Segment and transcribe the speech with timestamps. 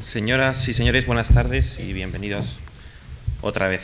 [0.00, 2.58] Señoras y señores, buenas tardes y bienvenidos
[3.40, 3.82] otra vez.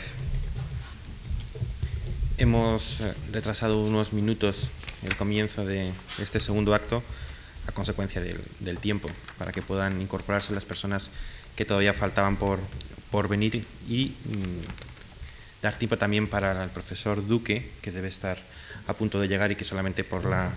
[2.37, 4.69] Hemos eh, retrasado unos minutos
[5.03, 7.03] el comienzo de este segundo acto
[7.67, 11.09] a consecuencia del, tiempo, para que puedan incorporarse las personas
[11.57, 12.59] que todavía faltaban por,
[13.11, 18.37] por venir y mm, dar tiempo también para el profesor Duque, que debe estar
[18.87, 20.49] a punto de llegar y que solamente por la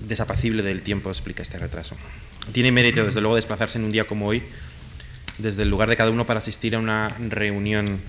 [0.00, 1.96] desapacible del tiempo explica este retraso.
[2.50, 4.42] Tiene mérito, desde luego, desplazarse en un día como hoy,
[5.38, 8.00] desde el lugar de cada uno para asistir a una reunión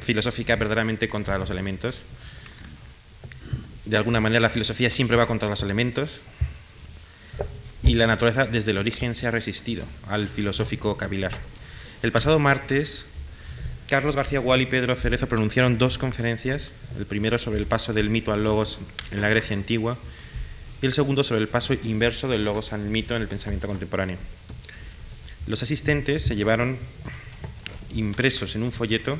[0.00, 2.02] filosófica verdaderamente contra los elementos.
[3.84, 6.20] De alguna manera la filosofía siempre va contra los elementos
[7.82, 11.32] y la naturaleza desde el origen se ha resistido al filosófico cavilar.
[12.02, 13.06] El pasado martes,
[13.88, 18.10] Carlos García Gual y Pedro Cerezo pronunciaron dos conferencias, el primero sobre el paso del
[18.10, 18.78] mito al logos
[19.10, 19.96] en la Grecia antigua
[20.80, 24.16] y el segundo sobre el paso inverso del logos al mito en el pensamiento contemporáneo.
[25.46, 26.78] Los asistentes se llevaron
[27.94, 29.18] impresos en un folleto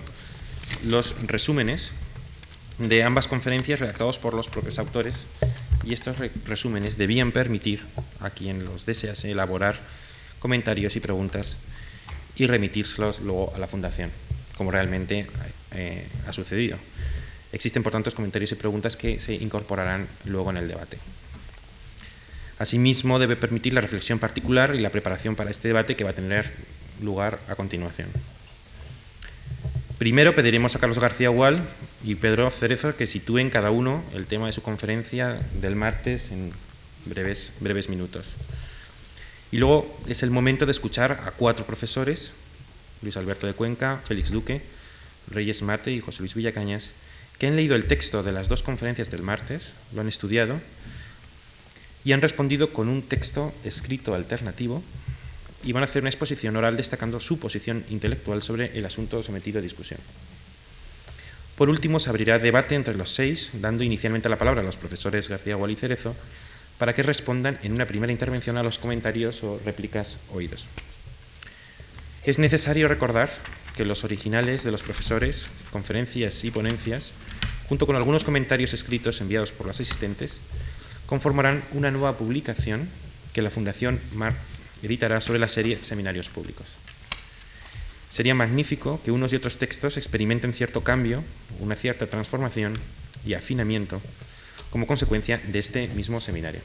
[0.85, 1.93] los resúmenes
[2.79, 5.15] de ambas conferencias redactados por los propios autores
[5.85, 7.83] y estos resúmenes debían permitir
[8.21, 9.81] a quien los desease elaborar
[10.39, 11.57] comentarios y preguntas
[12.37, 14.11] y remitírselos luego a la Fundación,
[14.57, 15.27] como realmente
[15.73, 16.77] eh, ha sucedido.
[17.53, 20.99] Existen, por tanto, comentarios y preguntas que se incorporarán luego en el debate.
[22.59, 26.15] Asimismo, debe permitir la reflexión particular y la preparación para este debate que va a
[26.15, 26.51] tener
[27.01, 28.09] lugar a continuación.
[29.99, 31.61] Primero pediremos a Carlos García Gual
[32.05, 36.53] y Pedro Cerezo que sitúen cada uno el tema de su conferencia del martes en
[37.07, 38.27] breves, breves minutos.
[39.51, 42.33] Y luego es el momento de escuchar a cuatro profesores,
[43.03, 44.63] Luis Alberto de Cuenca, Félix Duque,
[45.31, 46.91] Reyes Mate y José Luis Villacañas,
[47.39, 50.61] que han leído el texto de las dos conferencias del martes, lo han estudiado
[52.09, 54.83] y han respondido con un texto escrito alternativo
[55.63, 59.59] y van a hacer una exposición oral destacando su posición intelectual sobre el asunto sometido
[59.59, 60.01] a discusión.
[61.55, 65.29] Por último, se abrirá debate entre los seis, dando inicialmente la palabra a los profesores
[65.29, 66.17] García Gual y Cerezo
[66.79, 70.65] para que respondan en una primera intervención a los comentarios o réplicas oídos.
[72.25, 73.29] Es necesario recordar
[73.77, 77.13] que los originales de los profesores, conferencias y ponencias,
[77.69, 80.41] junto con algunos comentarios escritos enviados por los asistentes,
[81.09, 82.87] conformarán una nueva publicación
[83.33, 84.35] que la Fundación MAR
[84.83, 86.67] editará sobre la serie Seminarios Públicos.
[88.11, 91.25] Sería magnífico que unos y otros textos experimenten cierto cambio,
[91.61, 92.75] una cierta transformación
[93.25, 94.03] y afinamiento
[94.71, 96.61] como consecuencia de este mismo seminario.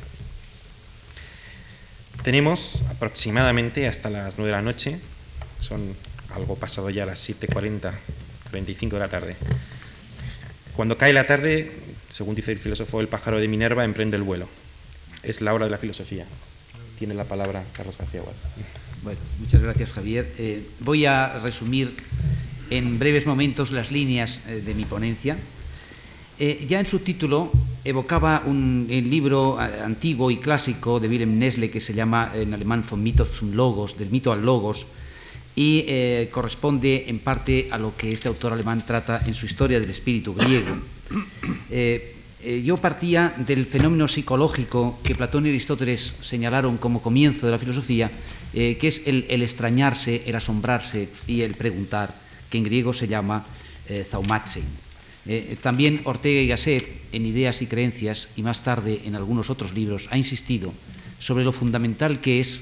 [2.24, 5.00] Tenemos aproximadamente hasta las 9 de la noche,
[5.62, 5.96] son
[6.36, 7.94] algo pasado ya las 7.40,
[8.50, 9.36] 45 de la tarde.
[10.76, 11.72] Cuando cae la tarde,
[12.14, 14.48] según dice el filósofo, el pájaro de Minerva emprende el vuelo.
[15.24, 16.26] Es la hora de la filosofía.
[17.00, 18.22] Tiene la palabra Carlos García.
[19.02, 20.32] Bueno, muchas gracias Javier.
[20.38, 21.92] Eh, voy a resumir
[22.70, 25.38] en breves momentos las líneas eh, de mi ponencia.
[26.38, 27.52] Eh, ya en su título
[27.84, 33.02] evocaba un libro antiguo y clásico de Wilhelm Nesle que se llama en alemán Von
[33.02, 34.86] Mythos zum Logos, del mito al logos,
[35.56, 39.90] y corresponde en parte a lo que este autor alemán trata en su historia del
[39.90, 40.78] espíritu griego.
[41.70, 47.52] Eh, eh, yo partía del fenómeno psicológico que Platón y Aristóteles señalaron como comienzo de
[47.52, 48.12] la filosofía,
[48.54, 52.14] eh, que es el, extrañarse, el asombrarse y el preguntar,
[52.50, 53.46] que en griego se llama
[54.10, 54.66] zaumatzein.
[55.62, 60.08] también Ortega y Gasset, en Ideas y Creencias, y más tarde en algunos otros libros,
[60.12, 60.72] ha insistido
[61.20, 62.62] sobre lo fundamental que es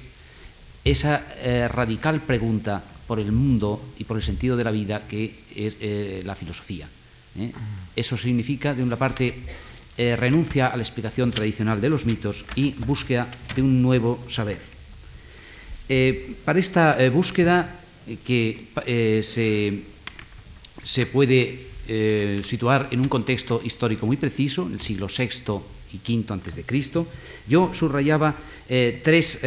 [0.86, 1.22] esa
[1.68, 5.78] radical pregunta por el mundo y por el sentido de la vida que es
[6.26, 6.88] la filosofía.
[7.38, 7.52] ¿Eh?
[7.96, 9.34] Eso significa, de una parte,
[9.98, 14.60] eh, renuncia a la explicación tradicional de los mitos y búsqueda de un nuevo saber.
[15.90, 17.78] Eh, para esta búsqueda,
[18.26, 18.68] que
[19.24, 19.84] se,
[20.84, 21.68] se, puede
[22.44, 25.60] situar en un contexto histórico muy preciso, el siglo VI
[25.94, 27.06] y V antes de Cristo,
[27.48, 28.34] yo subrayaba
[28.68, 29.40] tres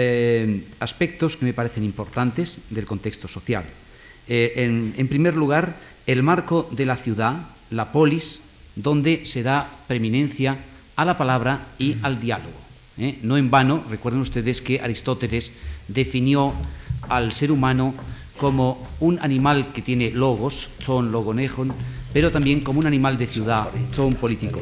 [0.78, 3.64] aspectos que me parecen importantes del contexto social.
[4.28, 5.74] en primer lugar,
[6.06, 8.40] el marco de la ciudad la polis,
[8.76, 10.56] donde se da preeminencia
[10.96, 12.56] a la palabra y al diálogo.
[12.98, 13.18] ¿eh?
[13.22, 15.50] No en vano, recuerden ustedes que Aristóteles
[15.88, 16.52] definió
[17.08, 17.94] al ser humano
[18.38, 21.72] como un animal que tiene logos, son logonejon,
[22.12, 24.60] pero también como un animal de ciudad, son político.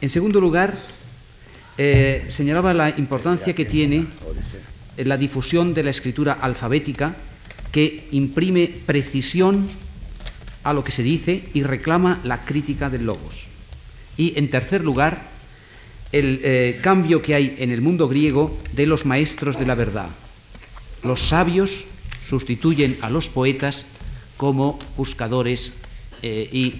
[0.00, 0.74] En segundo lugar,
[1.78, 4.06] eh, señalaba la importancia que tiene
[4.98, 7.14] la difusión de la escritura alfabética,
[7.70, 9.68] que imprime precisión
[10.68, 13.48] a lo que se dice y reclama la crítica del logos.
[14.16, 15.30] Y en tercer lugar,
[16.12, 20.08] el eh, cambio que hay en el mundo griego de los maestros de la verdad.
[21.02, 21.86] los sabios
[22.26, 23.86] sustituyen a los poetas
[24.36, 25.72] como buscadores
[26.22, 26.74] eh, y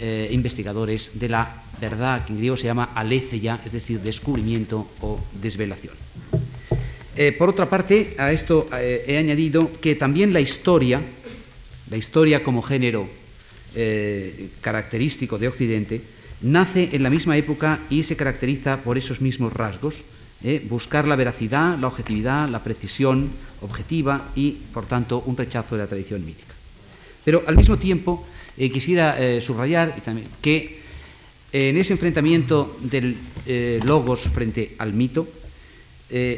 [0.00, 5.18] eh, investigadores de la verdad, que en griego se llama aletheia, es decir, descubrimiento o
[5.40, 5.94] desvelación.
[7.16, 11.00] Eh, por otra parte, a esto he añadido que también la historia,
[11.90, 13.08] la historia como género
[14.60, 16.00] característico de Occidente,
[16.42, 20.02] nace en la misma época y se caracteriza por esos mismos rasgos,
[20.68, 23.30] buscar la veracidad, la objetividad, la precisión
[23.62, 26.54] objetiva y, por tanto, un rechazo de la tradición mítica.
[27.24, 28.26] Pero al mismo tiempo
[28.56, 30.78] eh, quisiera eh, subrayar también, que
[31.52, 33.16] eh, en ese enfrentamiento del
[33.84, 35.28] logos frente al mito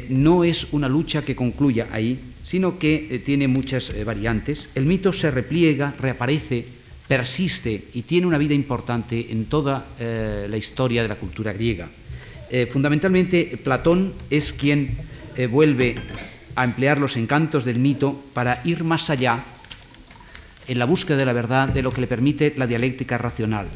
[0.09, 4.69] no es una lucha que concluya ahí, sino que tiene muchas variantes.
[4.73, 6.65] El mito se repliega, reaparece,
[7.07, 11.87] persiste y tiene una vida importante en toda la historia de la cultura griega.
[12.71, 14.97] fundamentalmente, Platón es quien
[15.49, 15.95] vuelve
[16.55, 19.43] a emplear los encantos del mito para ir más allá
[20.67, 23.67] en la búsqueda de la verdad de lo que le permite la dialéctica racional.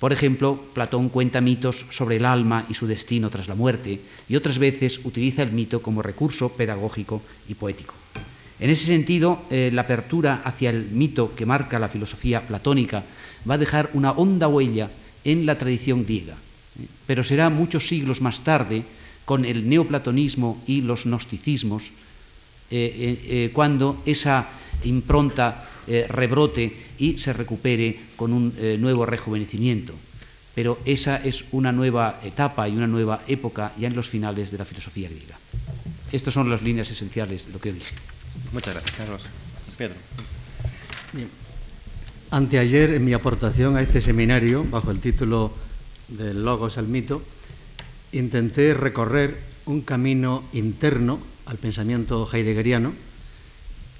[0.00, 4.34] Por ejemplo, Platón cuenta mitos sobre el alma y su destino tras la muerte, y
[4.34, 7.94] otras veces utiliza el mito como recurso pedagógico y poético.
[8.62, 13.02] En ese sentido, eh, la apertura hacia el mito que marca la filosofía platónica
[13.42, 14.88] va a dejar una honda huella
[15.24, 16.38] en la tradición griega,
[17.06, 18.86] pero será muchos siglos más tarde,
[19.24, 21.90] con el neoplatonismo y los gnosticismos,
[22.70, 24.46] eh, eh, cuando esa
[24.84, 29.92] impronta eh, rebrote y se recupere con un eh, nuevo rejuvenecimiento.
[30.54, 34.58] Pero esa es una nueva etapa y una nueva época ya en los finales de
[34.58, 35.36] la filosofía griega.
[36.12, 38.11] Estas son las líneas esenciales de lo que dije.
[38.52, 39.26] Muchas gracias, Carlos.
[39.76, 39.94] Pedro.
[42.30, 45.52] Anteayer, en mi aportación a este seminario, bajo el título
[46.08, 47.22] del Logos al mito,
[48.12, 49.36] intenté recorrer
[49.66, 52.92] un camino interno al pensamiento heideggeriano,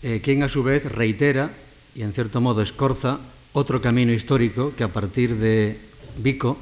[0.02, 1.50] eh, quien a su vez reitera
[1.94, 3.18] y en cierto modo escorza
[3.52, 5.78] otro camino histórico que a partir de
[6.18, 6.56] Vico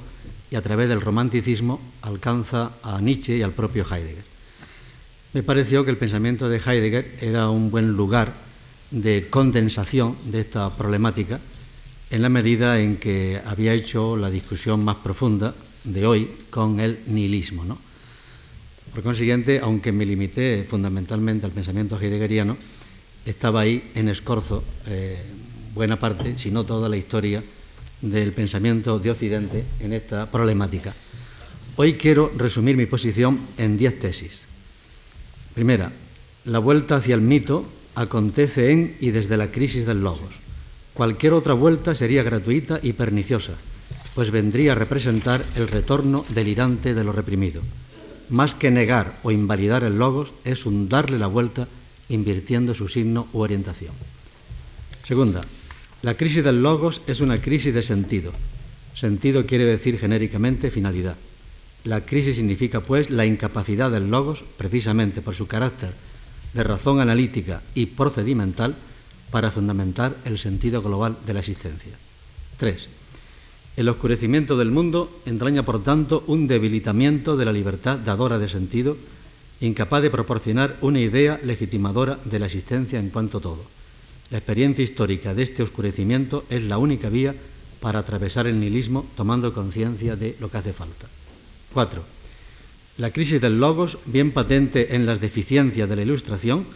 [0.51, 4.30] y a través del romanticismo alcanza a Nietzsche y al propio Heidegger.
[5.33, 8.33] Me pareció que el pensamiento de Heidegger era un buen lugar
[8.91, 11.39] de condensación de esta problemática
[12.11, 15.55] en la medida en que había hecho la discusión más profunda
[15.85, 17.79] de hoy con el nihilismo.
[18.93, 22.57] Por consiguiente, aunque me limité fundamentalmente al pensamiento heideggeriano,
[23.25, 25.17] estaba ahí en escorzo eh,
[25.75, 27.41] buena parte, si no toda la historia
[28.01, 30.93] del pensamiento de Occidente en esta problemática.
[31.77, 34.50] Hoy quiero resumir mi posición en diez tesis.
[35.55, 35.93] Primera,
[36.45, 37.65] la vuelta hacia el mito
[37.95, 40.33] acontece en y desde la crisis del logos.
[40.95, 43.53] Cualquier otra vuelta sería gratuita y perniciosa,
[44.15, 47.63] pues vendría a representar el retorno delirante de lo reprimido.
[48.29, 51.67] Más que negar o invalidar el logos es un darle la vuelta
[52.09, 53.93] invirtiendo su signo u orientación.
[55.05, 55.43] Segunda,
[56.03, 58.33] la crisis del logos es una crisis de sentido.
[58.95, 61.17] Sentido quiere decir genéricamente finalidad.
[61.85, 65.93] La crisis significa, pues, la incapacidad del logos, precisamente por su carácter
[66.53, 68.75] de razón analítica y procedimental,
[69.31, 71.93] para fundamentar el sentido global de la existencia.
[72.59, 72.89] Tres,
[73.77, 78.97] el oscurecimiento del mundo entraña, por tanto, un debilitamiento de la libertad dadora de sentido
[79.61, 83.63] incapaz de proporcionar una idea legitimadora de la existencia en cuanto todo.
[84.31, 87.35] La experiencia histórica de este oscurecimiento es la única vía
[87.81, 91.09] para atravesar el nihilismo tomando conciencia de lo que hace falta.
[91.73, 92.03] 4.
[92.99, 96.67] La crisis del logos, bien patente en las deficiencias de la ilustración,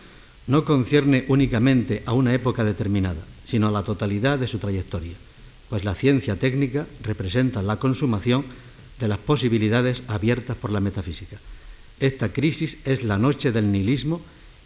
[0.47, 5.15] no concierne únicamente a una época determinada, sino a la totalidad de su trayectoria,
[5.69, 8.45] pues la ciencia técnica representa la consumación
[9.01, 11.39] de las posibilidades abiertas por la metafísica.
[12.01, 14.21] Esta crisis es la noche del nihilismo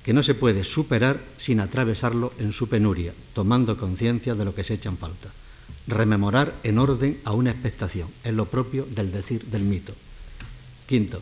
[0.04, 4.64] que no se puede superar sin atravesarlo en su penuria, tomando conciencia de lo que
[4.64, 5.28] se echa en falta.
[5.86, 9.92] Rememorar en orden a una expectación, es lo propio del decir del mito.
[10.88, 11.20] Quinto,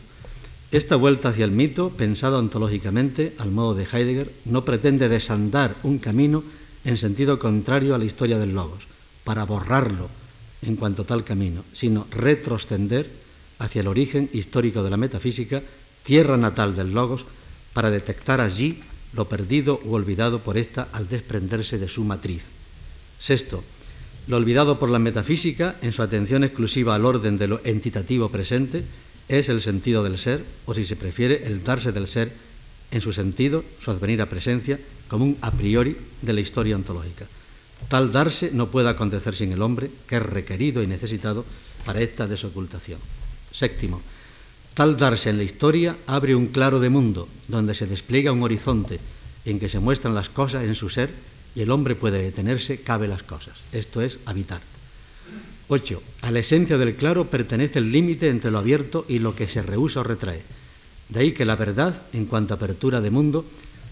[0.71, 5.99] esta vuelta hacia el mito, pensado ontológicamente al modo de Heidegger, no pretende desandar un
[5.99, 6.43] camino
[6.85, 8.87] en sentido contrario a la historia del logos,
[9.23, 10.09] para borrarlo
[10.61, 13.07] en cuanto tal camino, sino retroceder
[13.59, 15.61] hacia el origen histórico de la metafísica
[16.03, 17.25] tierra natal del Logos,
[17.73, 18.79] para detectar allí
[19.13, 22.43] lo perdido u olvidado por ésta al desprenderse de su matriz.
[23.19, 23.61] Sexto,
[24.27, 28.83] lo olvidado por la metafísica, en su atención exclusiva al orden de lo entitativo presente,
[29.27, 32.31] es el sentido del ser, o si se prefiere, el darse del ser
[32.91, 37.25] en su sentido, su advenir a presencia, como un a priori de la historia ontológica.
[37.89, 41.45] Tal darse no puede acontecer sin el hombre, que es requerido y necesitado
[41.85, 42.99] para esta desocultación.
[43.53, 44.01] Séptimo,
[44.77, 48.99] Tal darse en la historia abre un claro de mundo, donde se despliega un horizonte
[49.43, 51.09] en que se muestran las cosas en su ser
[51.55, 53.55] y el hombre puede detenerse, cabe las cosas.
[53.71, 54.61] Esto es habitar.
[55.69, 56.01] 8.
[56.21, 59.61] A la esencia del claro pertenece el límite entre lo abierto y lo que se
[59.61, 60.41] rehúsa o retrae.
[61.09, 63.45] De ahí que la verdad, en cuanto a apertura de mundo,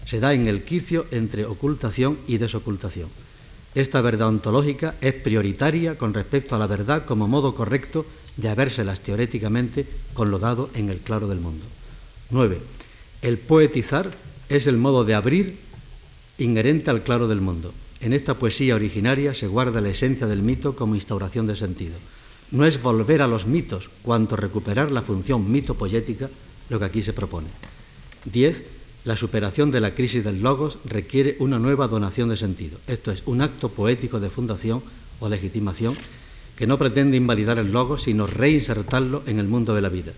[0.06, 3.08] se da en el quicio entre ocultación y desocultación.
[3.74, 8.06] Esta verdad ontológica es prioritaria con respecto a la verdad como modo correcto
[8.36, 11.64] de habérselas teoréticamente conlodado en el claro del mundo.
[12.30, 12.58] 9.
[13.20, 14.10] El poetizar
[14.48, 15.58] es el modo de abrir
[16.38, 17.72] inherente al claro del mundo.
[18.00, 21.96] En esta poesía originaria se guarda la esencia del mito como instauración de sentido.
[22.50, 26.30] No es volver a los mitos cuanto recuperar la función mito-poética
[26.68, 27.48] lo que aquí se propone.
[28.26, 28.62] 10.
[29.04, 32.78] La superación de la crisis del logos requiere una nueva donación de sentido.
[32.86, 34.82] Esto es un acto poético de fundación
[35.20, 35.96] o legitimación
[36.56, 40.12] que no pretende invalidar el logos, sino reinsertarlo en el mundo de la vida.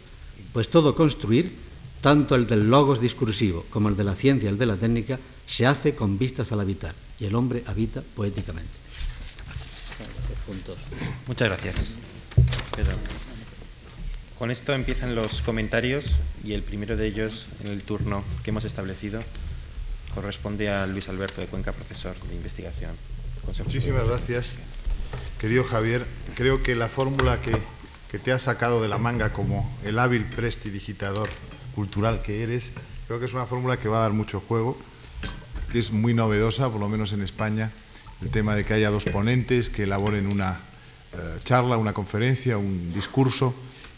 [0.52, 1.52] Pues todo construir,
[2.00, 5.18] tanto el del logos discursivo como el de la ciencia y el de la técnica,
[5.46, 8.70] se hace con vistas al habitar, y el hombre habita poéticamente.
[11.26, 11.98] Muchas gracias.
[14.38, 16.04] Con esto empiezan los comentarios
[16.44, 19.22] y el primero de ellos en el turno que hemos establecido
[20.14, 22.92] corresponde a Luis Alberto de Cuenca, profesor de investigación.
[23.64, 24.52] Muchísimas gracias.
[25.40, 27.56] Querido Javier, creo que la fórmula que,
[28.10, 31.28] que te has sacado de la manga como el hábil prestidigitador
[31.74, 32.70] cultural que eres,
[33.06, 34.78] creo que es una fórmula que va a dar mucho juego
[35.70, 37.70] que es muy novedosa, por lo menos en España,
[38.22, 40.58] el tema de que haya dos ponentes que elaboren una
[41.12, 43.54] eh, charla, una conferencia, un discurso,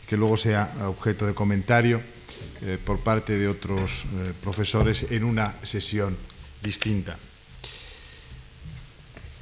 [0.08, 2.00] que luego sea objeto de comentario
[2.62, 6.16] eh, por parte de otros eh, profesores en una sesión
[6.62, 7.16] distinta.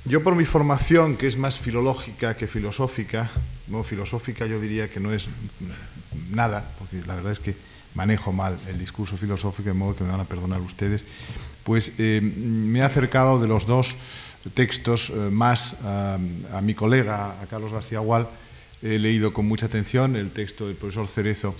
[0.04, 3.30] Yo por mi formación, que es más filológica que filosófica,
[3.66, 5.28] no filosófica yo diría que no es
[6.30, 7.54] nada, porque la verdad es que
[7.94, 11.04] manejo mal el discurso filosófico, de modo que me van a perdonar ustedes,
[11.68, 13.94] pues eh, me he acercado de los dos
[14.54, 16.16] textos eh, más a,
[16.62, 18.26] mi colega, a Carlos García Gual.
[18.82, 21.54] He leído con mucha atención el texto del profesor Cerezo,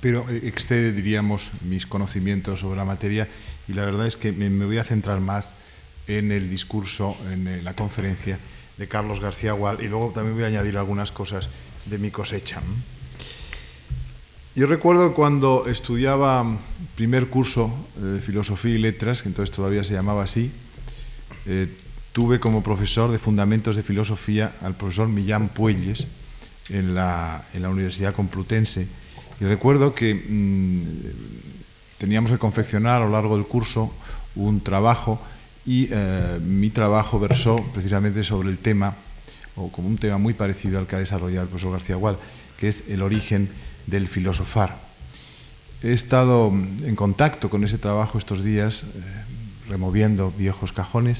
[0.00, 3.28] pero excede, diríamos, mis conocimientos sobre la materia
[3.68, 5.54] y la verdad es que me, voy a centrar más
[6.08, 8.40] en el discurso, en eh, la conferencia
[8.78, 11.48] de Carlos García Gual y luego también voy a añadir algunas cosas
[11.86, 12.60] de mi cosecha.
[14.56, 16.46] Yo recuerdo cuando estudiaba
[16.94, 20.48] primer curso eh, de Filosofía y Letras, que entonces todavía se llamaba así,
[21.46, 21.66] eh,
[22.12, 26.06] tuve como profesor de Fundamentos de Filosofía al profesor Millán Puelles
[26.68, 28.86] en la, Universidad Complutense.
[29.40, 30.82] Y recuerdo que mm,
[31.98, 33.92] teníamos que confeccionar a lo largo del curso
[34.36, 35.20] un trabajo
[35.66, 38.94] y eh, mi trabajo versó precisamente sobre el tema,
[39.56, 42.18] o como un tema muy parecido al que ha desarrollado el profesor García Gual,
[42.56, 43.48] que es el origen
[43.86, 44.76] del filosofar.
[45.82, 48.86] He estado en contacto con ese trabajo estos días, eh,
[49.68, 51.18] removiendo viejos cajones,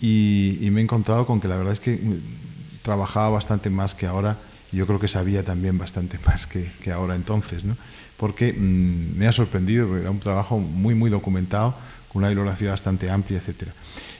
[0.00, 4.06] y, me he encontrado con que la verdad es que mm, trabajaba bastante más que
[4.06, 4.36] ahora,
[4.72, 7.76] y yo creo que sabía también bastante más que, ahora entonces, ¿no?
[8.16, 11.74] porque mm, me ha sorprendido, era un trabajo muy, muy documentado,
[12.12, 13.68] con una bibliografía bastante amplia, etc.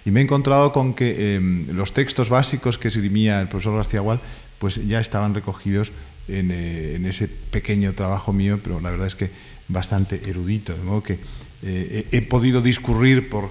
[0.04, 4.00] Y me he encontrado con que em, los textos básicos que esgrimía el profesor García
[4.00, 4.20] Gual
[4.58, 5.92] pues ya estaban recogidos
[6.30, 9.30] eh, en, ese pequeño trabajo mío, pero la verdad es que
[9.68, 11.18] bastante erudito, de modo que
[11.62, 13.50] eh, he, podido discurrir por,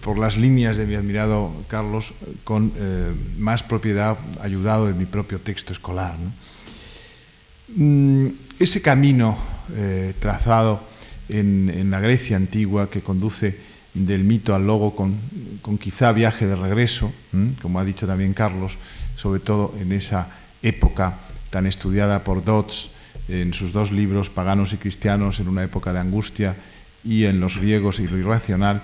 [0.00, 5.40] por, las líneas de mi admirado Carlos con eh, más propiedad, ayudado de mi propio
[5.40, 6.16] texto escolar.
[7.76, 9.36] Mm, ese camino
[10.20, 10.80] trazado
[11.28, 13.58] en, la Grecia antigua que conduce
[13.92, 17.12] del mito al logo con quizá viaje de regreso,
[17.60, 18.78] como ha dicho también Carlos,
[19.16, 20.28] sobre todo en esa
[20.62, 21.18] época
[21.56, 22.90] tan estudiada por Dodds
[23.30, 26.54] en sus dos libros, Paganos y Cristianos, en una época de angustia,
[27.02, 28.82] y en Los griegos y lo irracional,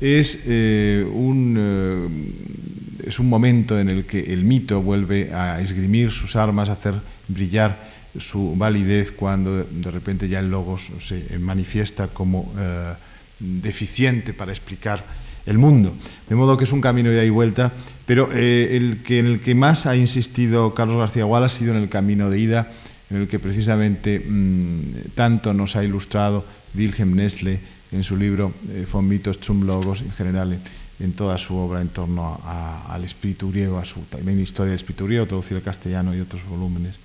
[0.00, 6.12] es, eh, un, eh, es un momento en el que el mito vuelve a esgrimir
[6.12, 6.94] sus armas, a hacer
[7.26, 7.76] brillar
[8.16, 12.92] su validez cuando de repente ya el logos se manifiesta como eh,
[13.40, 15.04] deficiente para explicar
[15.46, 15.92] el mundo.
[16.28, 17.72] De modo que es un camino de ida y vuelta,
[18.06, 21.74] pero eh, el que, en el que más ha insistido Carlos García Gual ha sido
[21.74, 22.72] en el camino de ida,
[23.10, 26.44] en el que precisamente mm, tanto nos ha ilustrado
[26.74, 27.60] Wilhelm Nestle
[27.92, 30.58] en su libro eh, Von Mitos Logos, en general
[31.00, 32.40] en, toda su obra en torno
[32.88, 36.44] al espíritu griego, a su también historia del espíritu griego, traducida al castellano y otros
[36.46, 36.96] volúmenes.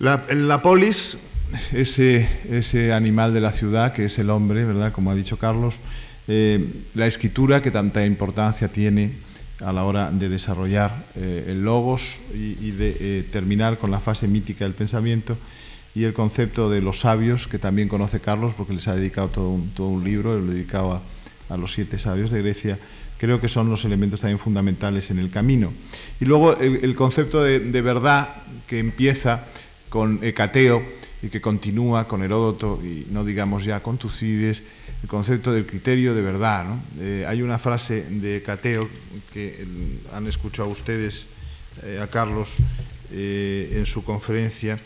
[0.00, 1.18] La, la polis,
[1.72, 4.92] ese, ese animal de la ciudad que es el hombre, ¿verdad?
[4.92, 5.74] Como ha dicho Carlos,
[6.26, 6.64] eh,
[6.94, 9.12] la escritura que tanta importancia tiene
[9.60, 14.26] a la hora de desarrollar eh, el logos y, de eh, terminar con la fase
[14.26, 15.36] mítica del pensamiento,
[15.94, 19.50] y el concepto de los sabios, que también conoce Carlos porque les ha dedicado todo
[19.50, 21.00] un, todo un libro, lo dedicado
[21.48, 22.78] a, los siete sabios de Grecia,
[23.16, 25.72] creo que son los elementos también fundamentales en el camino.
[26.20, 28.28] Y luego el, concepto de, de, verdad
[28.66, 29.44] que empieza
[29.88, 30.82] con Hecateo
[31.22, 34.62] y que continúa con Heródoto y no digamos ya con Tucídides,
[35.04, 36.64] el concepto del criterio de verdad.
[36.64, 36.82] ¿no?
[36.98, 38.88] Eh, hay una frase de Hecateo
[39.34, 39.66] que eh,
[40.14, 41.26] han escuchado ustedes
[41.82, 42.54] eh, a Carlos
[43.12, 44.76] en su conferencia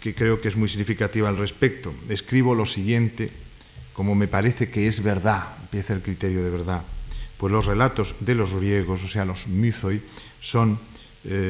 [0.00, 1.92] que creo que es muy significativa al respecto.
[2.08, 3.30] Escribo lo siguiente,
[3.92, 6.82] como me parece que es verdad, empieza el criterio de verdad.
[7.36, 10.00] Pues los relatos de los griegos, o sea, los mythoi,
[10.40, 10.78] son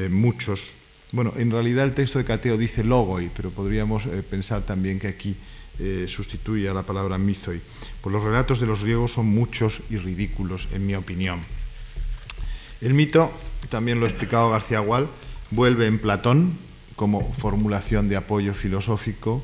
[0.08, 0.72] muchos.
[1.12, 5.36] Bueno, en realidad el texto de Cateo dice logoi, pero podríamos pensar también que aquí
[5.78, 7.60] eh, sustituye a la palabra mythoi.
[8.02, 11.40] Pues los relatos de los griegos son muchos y ridículos, en mi opinión.
[12.82, 13.32] El mito,
[13.70, 15.08] también lo ha explicado García Gual,
[15.50, 16.52] vuelve en Platón
[16.96, 19.42] como formulación de apoyo filosófico.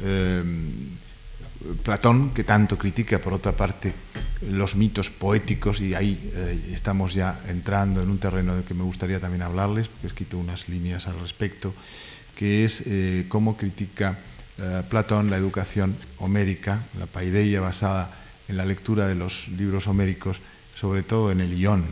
[0.00, 0.44] Eh,
[1.82, 3.94] Platón, que tanto critica, por otra parte,
[4.42, 8.84] los mitos poéticos, y ahí eh, estamos ya entrando en un terreno del que me
[8.84, 11.74] gustaría también hablarles, porque he escrito unas líneas al respecto,
[12.36, 12.82] que es
[13.28, 14.18] cómo critica
[14.62, 18.10] eh, Platón la educación homérica, la paideia basada
[18.48, 20.40] en la lectura de los libros homéricos,
[20.76, 21.84] sobre todo en el Ión.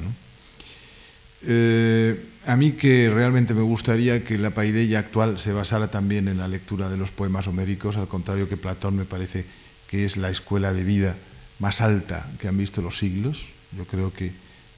[1.45, 6.39] Eh, a mí que realmente me gustaría que la paideia actual se basara también en
[6.39, 9.45] la lectura de los poemas homéricos, al contrario que Platón me parece
[9.89, 11.17] que es la escuela de vida
[11.59, 13.45] más alta que han visto los siglos.
[13.77, 14.33] Yo creo que,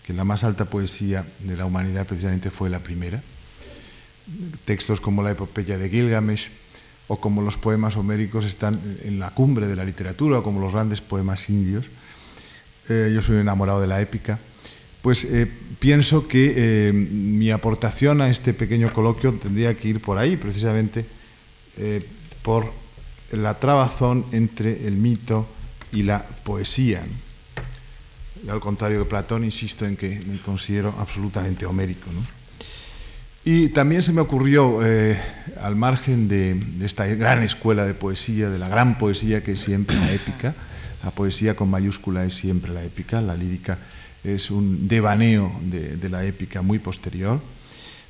[0.07, 3.23] que la más alta poesía de la humanidad precisamente fue la primera.
[4.65, 6.49] Textos como la epopeya de Gilgamesh
[7.09, 10.73] o como los poemas homéricos están en la cumbre de la literatura o como los
[10.73, 11.87] grandes poemas indios.
[12.89, 14.39] Eh, yo soy enamorado de la épica
[15.05, 15.47] pues eh,
[15.81, 21.05] pienso que eh, mi aportación a este pequeño coloquio tendría que ir por ahí, precisamente
[22.41, 22.73] por
[23.33, 25.47] la trabazón entre el mito
[25.93, 27.03] y la poesía.
[28.47, 32.11] Y al contrario de Platón, insisto en que me considero absolutamente homérico.
[32.11, 32.23] ¿no?
[33.47, 35.21] Y también se me ocurrió, eh,
[35.61, 39.97] al margen de, esta gran escuela de poesía, de la gran poesía que es siempre
[39.97, 40.55] la épica,
[41.05, 43.77] la poesía con mayúscula es siempre la épica, la lírica
[44.25, 47.39] es un devaneo de, la épica muy posterior,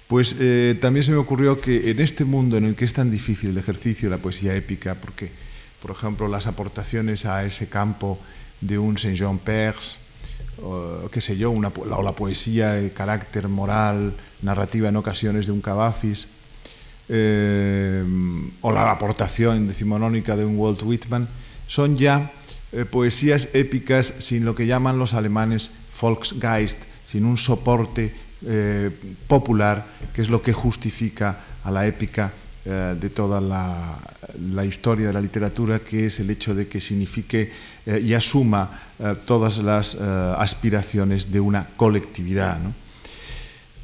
[0.07, 3.11] pues eh, también se me ocurrió que en este mundo en el que es tan
[3.11, 5.31] difícil el ejercicio de la poesía épica, porque,
[5.83, 8.20] por ejemplo, las aportaciones a ese campo
[8.61, 9.99] de un Saint-Jean Perse,
[10.62, 15.53] o qué sé yo, una, o la poesía de carácter moral, narrativa en ocasiones de
[15.53, 16.27] un Cavafis,
[17.09, 18.03] eh,
[18.62, 21.29] o la aportación decimonónica de un Walt Whitman,
[21.69, 22.31] son ya
[22.73, 28.14] eh, poesías épicas sin lo que llaman los alemanes Volksgeist, sin un soporte
[28.47, 28.90] eh,
[29.27, 32.33] popular, que es lo que justifica a la épica
[32.64, 37.53] de toda la, historia de la literatura, que es el hecho de que signifique
[37.87, 39.99] eh, y asuma eh, todas las eh,
[40.38, 42.59] aspiraciones de una colectividad.
[42.59, 42.73] ¿no?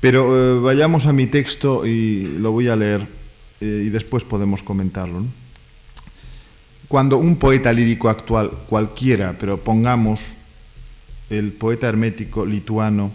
[0.01, 3.07] Pero vayamos a mi texto y lo voy a leer
[3.61, 5.23] y después podemos comentarlo.
[6.89, 10.19] Cuando un poeta lírico actual, cualquiera, pero pongamos
[11.29, 13.13] el poeta hermético lituano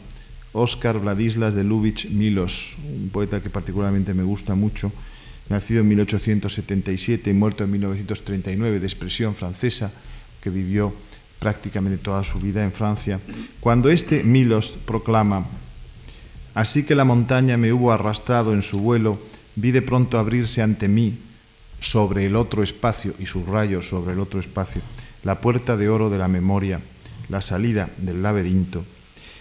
[0.54, 4.92] Óscar Vladislas de Lubitsch Milos, un poeta que particularmente me gusta mucho,
[5.50, 9.92] nacido en 1877 y muerto en 1939, de expresión francesa,
[10.46, 10.94] que vivió
[11.40, 13.20] prácticamente toda su vida en Francia.
[13.60, 15.44] Cuando este Milos proclama,
[16.54, 19.18] así que la montaña me hubo arrastrado en su vuelo,
[19.56, 21.18] vi de pronto abrirse ante mí,
[21.82, 24.84] sobre el otro espacio, y subrayo sobre el otro espacio,
[25.24, 26.80] la puerta de oro de la memoria,
[27.28, 28.86] la salida del laberinto,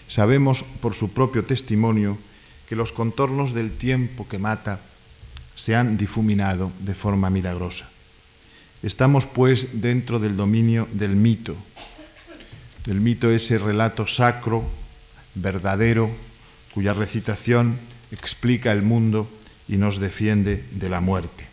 [0.08, 2.16] sabemos por su propio testimonio
[2.66, 4.80] que los contornos del tiempo que mata
[5.54, 7.90] se han difuminado de forma milagrosa.
[8.84, 11.56] Estamos pues dentro del dominio del mito,
[12.84, 14.62] del mito ese relato sacro,
[15.34, 16.10] verdadero,
[16.74, 17.78] cuya recitación
[18.12, 19.26] explica el mundo
[19.68, 21.46] y nos defiende de la muerte.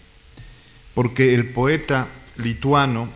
[0.93, 3.07] Porque el poeta lituano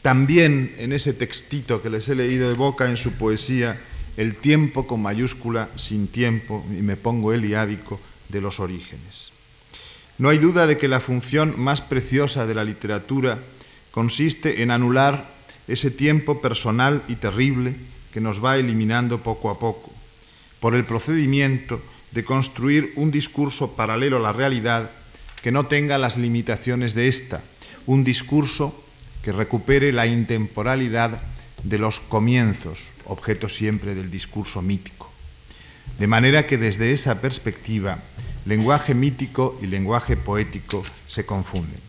[0.00, 3.78] también en ese textito que les he leído evoca en su poesía
[4.16, 9.32] el tiempo con mayúscula sin tiempo, y me pongo eliádico, de los orígenes.
[10.20, 13.38] No hay duda de que la función más preciosa de la literatura
[13.90, 15.24] consiste en anular
[15.66, 17.74] ese tiempo personal y terrible
[18.12, 19.90] que nos va eliminando poco a poco,
[20.60, 21.80] por el procedimiento
[22.10, 24.90] de construir un discurso paralelo a la realidad
[25.42, 27.40] que no tenga las limitaciones de ésta,
[27.86, 28.76] un discurso
[29.24, 31.18] que recupere la intemporalidad
[31.64, 35.10] de los comienzos, objeto siempre del discurso mítico.
[35.98, 38.02] De manera que desde esa perspectiva,
[38.46, 41.80] lenguaje mítico y lenguaje poético se confunden.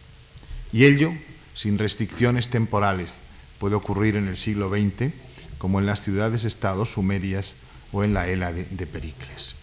[0.71, 1.13] Y ello
[1.55, 3.19] sin restricciones temporales.
[3.59, 5.13] Puede ocurrir en el siglo XX,
[5.57, 7.53] como en las ciudades-estados sumerias
[7.91, 9.53] o en la Hélade de Pericles.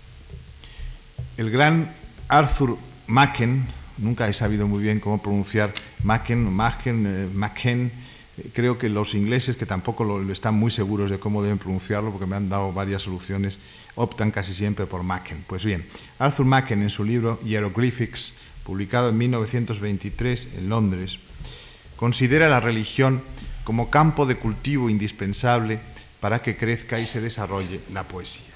[1.37, 1.92] El gran
[2.29, 5.72] Arthur Machen, nunca he sabido muy bien cómo pronunciar
[6.05, 7.90] Machen, Machen, eh, Machen,
[8.37, 12.11] eh, creo que los ingleses, que tampoco lo, están muy seguros de cómo deben pronunciarlo,
[12.11, 13.59] porque me han dado varias soluciones,
[13.98, 15.44] optan casi siempre por Machen.
[15.46, 15.84] Pues bien,
[16.18, 18.34] Arthur Machen en su libro Hieroglyphics,
[18.64, 21.18] publicado en 1923 en Londres,
[21.96, 23.20] considera la religión
[23.64, 25.80] como campo de cultivo indispensable
[26.20, 28.54] para que crezca y se desarrolle la poesía.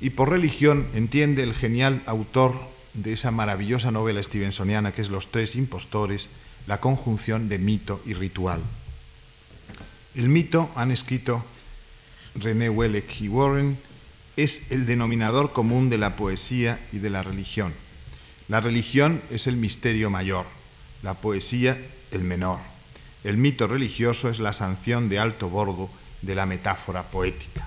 [0.00, 2.54] Y por religión entiende el genial autor
[2.94, 6.28] de esa maravillosa novela stevensoniana que es Los tres impostores,
[6.66, 8.60] la conjunción de mito y ritual.
[10.14, 11.44] El mito, han escrito
[12.34, 13.78] René Welleck y Warren,
[14.36, 17.72] es el denominador común de la poesía y de la religión.
[18.48, 20.46] La religión es el misterio mayor,
[21.02, 21.76] la poesía
[22.12, 22.58] el menor.
[23.24, 25.90] El mito religioso es la sanción de alto bordo
[26.22, 27.66] de la metáfora poética.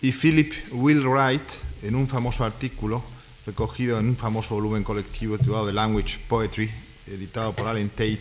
[0.00, 1.42] Y Philip Wheelwright,
[1.82, 3.02] en un famoso artículo
[3.48, 6.70] recogido en un famoso volumen colectivo titulado The Language Poetry,
[7.06, 8.20] editado por Allen Tate,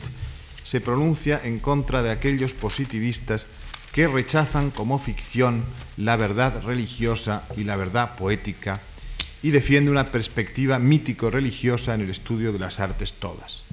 [0.63, 3.45] se pronuncia en contra de aquellos positivistas
[3.97, 5.63] que rechazan como ficción
[5.97, 8.79] la verdad religiosa y la verdad poética
[9.41, 13.63] y defiende una perspectiva mítico-religiosa en el estudio de las artes todas.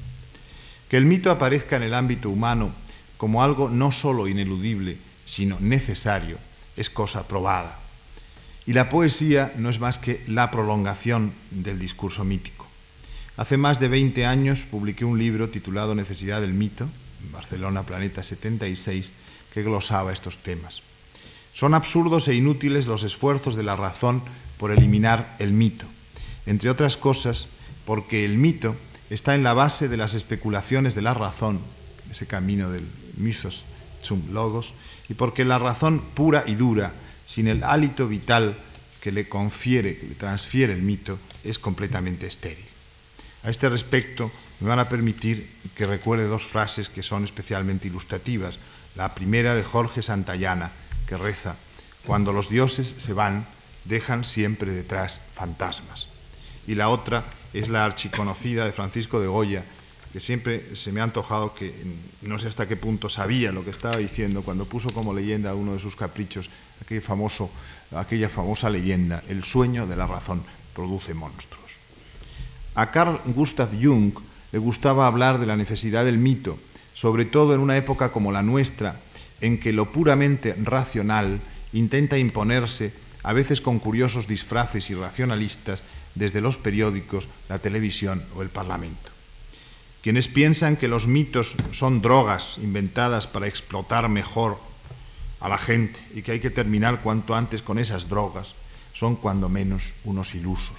[0.89, 2.73] Que el mito aparezca en el ámbito humano
[3.19, 6.39] como algo no solo ineludible, sino necesario,
[6.79, 7.79] es cosa probada.
[8.65, 12.67] Y la poesía no es más que la prolongación del discurso mítico.
[13.37, 16.89] Hace más de 20 años publiqué un libro titulado Necesidad del mito,
[17.23, 19.13] en Barcelona Planeta 76,
[19.55, 20.83] que glosaba estos temas.
[21.55, 24.21] Son absurdos e inútiles los esfuerzos de la razón
[24.59, 25.87] por eliminar el mito,
[26.47, 27.47] entre otras cosas
[27.87, 28.75] porque el mito
[29.11, 31.61] está en la base de las especulaciones de la razón,
[32.11, 32.85] ese camino del
[33.17, 33.65] misos
[34.03, 34.75] zum logos,
[35.09, 36.93] y porque la razón pura y dura,
[37.25, 38.57] sin el hálito vital
[39.01, 42.65] que le confiere, que le transfiere el mito, es completamente estéril.
[43.45, 48.57] A este respecto, me van a permitir que recuerde dos frases que son especialmente ilustrativas.
[48.97, 50.71] La primera de Jorge Santayana,
[51.07, 51.57] que reza,
[52.07, 53.47] Cuando los dioses se van,
[53.85, 56.09] dejan siempre detrás fantasmas.
[56.67, 59.65] Y la otra es la archiconocida de Francisco de Goya,
[60.13, 61.75] que siempre se me ha antojado que
[62.23, 65.73] no sé hasta qué punto sabía lo que estaba diciendo cuando puso como leyenda uno
[65.73, 66.51] de sus caprichos
[66.87, 70.43] aquella famosa leyenda, el sueño de la razón
[70.75, 71.65] produce monstruos.
[72.77, 74.13] A Carl Gustav Jung
[74.53, 76.59] le gustaba hablar de la necesidad del mito,
[76.95, 78.97] sobre todo en una época como la nuestra,
[79.41, 81.41] en que lo puramente racional
[81.73, 85.83] intenta imponerse, a veces con curiosos disfraces irracionalistas,
[86.15, 89.11] desde los periódicos, la televisión o el Parlamento.
[90.03, 94.59] Quienes piensan que los mitos son drogas inventadas para explotar mejor
[95.41, 98.55] a la gente y que hay que terminar cuanto antes con esas drogas,
[98.93, 100.77] son cuando menos unos ilusos.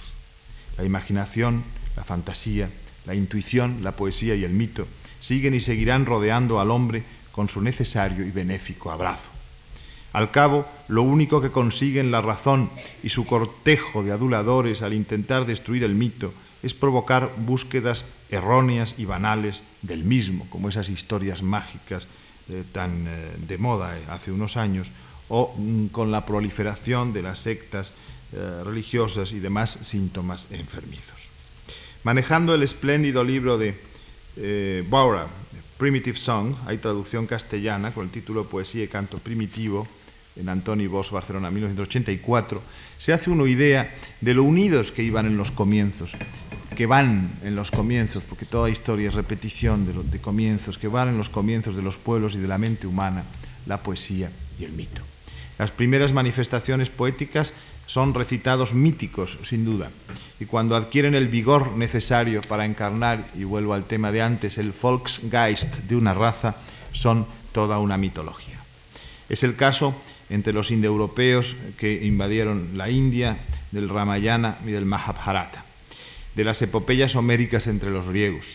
[0.78, 1.62] La imaginación,
[1.96, 2.70] la fantasía,
[3.04, 4.86] la intuición, la poesía y el mito
[5.26, 9.28] siguen y seguirán rodeando al hombre con su necesario y benéfico abrazo.
[10.12, 12.70] Al cabo, lo único que consiguen la razón
[13.02, 19.04] y su cortejo de aduladores al intentar destruir el mito es provocar búsquedas erróneas y
[19.04, 22.06] banales del mismo, como esas historias mágicas
[22.48, 24.90] eh, tan eh, de moda eh, hace unos años,
[25.28, 27.92] o mm, con la proliferación de las sectas
[28.64, 31.30] religiosas y demás síntomas enfermizos.
[32.02, 33.78] Manejando el espléndido libro de
[34.88, 35.26] Bora,
[35.78, 39.86] Primitive Song, hay traducción castellana con el título Poesía y Canto Primitivo,
[40.36, 42.62] en Antoni Bosch, Barcelona, 1984,
[42.98, 46.12] se hace una idea de lo unidos que iban en los comienzos,
[46.76, 51.18] que van en los comienzos, porque toda historia es repetición de, comienzos, que van en
[51.18, 53.24] los comienzos de los pueblos y de la mente humana,
[53.66, 55.02] la poesía y el mito.
[55.58, 57.54] Las primeras manifestaciones poéticas
[57.86, 59.90] son recitados míticos, sin duda,
[60.40, 64.72] y cuando adquieren el vigor necesario para encarnar, y vuelvo al tema de antes, el
[64.72, 66.56] Volksgeist de una raza,
[66.92, 68.58] son toda una mitología.
[69.28, 69.94] Es el caso
[70.28, 73.38] entre los indoeuropeos que invadieron la India,
[73.72, 75.64] del Ramayana y del Mahabharata,
[76.34, 78.46] de las epopeyas homéricas entre los griegos,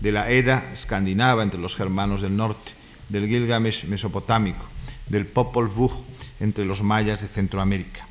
[0.00, 2.72] de la Edda escandinava entre los germanos del norte,
[3.08, 4.64] del Gilgamesh mesopotámico,
[5.08, 5.92] del Popol Vuh
[6.40, 8.06] entre los mayas de Centroamérica.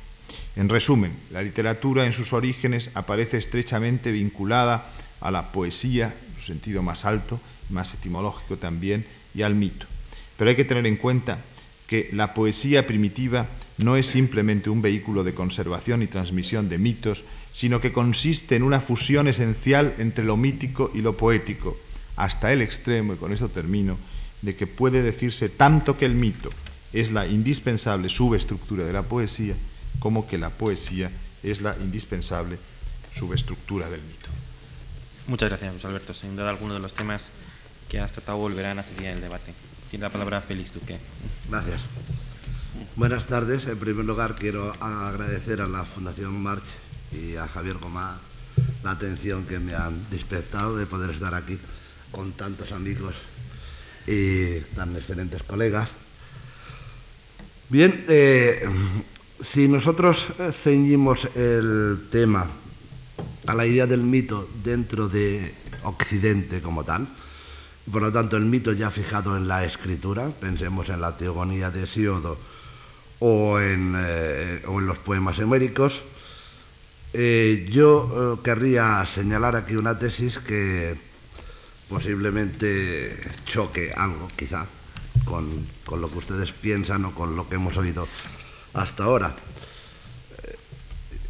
[0.54, 4.86] En resumen, la literatura en sus orígenes aparece estrechamente vinculada
[5.20, 9.86] a la poesía, en su sentido más alto, más etimológico también, y al mito.
[10.36, 11.38] Pero hay que tener en cuenta
[11.86, 13.46] que la poesía primitiva
[13.78, 18.62] no es simplemente un vehículo de conservación y transmisión de mitos, sino que consiste en
[18.62, 21.76] una fusión esencial entre lo mítico y lo poético,
[22.16, 23.96] hasta el extremo, y con esto termino,
[24.42, 26.50] de que puede decirse tanto que el mito
[26.92, 29.54] es la indispensable subestructura de la poesía,
[30.02, 31.12] como que la poesía
[31.44, 32.58] es la indispensable
[33.16, 34.28] subestructura del mito.
[35.28, 36.12] Muchas gracias, José Alberto.
[36.12, 37.30] Sin duda, algunos de los temas
[37.88, 39.54] que has tratado volverán a seguir en el debate.
[39.90, 40.98] Tiene la palabra Félix Duque.
[41.48, 41.82] Gracias.
[42.96, 43.66] Buenas tardes.
[43.68, 46.64] En primer lugar, quiero agradecer a la Fundación March
[47.12, 48.18] y a Javier Gomá
[48.82, 51.60] la atención que me han despertado de poder estar aquí
[52.10, 53.14] con tantos amigos
[54.08, 55.90] y tan excelentes colegas.
[57.68, 58.68] Bien, eh,
[59.42, 62.46] si nosotros ceñimos el tema
[63.46, 67.08] a la idea del mito dentro de Occidente como tal,
[67.90, 71.86] por lo tanto el mito ya fijado en la escritura, pensemos en la teogonía de
[71.86, 72.38] Siodo
[73.18, 76.00] o en, eh, o en los poemas eméricos,
[77.14, 80.96] eh, yo eh, querría señalar aquí una tesis que
[81.88, 84.66] posiblemente choque algo, quizá,
[85.24, 85.66] con,
[86.00, 88.08] lo que ustedes piensan o con lo que hemos oído
[88.74, 89.34] hasta ahora.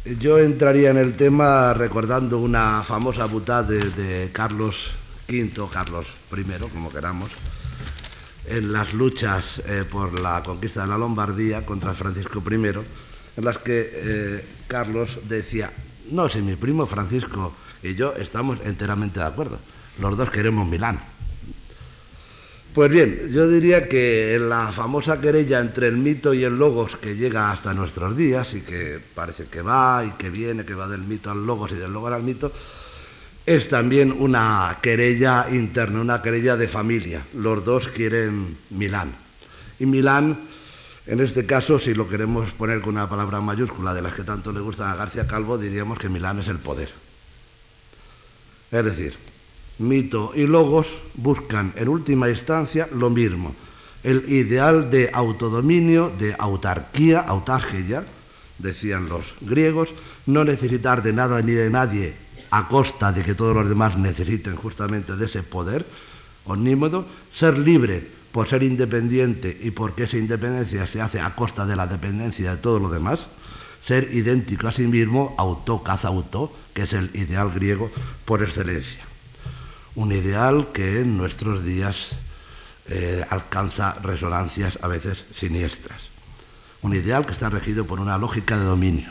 [0.05, 4.91] Eh, yo entraría en el tema recordando una famosa butad de, Carlos
[5.27, 7.31] V, Carlos I, como queramos,
[8.47, 13.57] en las luchas eh, por la conquista de la Lombardía contra Francisco I, en las
[13.59, 15.71] que eh, Carlos decía,
[16.11, 19.59] no, si mi primo Francisco y yo estamos enteramente de acuerdo,
[19.99, 21.12] los dos queremos Milán.
[22.73, 27.15] Pues bien, yo diría que la famosa querella entre el mito y el logos que
[27.15, 31.01] llega hasta nuestros días y que parece que va y que viene, que va del
[31.01, 32.51] mito al logos y del logos al mito,
[33.45, 37.21] es también una querella interna, una querella de familia.
[37.35, 39.11] Los dos quieren Milán.
[39.79, 40.39] Y Milán
[41.05, 44.51] en este caso, si lo queremos poner con una palabra mayúscula de las que tanto
[44.51, 46.89] le gustan a García Calvo, diríamos que Milán es el poder.
[48.71, 49.13] Es decir,
[49.79, 53.53] mito y logos buscan en última instancia lo mismo,
[54.03, 58.03] el ideal de autodominio, de autarquía, autarquía,
[58.59, 59.89] decían los griegos,
[60.25, 62.13] no necesitar de nada ni de nadie
[62.51, 65.85] a costa de que todos los demás necesiten justamente de ese poder
[66.45, 71.75] omnímodo, ser libre por ser independiente y porque esa independencia se hace a costa de
[71.75, 73.27] la dependencia de todo lo demás,
[73.83, 77.89] ser idéntico a sí mismo, auto caza auto, que es el ideal griego
[78.25, 79.12] por excelencia.
[79.95, 82.13] Un ideal que en nuestros días
[82.89, 86.09] eh, alcanza resonancias a veces siniestras.
[86.81, 89.09] Un ideal que está regido por una lógica de dominio.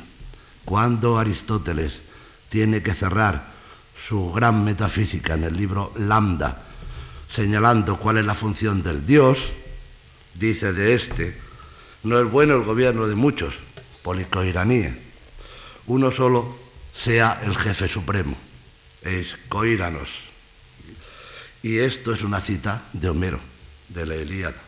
[0.65, 2.01] Cuando Aristóteles
[2.49, 3.45] tiene que cerrar
[4.07, 6.63] su gran metafísica en el libro Lambda,
[7.33, 9.39] señalando cuál es la función del Dios,
[10.35, 11.39] dice de este,
[12.03, 13.55] no es bueno el gobierno de muchos,
[14.03, 14.97] policoiranía,
[15.87, 16.57] uno solo
[16.97, 18.37] sea el jefe supremo,
[19.03, 20.32] es coíranos.
[21.63, 23.39] Y esto es una cita de Homero,
[23.89, 24.61] de la Ilíada.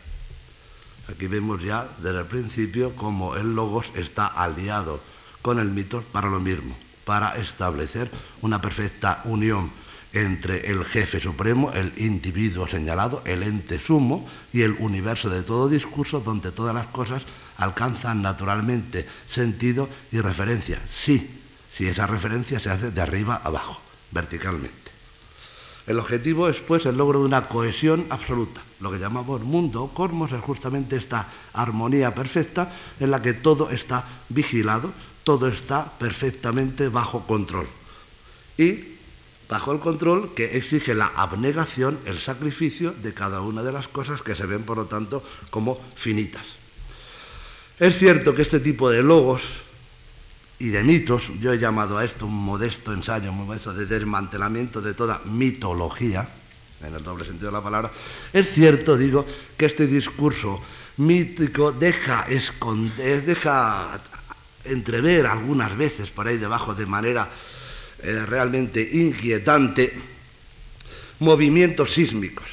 [1.11, 5.01] Aquí vemos ya desde el principio cómo el logos está aliado
[5.43, 8.11] con el mito para lo mismo, para establecer
[8.43, 9.71] una perfecta unión
[10.15, 15.69] entre el jefe supremo, el individuo señalado, el ente sumo y el universo de todo
[15.69, 17.23] discurso donde todas las cosas
[17.59, 20.81] alcanzan naturalmente sentido y referencia.
[20.95, 23.81] Sí, si esa referencia se hace de arriba abajo,
[24.13, 24.84] verticalmente.
[25.87, 28.63] El objetivo es pues el logro de una cohesión absoluta.
[28.81, 33.71] Lo que llamamos mundo o cosmos es justamente esta armonía perfecta en la que todo
[33.71, 34.91] está vigilado,
[35.25, 37.67] todo está perfectamente bajo control.
[38.57, 38.95] Y
[39.49, 44.23] bajo el control que exige la abnegación, el sacrificio de cada una de las cosas
[44.23, 46.45] que se ven, por lo tanto, como finitas.
[47.79, 49.43] Es cierto que este tipo de logos
[50.59, 54.81] y de mitos, yo he llamado a esto un modesto ensayo, un modesto de desmantelamiento
[54.81, 56.29] de toda mitología,
[56.83, 57.91] en el doble sentido de la palabra,
[58.33, 60.61] es cierto, digo, que este discurso
[60.99, 64.01] mítico deja esconder, deja
[64.65, 67.29] entrever algunas veces por ahí debajo de manera
[68.03, 69.93] eh, realmente inquietante,
[71.21, 72.47] movimientos sísmicos,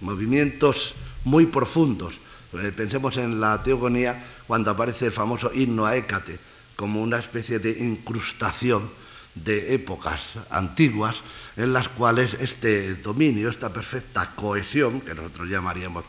[0.00, 2.14] movimientos muy profundos.
[2.54, 6.38] Eh, pensemos en la teogonía cuando aparece el famoso himno a Hécate,
[6.80, 8.88] como una especie de incrustación
[9.34, 11.16] de épocas antiguas
[11.58, 16.06] en las cuales este dominio, esta perfecta cohesión, que nosotros llamaríamos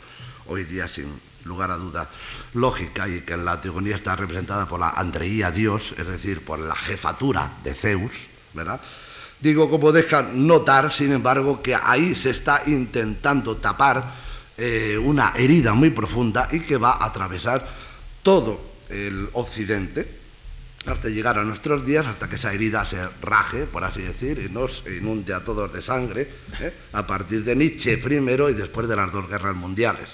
[0.48, 1.12] hoy día sin
[1.44, 2.08] lugar a duda
[2.54, 6.58] lógica y que en la teogonía está representada por la Andreía Dios, es decir, por
[6.58, 8.14] la jefatura de Zeus,
[8.54, 8.80] ¿verdad?
[9.42, 14.06] Digo, como deja notar, sin embargo, que ahí se está intentando tapar
[14.58, 17.68] eh, una herida muy profunda y que va a atravesar
[18.24, 18.58] todo
[18.88, 20.21] el occidente,
[20.86, 24.52] hasta llegar a nuestros días, hasta que esa herida se raje, por así decir, y
[24.52, 26.28] nos inunde a todos de sangre,
[26.60, 26.74] ¿eh?
[26.94, 30.10] a partir de Nietzsche primero y después de las dos guerras mundiales,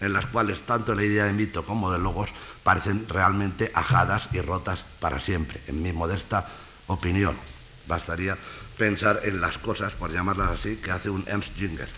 [0.00, 2.28] en las cuales tanto la idea de mito como de logos
[2.62, 6.46] parecen realmente ajadas y rotas para siempre, en mi modesta
[6.88, 7.36] opinión.
[7.86, 8.36] Bastaría
[8.76, 11.88] pensar en las cosas, por llamarlas así, que hace un Ernst Jünger.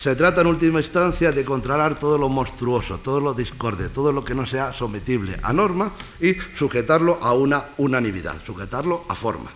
[0.00, 4.24] Se trata en última instancia de controlar todo lo monstruoso, todo lo discorde, todo lo
[4.24, 9.50] que no sea sometible a norma y sujetarlo a una unanimidad, sujetarlo a forma.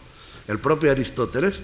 [0.48, 1.60] El propio Aristóteles,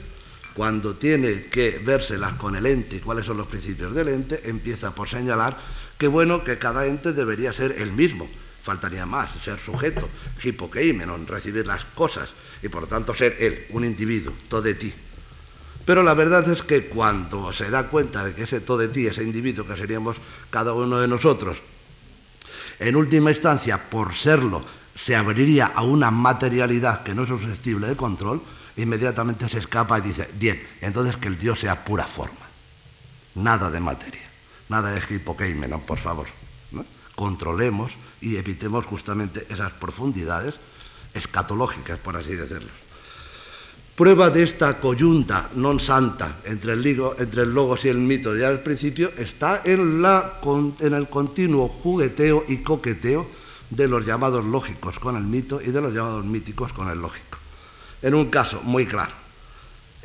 [0.55, 4.93] cuando tiene que vérselas con el ente y cuáles son los principios del ente, empieza
[4.93, 5.57] por señalar
[5.99, 8.29] que bueno, que cada ente debería ser el mismo,
[8.63, 10.09] faltaría más, ser sujeto,
[10.45, 12.29] hipokeimenon, recibir las cosas
[12.63, 14.95] y por tanto ser él, un individuo, todo de ti.
[15.89, 19.07] Pero la verdad es que cuando se da cuenta de que ese todo de ti,
[19.07, 20.19] ese individuo que seríamos
[20.51, 21.57] cada uno de nosotros,
[22.79, 24.63] en última instancia, por serlo,
[24.95, 28.43] se abriría a una materialidad que no es susceptible de control,
[28.77, 32.45] inmediatamente se escapa y dice, bien, entonces que el Dios sea pura forma,
[33.37, 34.29] nada de materia,
[34.69, 36.27] nada de hipokeimenon, por favor.
[37.15, 40.57] Controlemos y evitemos justamente esas profundidades
[41.15, 42.88] escatológicas, por así decirlo.
[43.99, 46.87] Prueba de esta coyunta non santa entre el,
[47.51, 53.27] logos y el mito ya al principio está en el continuo jugueteo y coqueteo
[53.67, 57.43] de los llamados lógicos con el mito y de los llamados míticos con el lógico.
[58.01, 59.11] En un caso muy claro,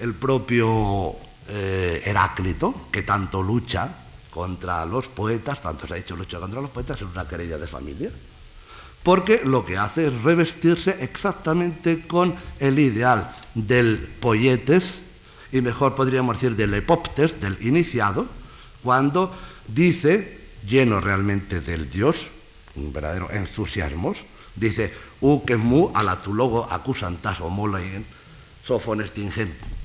[0.01, 1.13] el propio
[1.49, 3.93] eh, Heráclito, que tanto lucha
[4.33, 7.67] contra los poetas, tanto se ha dicho lucha contra los poetas, es una querella de
[7.67, 8.09] familia,
[9.03, 14.99] porque lo que hace es revestirse exactamente con el ideal del poietes,
[15.51, 18.25] y mejor podríamos decir del epoptes, del iniciado,
[18.81, 19.33] cuando
[19.67, 22.15] dice, lleno realmente del Dios,
[22.75, 24.15] un verdadero entusiasmo,
[24.55, 27.39] dice, u que mu a la tu logo acusantas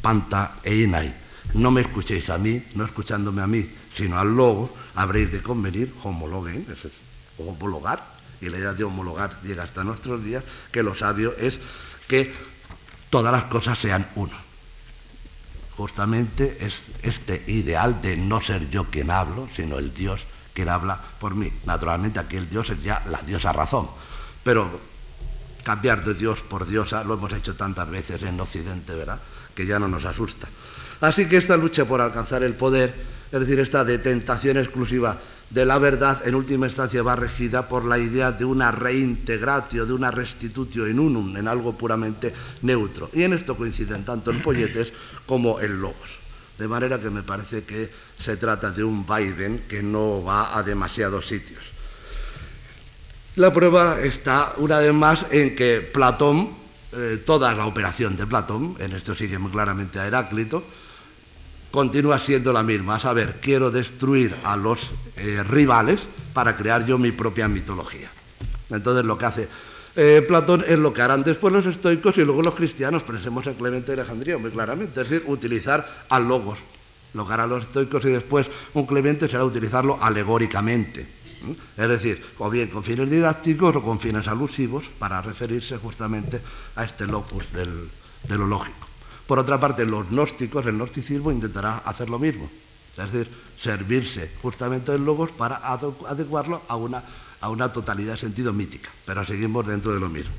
[0.00, 1.12] panta e inai.
[1.54, 5.92] No me escuchéis a mí, no escuchándome a mí, sino al logo, habréis de convenir,
[6.02, 6.90] homologen, es
[7.38, 11.58] homologar, y la idea de homologar llega hasta nuestros días, que lo sabio es
[12.06, 12.32] que
[13.10, 14.36] todas las cosas sean uno.
[15.76, 20.22] Justamente es este ideal de no ser yo quien hablo, sino el Dios
[20.52, 21.52] quien habla por mí.
[21.66, 23.88] Naturalmente aquí el Dios es ya la diosa razón,
[24.42, 24.68] pero
[25.62, 29.20] cambiar de Dios por diosa lo hemos hecho tantas veces en Occidente, ¿verdad?
[29.54, 30.48] Que ya no nos asusta.
[31.00, 32.92] Así que esta lucha por alcanzar el poder,
[33.30, 35.16] es decir, esta de tentación exclusiva
[35.50, 39.94] de la verdad, en última instancia va regida por la idea de una reintegratio, de
[39.94, 43.10] una restitutio in unum, en algo puramente neutro.
[43.14, 44.92] Y en esto coinciden tanto el Polletes
[45.24, 46.18] como el Logos.
[46.58, 47.88] De manera que me parece que
[48.20, 51.62] se trata de un vaivén que no va a demasiados sitios.
[53.36, 56.50] La prueba está una vez más en que Platón,
[56.92, 60.64] eh, toda la operación de Platón, en esto sigue muy claramente a Heráclito,
[61.70, 66.00] continúa siendo la misma, a saber, quiero destruir a los eh, rivales
[66.32, 68.10] para crear yo mi propia mitología.
[68.70, 69.48] Entonces lo que hace
[70.00, 73.54] eh, Platón es lo que harán después los estoicos y luego los cristianos, pensemos en
[73.54, 76.58] Clemente de Alejandría muy claramente, es decir, utilizar al logos,
[77.14, 81.04] lo que harán los estoicos y después un Clemente será utilizarlo alegóricamente,
[81.76, 86.40] es decir, o bien con fines didácticos o con fines alusivos para referirse justamente
[86.76, 88.87] a este locus de lo lógico.
[89.28, 92.48] Por otra parte, los gnósticos, el gnosticismo intentará hacer lo mismo,
[92.96, 93.28] es decir,
[93.60, 97.02] servirse justamente del logos para adecuarlo a una,
[97.42, 100.32] a una totalidad de sentido mítica, pero seguimos dentro de lo mismo.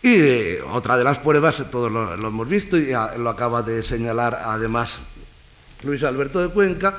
[0.00, 4.38] Y eh, otra de las pruebas, todos lo, hemos visto y lo acaba de señalar
[4.46, 4.96] además
[5.82, 6.96] Luis Alberto de Cuenca,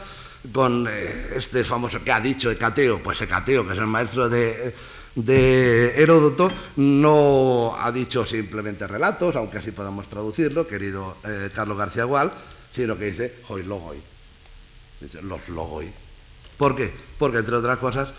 [0.53, 4.75] con eh, este famoso que ha dicho Hecateo, pues Hecateo, que es el maestro de
[5.15, 12.03] de Heródoto no ha dicho simplemente relatos, aunque así podamos traducirlo, querido eh, Carlos García
[12.03, 12.31] Gual,
[12.73, 13.97] sino que dice hoi logoi,
[15.23, 15.89] los logoi.
[16.57, 16.91] ¿Por qué?
[17.17, 18.09] Porque entre otras cosas,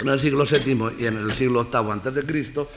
[0.00, 2.68] en el siglo VII y en el siglo VIII antes de Cristo,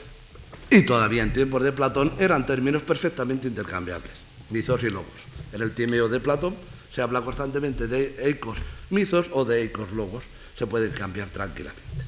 [0.70, 4.12] y todavía en tiempos de Platón, eran términos perfectamente intercambiables,
[4.50, 5.06] mitos y logos.
[5.52, 6.54] En el timeo de Platón
[6.92, 8.58] se habla constantemente de eicos
[8.90, 10.22] mitos o de eicos logos,
[10.56, 12.06] se pueden cambiar tranquilamente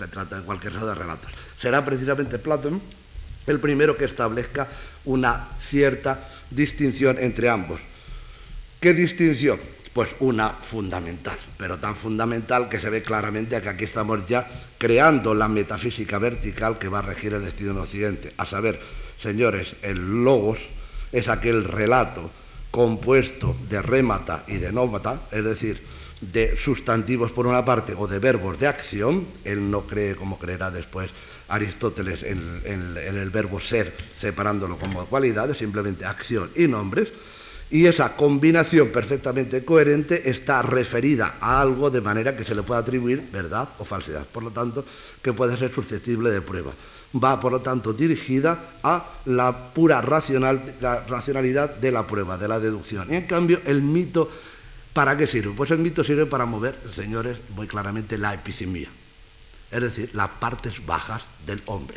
[0.00, 1.30] se trata en cualquier caso de relatos.
[1.58, 2.80] Será precisamente Platón
[3.46, 4.66] el primero que establezca
[5.04, 6.18] una cierta
[6.50, 7.80] distinción entre ambos.
[8.80, 9.60] ¿Qué distinción?
[9.92, 14.48] Pues una fundamental, pero tan fundamental que se ve claramente que aquí estamos ya
[14.78, 18.32] creando la metafísica vertical que va a regir el destino en Occidente.
[18.38, 18.80] A saber,
[19.20, 20.60] señores, el logos
[21.12, 22.30] es aquel relato
[22.70, 25.82] compuesto de rémata y de nómata, es decir,
[26.20, 30.70] de sustantivos por una parte o de verbos de acción, él no cree como creerá
[30.70, 31.10] después
[31.48, 37.08] Aristóteles en, el verbo ser, separándolo como cualidades, simplemente acción y nombres,
[37.70, 42.80] y esa combinación perfectamente coherente está referida a algo de manera que se le puede
[42.80, 44.84] atribuir verdad o falsedad, por lo tanto,
[45.22, 46.72] que puede ser susceptible de prueba.
[47.12, 52.46] Va, por lo tanto, dirigida a la pura racional, la racionalidad de la prueba, de
[52.46, 53.12] la deducción.
[53.12, 54.30] Y en cambio, el mito,
[54.92, 55.52] ¿para qué sirve?
[55.56, 58.88] Pues el mito sirve para mover, señores, muy claramente la episimía
[59.70, 61.96] es decir, las partes bajas del hombre.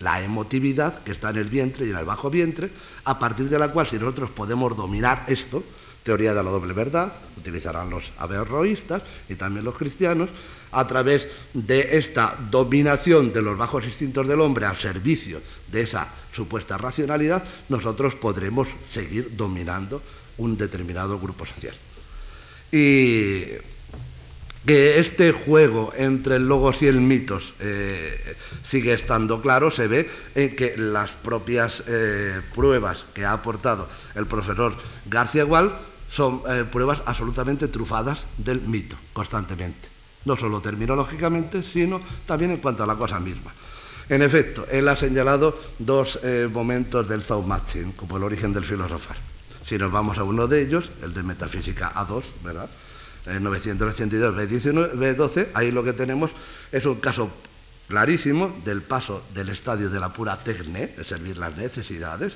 [0.00, 2.70] La emotividad que está en el vientre y en el bajo vientre,
[3.04, 5.64] a partir de la cual si nosotros podemos dominar esto,
[6.04, 10.30] teoría de la doble verdad, utilizarán los averroístas y también los cristianos,
[10.70, 15.40] a través de esta dominación de los bajos instintos del hombre al servicio
[15.72, 20.00] de esa supuesta racionalidad, nosotros podremos seguir dominando
[20.36, 21.74] un determinado grupo social.
[22.70, 23.44] Y
[24.68, 30.10] que este juego entre el logos y el mitos eh, sigue estando claro, se ve
[30.34, 34.74] en que las propias eh, pruebas que ha aportado el profesor
[35.06, 35.72] García Gual
[36.12, 39.88] son eh, pruebas absolutamente trufadas del mito, constantemente.
[40.26, 43.50] No solo terminológicamente, sino también en cuanto a la cosa misma.
[44.10, 46.18] En efecto, él ha señalado dos
[46.52, 49.27] momentos del Zaumatzin como el origen del filosofar.
[49.68, 52.70] Si nos vamos a uno de ellos, el de Metafísica A2, ¿verdad?
[53.26, 56.30] en 982 B12, ahí lo que tenemos
[56.72, 57.30] es un caso
[57.86, 62.32] clarísimo del paso del estadio de la pura tecne, de servir las necesidades,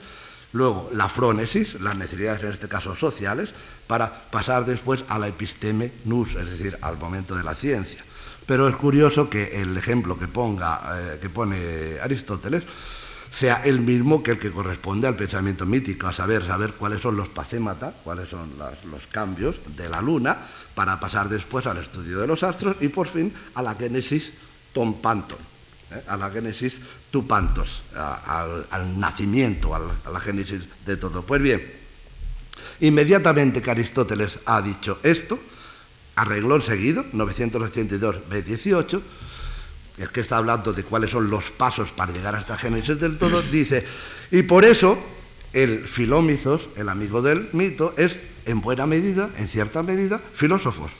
[0.52, 3.48] luego la frónesis, las necesidades en este caso sociales,
[3.86, 8.04] para pasar después a la episteme nous, es decir, al momento de la ciencia.
[8.44, 12.64] Pero es curioso que el ejemplo que, ponga, eh, que pone Aristóteles
[13.32, 17.16] sea el mismo que el que corresponde al pensamiento mítico, a saber, saber cuáles son
[17.16, 20.36] los pacémata, cuáles son los cambios de la luna,
[20.74, 24.32] para pasar después al estudio de los astros y por fin a la génesis
[24.72, 25.38] tom panton,
[25.90, 26.02] ¿eh?
[26.08, 26.80] a la génesis
[27.10, 31.22] tu pantos, al, nacimiento, a la génesis de todo.
[31.22, 31.62] Pues bien,
[32.80, 35.38] inmediatamente que Aristóteles ha dicho esto,
[36.16, 39.00] arregló enseguida, 982 B18,
[39.98, 43.18] es que está hablando de cuáles son los pasos para llegar a esta génesis del
[43.18, 43.84] todo, dice,
[44.30, 44.98] y por eso
[45.52, 50.90] el Filómizos, el amigo del mito, es en buena medida, en cierta medida, filósofos.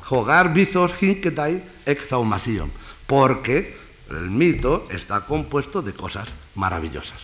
[0.00, 2.70] Jogar bizos hinketai exaumasion,
[3.06, 3.76] porque
[4.10, 7.18] el mito está compuesto de cosas maravillosas.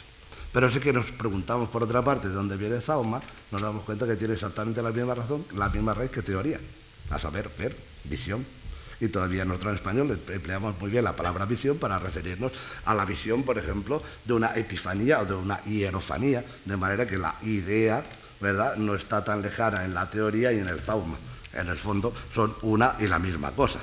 [0.52, 4.06] Pero sí que nos preguntamos por otra parte de dónde viene Zauma, nos damos cuenta
[4.06, 6.58] que tiene exactamente la misma razón, la misma raíz que teoría,
[7.10, 8.44] a saber, ver, visión.
[9.02, 12.52] Y todavía nosotros en español empleamos muy bien la palabra visión para referirnos
[12.84, 17.18] a la visión, por ejemplo, de una epifanía o de una hierofanía, de manera que
[17.18, 18.04] la idea
[18.40, 18.76] ¿verdad?
[18.76, 21.16] no está tan lejana en la teoría y en el zauma.
[21.52, 23.80] En el fondo son una y la misma cosa.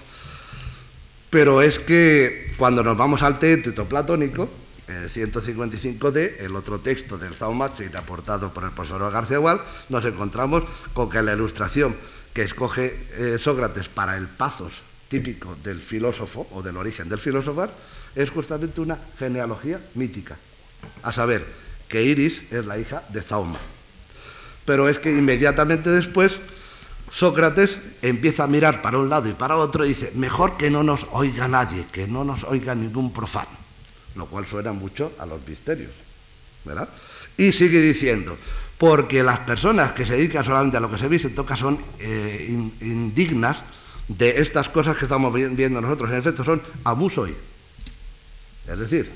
[1.30, 4.50] Pero es que cuando nos vamos al teto platónico,
[4.88, 9.60] el 155D, el otro texto del Zaumachir aportado por el profesor García Gual,
[9.90, 10.64] nos encontramos
[10.94, 11.94] con que la ilustración
[12.34, 17.68] que escoge eh, Sócrates para el pasos típico del filósofo o del origen del filósofo
[18.16, 20.38] es justamente una genealogía mítica.
[21.04, 21.46] A saber,
[21.90, 23.60] que Iris es la hija de Zauma
[24.70, 26.34] pero es que inmediatamente después
[27.12, 30.84] Sócrates empieza a mirar para un lado y para otro y dice, mejor que no
[30.84, 33.50] nos oiga nadie, que no nos oiga ningún profano,
[34.16, 35.90] lo cual suena mucho a los misterios,
[36.66, 36.88] ¿verdad?
[37.36, 38.38] Y sigue diciendo,
[38.78, 42.46] porque las personas que se dedican solamente a lo que se se toca son eh,
[42.82, 43.64] indignas
[44.10, 47.34] de estas cosas que estamos viendo nosotros, en efecto son abusoi,
[48.68, 49.10] es decir,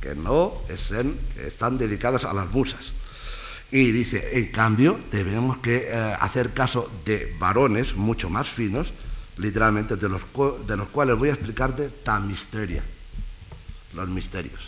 [0.00, 2.92] que no están dedicadas a las musas.
[3.70, 8.92] Y dice, en cambio, tenemos que eh, hacer caso de varones mucho más finos,
[9.36, 10.22] literalmente, de los,
[10.66, 12.82] de los cuales voy a explicarte tan misteria,
[13.94, 14.60] los misterios.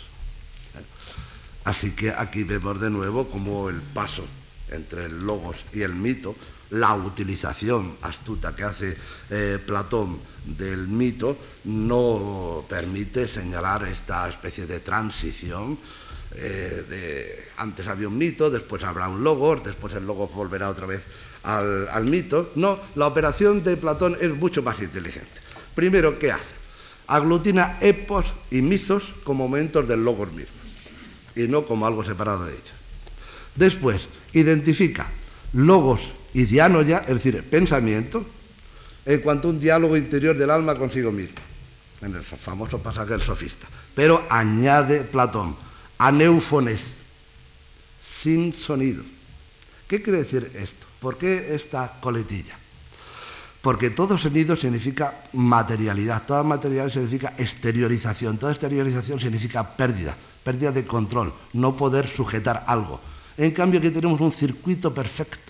[1.65, 4.25] Así que aquí vemos de nuevo como el paso
[4.71, 6.35] entre el logos y el mito,
[6.73, 8.97] la utilización astuta que hace
[9.29, 15.77] eh, Platón del mito, no permite señalar esta especie de transición
[16.35, 21.03] eh, antes había un mito, después habrá un logos, después el logos volverá otra vez
[21.43, 22.51] al, mito.
[22.55, 25.29] No, la operación de Platón es mucho más inteligente.
[25.75, 26.63] Primero, ¿qué hace?
[27.07, 30.53] Aglutina epos y mitos como momentos del logos mismo,
[31.35, 32.73] y no como algo separado de ellos.
[33.55, 35.07] Después, identifica
[35.53, 36.01] logos
[36.33, 38.25] y dianoya, es decir, pensamiento,
[39.05, 41.35] en cuanto a un diálogo interior del alma consigo mismo,
[42.01, 43.67] en el famoso pasaje del sofista.
[43.93, 45.55] Pero añade Platón,
[45.97, 46.81] aneufones,
[48.21, 49.03] sin sonido.
[49.87, 50.87] ¿Qué quiere decir esto?
[50.99, 52.55] ¿Por qué esta coletilla?
[53.61, 60.85] Porque todo sonido significa materialidad, toda materialidad significa exteriorización, toda exteriorización significa pérdida, pérdida de
[60.85, 62.99] control, no poder sujetar algo.
[63.37, 65.42] En cambio aquí tenemos un circuito perfecto.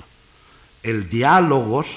[0.84, 1.88] El diálogos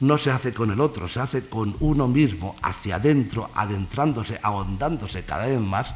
[0.00, 5.22] no se hace con el otro, se hace con uno mismo, hacia adentro, adentrándose, ahondándose
[5.24, 5.92] cada vez más.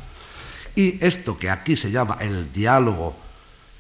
[0.74, 3.16] Y esto que aquí se llama el diálogo,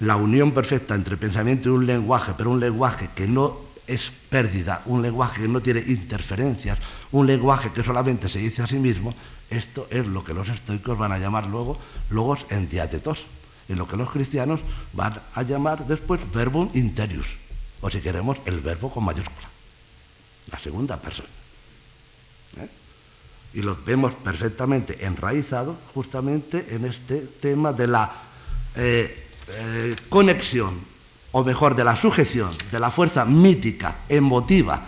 [0.00, 4.82] la unión perfecta entre pensamiento y un lenguaje, pero un lenguaje que no es pérdida,
[4.86, 6.78] un lenguaje que no tiene interferencias,
[7.10, 9.14] un lenguaje que solamente se dice a sí mismo,
[9.50, 11.78] esto es lo que los estoicos van a llamar luego
[12.10, 13.24] logos en diatetos,
[13.68, 14.60] y lo que los cristianos
[14.92, 17.26] van a llamar después verbum interius,
[17.80, 19.48] o si queremos el verbo con mayúscula,
[20.50, 21.28] la segunda persona.
[22.58, 22.68] ¿eh?
[23.54, 28.12] Y lo vemos perfectamente enraizado justamente en este tema de la
[28.74, 30.80] eh, eh, conexión
[31.32, 34.86] o mejor, de la sujeción, de la fuerza mítica, emotiva,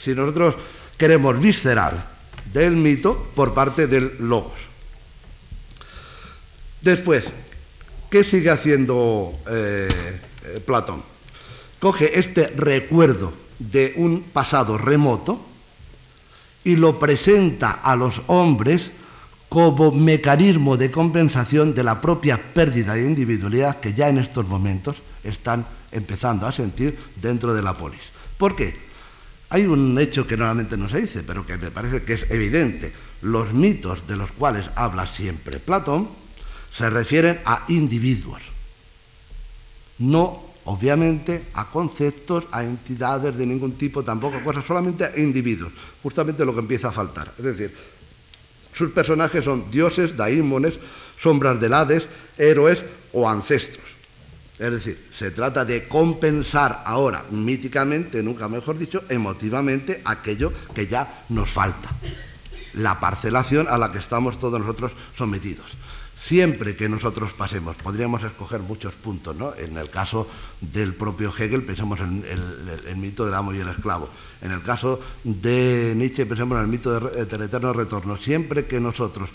[0.00, 0.56] si nosotros
[0.96, 2.08] queremos visceral,
[2.52, 4.60] del mito por parte del logos.
[6.80, 7.24] Después,
[8.10, 9.32] ¿qué sigue haciendo
[10.66, 11.13] Platón?
[11.84, 15.38] Coge este recuerdo de un pasado remoto
[16.64, 18.90] y lo presenta a los hombres
[19.50, 24.96] como mecanismo de compensación de la propia pérdida de individualidad que ya en estos momentos
[25.24, 28.00] están empezando a sentir dentro de la polis.
[28.38, 28.74] ¿Por qué?
[29.50, 32.94] Hay un hecho que normalmente no se dice, pero que me parece que es evidente.
[33.20, 36.08] Los mitos de los cuales habla siempre Platón
[36.74, 38.40] se refieren a individuos,
[39.98, 45.72] no obviamente a conceptos, a entidades de ningún tipo, tampoco a cosas, solamente a individuos,
[46.02, 47.32] justamente lo que empieza a faltar.
[47.38, 47.74] Es decir,
[48.72, 50.74] sus personajes son dioses, daímones,
[51.20, 52.04] sombras del Hades,
[52.38, 53.84] héroes o ancestros.
[54.58, 61.24] Es decir, se trata de compensar ahora, míticamente, nunca mejor dicho, emotivamente, aquello que ya
[61.28, 61.90] nos falta.
[62.74, 65.83] La parcelación a la que estamos todos nosotros sometidos.
[66.24, 69.54] Siempre que nosotros pasemos, podríamos escoger muchos puntos, ¿no?
[69.56, 70.26] En el caso
[70.58, 74.08] del propio Hegel, pensamos en el, mito del amo y el esclavo.
[74.40, 78.16] En el caso de Nietzsche, pensemos en el mito del eterno retorno.
[78.16, 79.28] Siempre que nosotros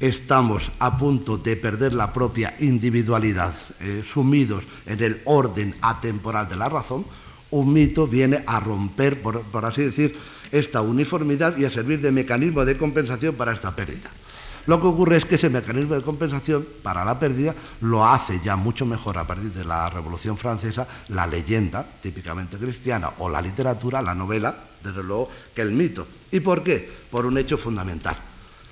[0.00, 6.56] estamos a punto de perder la propia individualidad, eh, sumidos en el orden atemporal de
[6.56, 7.04] la razón,
[7.50, 10.16] un mito viene a romper, por, así decir,
[10.52, 14.08] esta uniformidad y a servir de mecanismo de compensación para esta pérdida.
[14.70, 18.54] Lo que ocurre es que ese mecanismo de compensación para la pérdida lo hace ya
[18.54, 24.00] mucho mejor a partir de la Revolución Francesa la leyenda, típicamente cristiana, o la literatura,
[24.00, 26.06] la novela, desde luego, que el mito.
[26.30, 26.88] ¿Y por qué?
[27.10, 28.16] Por un hecho fundamental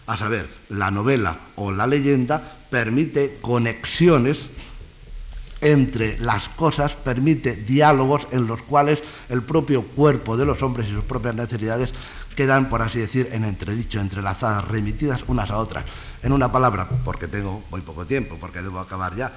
[0.06, 2.40] a saber, la novela o la leyenda
[2.70, 4.38] permite conexiones
[5.60, 10.92] entre las cosas, permite diálogos en los cuales el propio cuerpo de los hombres y
[10.92, 11.92] sus propias necesidades
[12.38, 15.84] quedan, por así decir, en entredicho, entrelazadas, remitidas unas a otras.
[16.22, 19.32] En una palabra, porque tengo muy poco tiempo, porque debo acabar ya,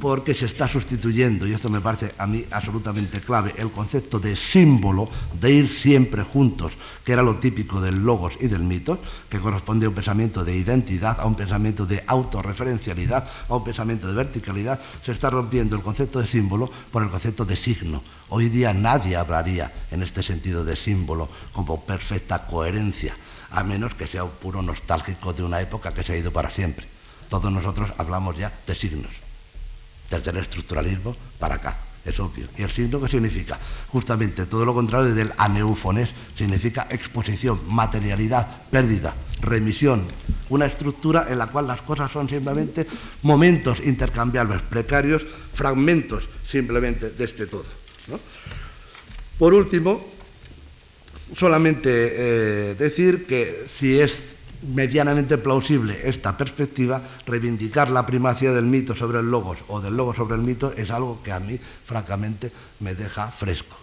[0.00, 4.34] porque se está sustituyendo, y esto me parece a mí absolutamente clave, el concepto de
[4.34, 6.72] símbolo, de ir siempre juntos,
[7.04, 10.56] que era lo típico del logos y del mito, que corresponde a un pensamiento de
[10.56, 15.82] identidad, a un pensamiento de autorreferencialidad, a un pensamiento de verticalidad, se está rompiendo el
[15.82, 18.02] concepto de símbolo por el concepto de signo.
[18.30, 23.14] Hoy día nadie hablaría en este sentido de símbolo como perfecta coherencia,
[23.50, 26.50] a menos que sea un puro nostálgico de una época que se ha ido para
[26.50, 26.86] siempre.
[27.28, 29.21] Todos nosotros hablamos ya de signos
[30.18, 31.76] desde el estructuralismo para acá.
[32.04, 32.48] Es obvio.
[32.58, 33.58] ¿Y el signo qué significa?
[33.88, 36.10] Justamente todo lo contrario del aneufonés.
[36.36, 40.02] Significa exposición, materialidad, pérdida, remisión.
[40.48, 42.86] Una estructura en la cual las cosas son simplemente
[43.22, 45.22] momentos intercambiables, precarios,
[45.54, 47.64] fragmentos simplemente de este todo.
[49.38, 50.04] Por último,
[51.36, 54.31] solamente eh, decir que si es
[54.62, 60.16] medianamente plausible esta perspectiva, reivindicar la primacía del mito sobre el logos o del logos
[60.16, 63.76] sobre el mito es algo que a mí, francamente, me deja fresco.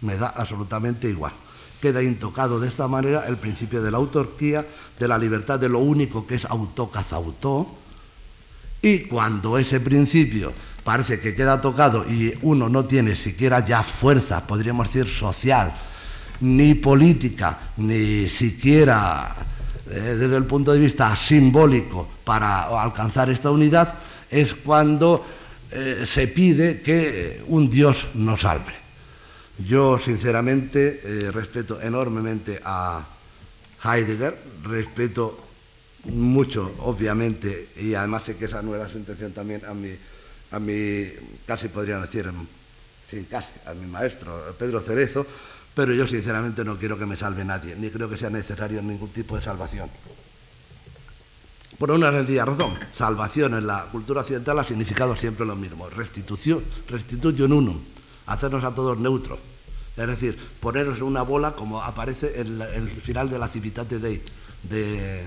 [0.00, 1.32] Me da absolutamente igual.
[1.80, 4.64] Queda intocado de esta manera el principio de la autorquía,
[4.98, 6.90] de la libertad de lo único que es auto
[8.84, 10.52] y cuando ese principio
[10.84, 15.72] parece que queda tocado y uno no tiene siquiera ya fuerza, podríamos decir, social,
[16.42, 19.34] ni política, ni siquiera
[19.86, 23.94] desde el punto de vista simbólico para alcanzar esta unidad
[24.30, 25.24] es cuando
[25.70, 28.72] eh, se pide que un Dios nos salve.
[29.58, 33.04] Yo sinceramente eh, respeto enormemente a
[33.84, 35.38] Heidegger, respeto
[36.04, 39.90] mucho, obviamente, y además sé que esa no era su intención también a mi,
[40.50, 41.06] a mi
[41.46, 42.30] casi podría decir,
[43.08, 45.26] sin casi, a mi maestro Pedro Cerezo,
[45.74, 49.10] pero yo sinceramente no quiero que me salve nadie, ni creo que sea necesario ningún
[49.10, 49.90] tipo de salvación.
[51.78, 56.62] Por una sencilla razón, salvación en la cultura occidental ha significado siempre lo mismo, restitución,
[56.88, 57.80] restitución
[58.26, 59.38] hacernos a todos neutros,
[59.96, 64.22] es decir, ponernos en una bola como aparece en el final de la Civitate Dei
[64.62, 65.22] de,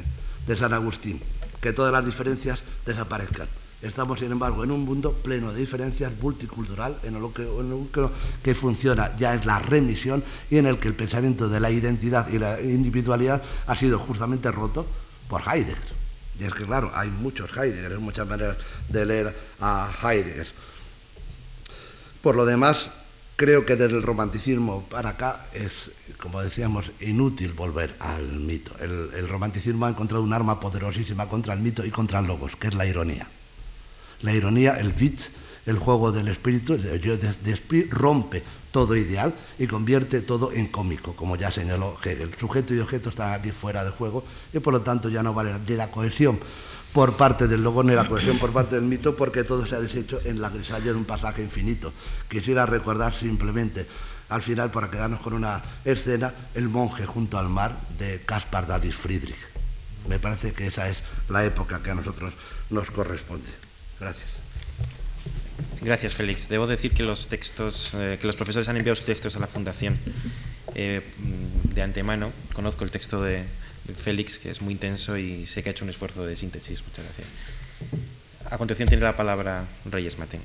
[0.47, 1.21] de San Agustín,
[1.61, 3.47] que todas las diferencias desaparezcan.
[3.81, 7.89] Estamos, sin embargo, en un mundo pleno de diferencias, multicultural, en lo, que, en
[8.43, 12.27] que, funciona ya es la remisión y en el que el pensamiento de la identidad
[12.29, 14.87] y la individualidad ha sido justamente roto
[15.29, 15.77] por Heidegger.
[16.39, 18.57] Y es que, claro, hay muchos Heidegger, hay muchas maneras
[18.89, 20.47] de leer a Heidegger.
[22.23, 22.89] Por lo demás,
[23.35, 28.71] creo que desde el romanticismo para acá es, como decíamos, inútil volver al mito.
[28.79, 32.55] El, el romanticismo ha encontrado un arma poderosísima contra el mito y contra el logos,
[32.55, 33.27] que es la ironía.
[34.21, 35.29] La ironía, el Witz,
[35.65, 37.15] el juego del espíritu, yo
[37.91, 42.33] rompe todo ideal y convierte todo en cómico, como ya señaló Hegel.
[42.39, 45.51] Sujeto y objeto están aquí fuera de juego y por lo tanto ya no vale
[45.67, 46.39] ni la cohesión
[46.93, 49.79] por parte del logo ni la cohesión por parte del mito porque todo se ha
[49.79, 51.91] deshecho en la grisalla de un pasaje infinito.
[52.29, 53.85] Quisiera recordar simplemente
[54.29, 58.93] al final para quedarnos con una escena el monje junto al mar de Caspar David
[58.93, 59.37] Friedrich.
[60.07, 62.33] Me parece que esa es la época que a nosotros
[62.69, 63.66] nos corresponde.
[63.99, 64.27] Gracias.
[65.81, 66.49] Gracias, Félix.
[66.49, 69.47] Debo decir que los textos, eh, que los profesores han enviado sus textos a la
[69.47, 69.97] Fundación
[70.75, 71.01] eh,
[71.73, 72.31] de antemano.
[72.53, 73.43] Conozco el texto de
[73.95, 76.83] Félix, que es muy intenso y sé que ha hecho un esfuerzo de síntesis.
[76.83, 77.27] Muchas gracias.
[78.49, 80.39] A continuación tiene la palabra Reyes Mate.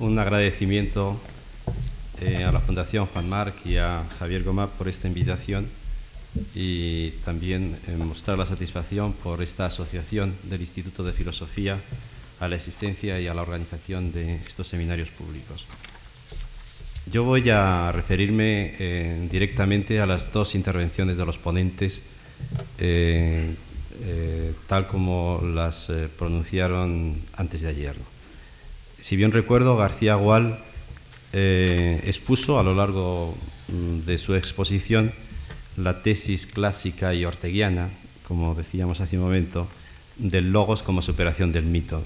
[0.00, 1.20] Un agradecimiento
[2.20, 5.68] eh, a la Fundación Juan Marc y a Javier Goma por esta invitación
[6.54, 11.78] y también eh, mostrar la satisfacción por esta asociación del Instituto de Filosofía
[12.40, 15.66] a la existencia y a la organización de estos seminarios públicos.
[17.10, 22.02] Yo voy a referirme eh, directamente a las dos intervenciones de los ponentes,
[22.78, 23.54] eh,
[24.02, 27.94] eh, tal como las pronunciaron antes de ayer.
[29.00, 30.58] Si bien recuerdo, García Gual
[31.32, 33.36] expuso a lo largo
[33.68, 35.12] mm, de su exposición
[35.78, 37.88] la tesis clásica y orteguiana,
[38.26, 39.66] como decíamos hace un momento,
[40.16, 42.02] del logos como superación del mito.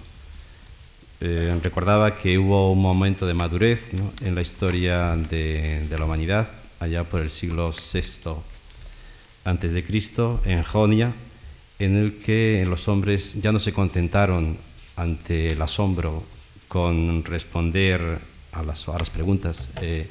[1.21, 3.91] Eh, recordaba que hubo un momento de madurez
[4.23, 6.49] en la historia de, la humanidad,
[6.81, 8.35] allá por el siglo VI
[9.45, 11.13] antes de Cristo, en Jonia,
[11.79, 14.57] en el que los hombres ya no se contentaron
[14.97, 16.23] ante el asombro
[16.69, 18.19] con responder
[18.53, 20.07] a las, a las preguntas eh,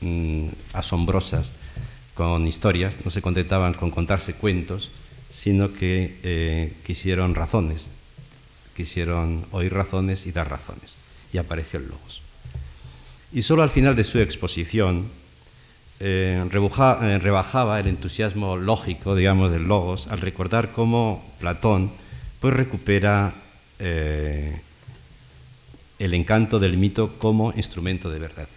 [0.00, 1.52] mm, asombrosas
[2.18, 4.90] con historias, no se contentaban con contarse cuentos,
[5.30, 7.90] sino que eh, quisieron razones,
[8.76, 10.96] quisieron oír razones y dar razones.
[11.32, 12.22] Y apareció el Logos.
[13.32, 15.06] Y solo al final de su exposición
[16.00, 21.92] eh, eh, rebajaba el entusiasmo lógico, digamos, del Logos al recordar cómo Platón
[22.40, 23.32] pues recupera
[23.78, 24.58] el
[26.00, 28.48] encanto del mito como instrumento de verdad.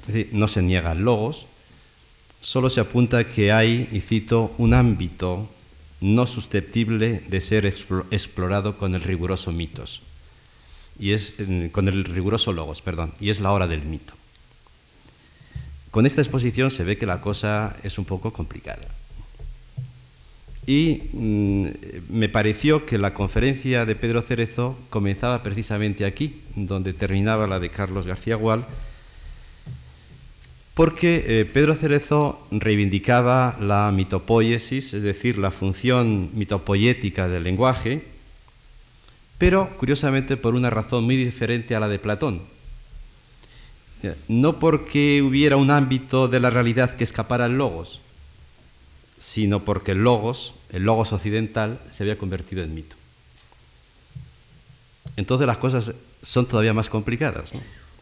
[0.00, 1.46] Es decir, no se niega al Logos,
[2.40, 5.48] solo se apunta que hay, y cito, un ámbito
[6.00, 10.00] no susceptible de ser explorado con el riguroso mitos,
[10.98, 11.34] y es,
[11.72, 14.14] con el riguroso logos, perdón, y es la hora del mito.
[15.90, 18.86] Con esta exposición se ve que la cosa es un poco complicada.
[20.66, 21.68] Y mmm,
[22.10, 27.70] me pareció que la conferencia de Pedro Cerezo comenzaba precisamente aquí, donde terminaba la de
[27.70, 28.64] Carlos García Gual,
[30.74, 38.04] porque eh, Pedro Cerezo reivindicaba la mitopoiesis, es decir, la función mitopoiética del lenguaje,
[39.38, 42.42] pero curiosamente por una razón muy diferente a la de Platón.
[44.28, 48.00] No porque hubiera un ámbito de la realidad que escapara al logos,
[49.18, 52.96] sino porque el logos, el logos occidental, se había convertido en mito.
[55.16, 55.92] Entonces las cosas
[56.22, 57.52] son todavía más complicadas,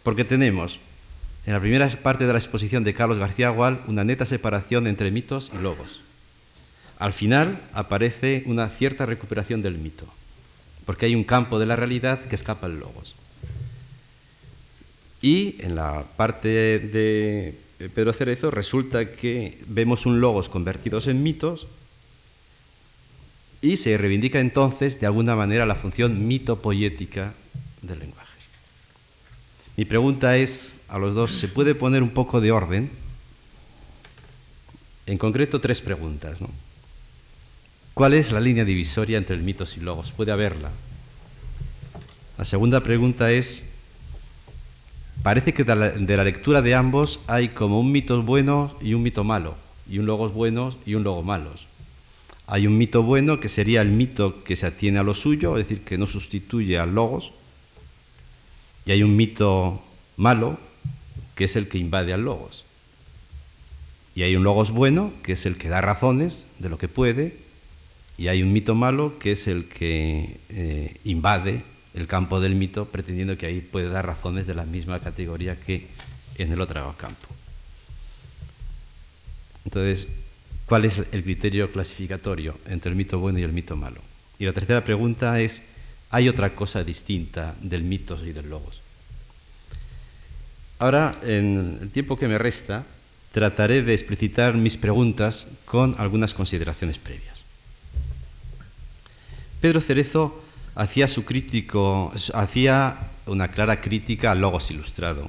[0.04, 0.78] porque tenemos
[1.48, 5.10] en la primera parte de la exposición de Carlos García Gual una neta separación entre
[5.10, 6.02] mitos y logos.
[6.98, 10.04] Al final aparece una cierta recuperación del mito,
[10.84, 13.14] porque hay un campo de la realidad que escapa al logos.
[15.22, 17.58] Y en la parte de
[17.94, 21.66] Pedro Cerezo resulta que vemos un logos convertidos en mitos
[23.62, 27.32] y se reivindica entonces de alguna manera la función mitopoética
[27.80, 28.28] del lenguaje.
[29.78, 32.90] Mi pregunta es, a los dos, ¿se puede poner un poco de orden?
[35.06, 36.38] En concreto, tres preguntas.
[37.94, 40.12] ¿Cuál es la línea divisoria entre el mitos y logos?
[40.12, 40.70] ¿Puede haberla?
[42.38, 43.64] La segunda pregunta es,
[45.22, 45.74] parece que de
[46.16, 49.56] la, lectura de ambos hay como un mito bueno y un mito malo,
[49.90, 51.66] y un logos bueno y un logo malos.
[52.46, 55.68] Hay un mito bueno que sería el mito que se atiene a lo suyo, es
[55.68, 57.32] decir, que no sustituye al logos,
[58.86, 59.82] y hay un mito
[60.16, 60.58] malo
[61.38, 62.64] que es el que invade al logos.
[64.16, 67.36] Y hay un logos bueno que es el que da razones de lo que puede,
[68.16, 71.62] y hay un mito malo que es el que eh, invade
[71.94, 75.86] el campo del mito pretendiendo que ahí puede dar razones de la misma categoría que
[76.38, 77.28] en el otro campo.
[79.64, 80.08] Entonces,
[80.66, 84.00] ¿cuál es el criterio clasificatorio entre el mito bueno y el mito malo?
[84.40, 85.62] Y la tercera pregunta es,
[86.10, 88.87] ¿hay otra cosa distinta del mito y del logos?
[90.78, 92.84] Ahora, en el tiempo que me resta,
[93.32, 97.38] trataré de explicitar mis preguntas con algunas consideraciones previas.
[99.60, 100.42] Pedro Cerezo
[100.76, 105.28] hacía su crítico, hacía una clara crítica al logos ilustrado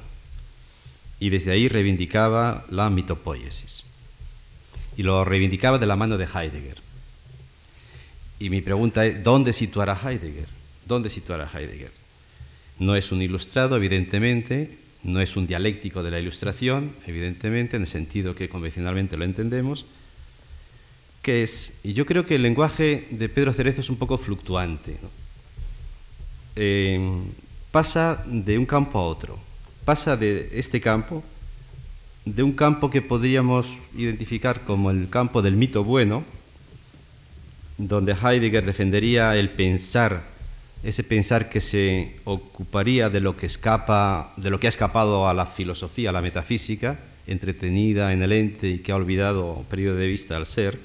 [1.18, 3.82] y desde ahí reivindicaba la mitopoiesis.
[4.96, 6.78] Y lo reivindicaba de la mano de Heidegger.
[8.38, 10.48] Y mi pregunta es, ¿dónde situará Heidegger?
[10.86, 11.92] ¿Dónde situará Heidegger?
[12.78, 17.88] No es un ilustrado, evidentemente, no es un dialéctico de la ilustración, evidentemente, en el
[17.88, 19.86] sentido que convencionalmente lo entendemos,
[21.22, 24.96] que es, y yo creo que el lenguaje de Pedro Cerezo es un poco fluctuante.
[26.56, 27.00] Eh,
[27.70, 29.38] pasa de un campo a otro.
[29.84, 31.22] Pasa de este campo,
[32.24, 36.24] de un campo que podríamos identificar como el campo del mito bueno,
[37.78, 40.22] donde Heidegger defendería el pensar,
[40.82, 45.34] ese pensar que se ocuparía de lo que escapa, de lo que ha escapado a
[45.34, 50.06] la filosofía, a la metafísica, entretenida en el ente y que ha olvidado periodo de
[50.06, 50.78] vista al ser,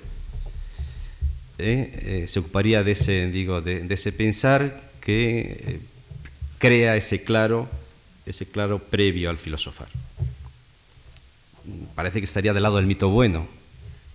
[1.58, 5.80] eh, eh, se ocuparía de ese, digo, de, ese pensar que eh,
[6.58, 7.70] crea ese claro,
[8.26, 9.88] ese claro previo al filosofar.
[11.96, 13.48] Parece que estaría del lado del mito bueno,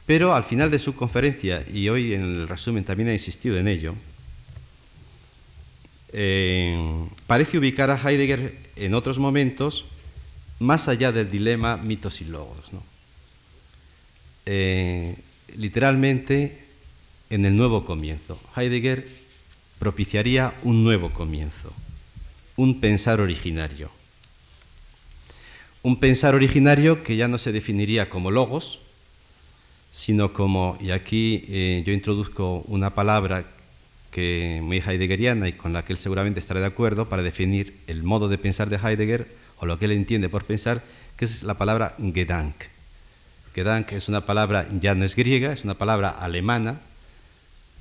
[0.04, 3.68] pero al final de su conferencia, y hoy en el resumen también ha insistido en
[3.68, 3.94] ello,
[6.12, 9.84] eh, parece ubicar a Heidegger en otros momentos
[10.58, 12.64] más allá del dilema mitos y logos.
[14.46, 15.16] Eh,
[15.56, 16.58] literalmente
[17.30, 18.38] en el nuevo comienzo.
[18.56, 19.06] Heidegger
[19.78, 21.72] propiciaría un nuevo comienzo,
[22.56, 23.90] un pensar originario.
[25.82, 28.80] Un pensar originario que ya no se definiría como logos,
[29.90, 33.44] sino como, y aquí eh, yo introduzco una palabra
[34.10, 38.02] que muy heideggeriana y con la que él seguramente estará de acuerdo para definir el
[38.02, 39.26] modo de pensar de Heidegger
[39.58, 40.82] o lo que él entiende por pensar,
[41.16, 42.54] que es la palabra Gedank.
[43.54, 46.80] Gedank es una palabra, ya no es griega, es una palabra alemana,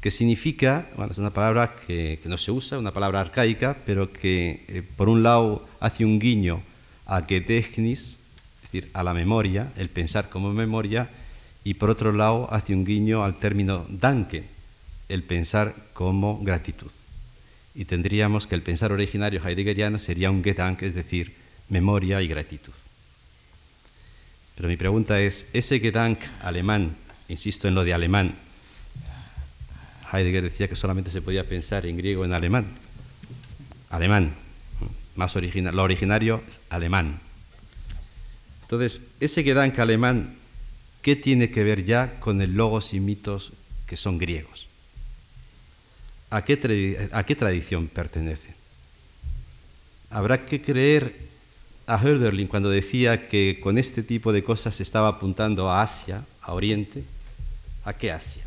[0.01, 4.11] que significa, bueno, es una palabra que, que, no se usa, una palabra arcaica, pero
[4.11, 6.61] que eh, por un lado hace un guiño
[7.05, 8.19] a Gedächtnis,
[8.57, 11.09] es decir, a la memoria, el pensar como memoria,
[11.63, 14.43] y por otro lado hace un guiño al término Danke,
[15.10, 16.91] el pensar como gratitud.
[17.76, 21.36] Y tendríamos que el pensar originario heideggeriano sería un Gedanke, es decir,
[21.68, 22.74] memoria y gratitud.
[24.55, 26.95] Pero mi pregunta es, ese Gedank alemán,
[27.28, 28.36] insisto en lo de alemán,
[30.12, 32.66] Heidegger decía que solamente se podía pensar en griego en alemán.
[33.89, 34.34] Alemán,
[35.16, 37.20] más original, lo originario es alemán.
[38.64, 40.36] Entonces, ese Gedanke alemán,
[41.01, 43.53] ¿qué tiene que ver ya con el logos y mitos
[43.88, 44.68] que son griegos?
[46.32, 46.57] ¿A qué,
[47.36, 48.53] tradición pertenece?
[50.11, 51.15] Habrá que creer
[51.88, 56.23] a Hölderlin cuando decía que con este tipo de cosas se estaba apuntando a Asia,
[56.41, 57.03] a Oriente.
[57.84, 58.43] ¿A qué Asia?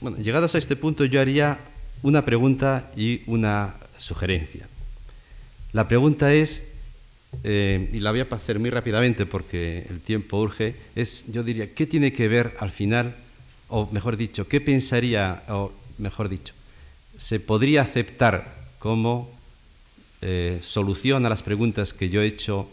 [0.00, 1.58] Bueno, llegados a este punto yo haría
[2.02, 4.68] una pregunta y una sugerencia.
[5.72, 6.62] La pregunta es,
[7.42, 11.74] eh, y la voy a hacer muy rápidamente porque el tiempo urge, es, yo diría,
[11.74, 13.16] ¿qué tiene que ver al final,
[13.68, 16.54] o mejor dicho, qué pensaría, o mejor dicho,
[17.16, 19.30] se podría aceptar como
[20.22, 22.68] eh, solución a las preguntas que yo he hecho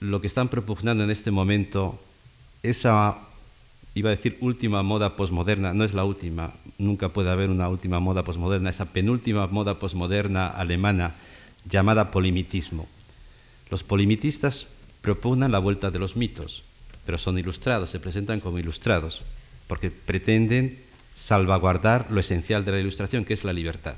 [0.00, 1.98] lo que están propugnando en este momento
[2.62, 3.18] esa
[3.94, 8.00] iba a decir última moda posmoderna, no es la última, nunca puede haber una última
[8.00, 11.14] moda posmoderna, esa penúltima moda posmoderna alemana
[11.68, 12.88] llamada polimitismo.
[13.70, 14.66] Los polimitistas
[15.00, 16.64] proponen la vuelta de los mitos,
[17.06, 19.22] pero son ilustrados, se presentan como ilustrados,
[19.66, 20.78] porque pretenden
[21.14, 23.94] salvaguardar lo esencial de la ilustración, que es la libertad.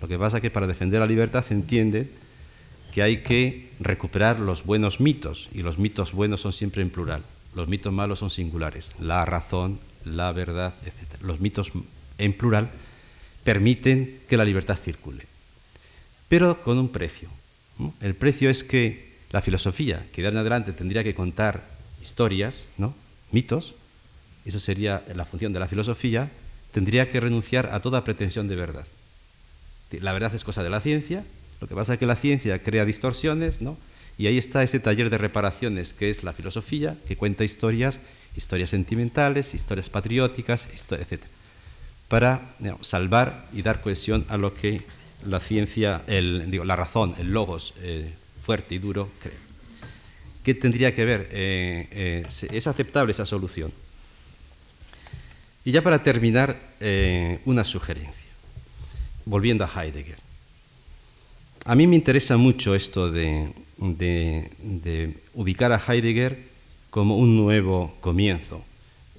[0.00, 2.10] Lo que pasa es que para defender la libertad entienden
[2.92, 7.22] que hay que recuperar los buenos mitos, y los mitos buenos son siempre en plural.
[7.54, 11.22] Los mitos malos son singulares, la razón, la verdad, etc.
[11.22, 11.72] Los mitos
[12.18, 12.70] en plural
[13.42, 15.26] permiten que la libertad circule,
[16.28, 17.28] pero con un precio.
[18.00, 21.64] El precio es que la filosofía, que de en adelante tendría que contar
[22.00, 22.94] historias, ¿no?
[23.32, 23.74] mitos,
[24.44, 26.30] eso sería la función de la filosofía,
[26.72, 28.86] tendría que renunciar a toda pretensión de verdad.
[30.00, 31.24] La verdad es cosa de la ciencia,
[31.60, 33.76] lo que pasa es que la ciencia crea distorsiones, ¿no?
[34.18, 38.00] Y ahí está ese taller de reparaciones que es la filosofía, que cuenta historias,
[38.36, 41.22] historias sentimentales, historias patrióticas, etc.
[42.08, 42.42] Para
[42.82, 44.82] salvar y dar cohesión a lo que
[45.26, 48.12] la ciencia, el, digo, la razón, el logos eh,
[48.44, 49.34] fuerte y duro cree.
[50.44, 51.28] ¿Qué tendría que ver?
[51.32, 53.72] Eh, eh, ¿Es aceptable esa solución?
[55.64, 56.56] Y ya para terminar,
[57.46, 58.12] una sugerencia,
[59.24, 60.18] volviendo a Heidegger.
[61.64, 63.48] A mí me interesa mucho esto de,
[65.32, 66.38] ubicar a Heidegger
[66.90, 68.62] como un nuevo comienzo.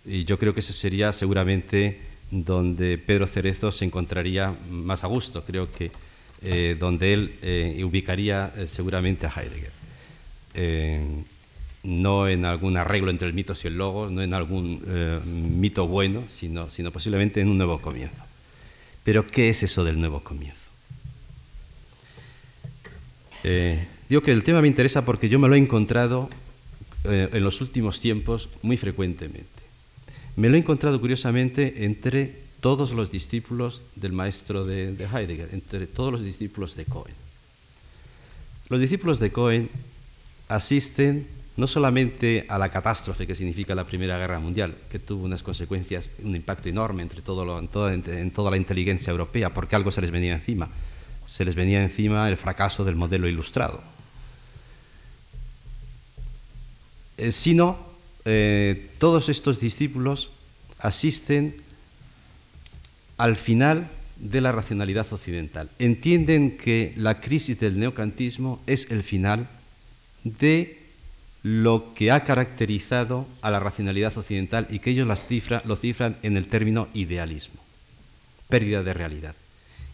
[0.05, 5.43] Y yo creo que ese sería seguramente donde Pedro Cerezo se encontraría más a gusto.
[5.43, 5.89] Creo que
[6.43, 9.71] eh, donde él eh, ubicaría eh, seguramente a Heidegger.
[11.85, 14.81] No en algún arreglo entre el mito y el logo, no en algún
[15.59, 18.23] mito bueno, sino, sino posiblemente en un nuevo comienzo.
[19.03, 20.59] Pero ¿qué es eso del nuevo comienzo?
[24.09, 26.29] digo que el tema me interesa porque yo me lo he encontrado
[27.03, 29.47] en los últimos tiempos muy frecuentemente.
[30.35, 36.11] Me lo he encontrado curiosamente entre todos los discípulos del maestro de, Heidegger, entre todos
[36.11, 37.13] los discípulos de Cohen.
[38.69, 39.69] Los discípulos de Cohen
[40.47, 41.27] asisten
[41.57, 46.09] no solamente a la catástrofe que significa la Primera Guerra Mundial, que tuvo unas consecuencias,
[46.23, 50.01] un impacto enorme entre todo en, toda, en, toda, la inteligencia europea, porque algo se
[50.01, 50.69] les venía encima.
[51.25, 53.81] Se les venía encima el fracaso del modelo ilustrado.
[57.17, 57.77] Eh, sino,
[58.25, 60.29] eh, todos estos discípulos
[60.79, 61.55] asisten
[63.17, 65.69] al final de la racionalidad occidental.
[65.79, 69.47] Entienden que la crisis del neocantismo es el final
[70.25, 70.84] de
[71.45, 76.47] lo que ha caracterizado a la racionalidad occidental y que ellos lo cifran en el
[76.47, 77.61] término idealismo,
[78.49, 79.35] pérdida de realidad.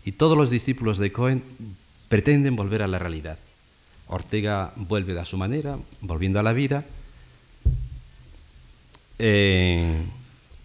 [0.06, 1.43] Y todos los discípulos de Cohen
[2.08, 3.38] pretenden volver a la realidad.
[4.08, 6.86] Ortega vuelve a su manera, volviendo a la vida.
[9.20, 10.04] Eh,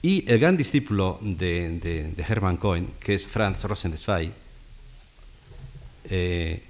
[0.02, 4.30] y el gran discípulo de, Hermann Cohen, que es Franz Rosenzweig,
[6.10, 6.62] eh,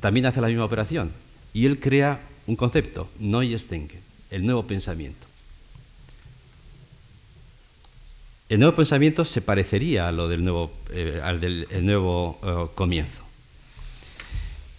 [0.00, 1.12] también hace la misma operación.
[1.54, 5.26] Y él crea un concepto, Neues Denken, el nuevo pensamiento.
[8.48, 13.22] El nuevo pensamiento se parecería a lo del nuevo, eh, al del nuevo eh, comienzo.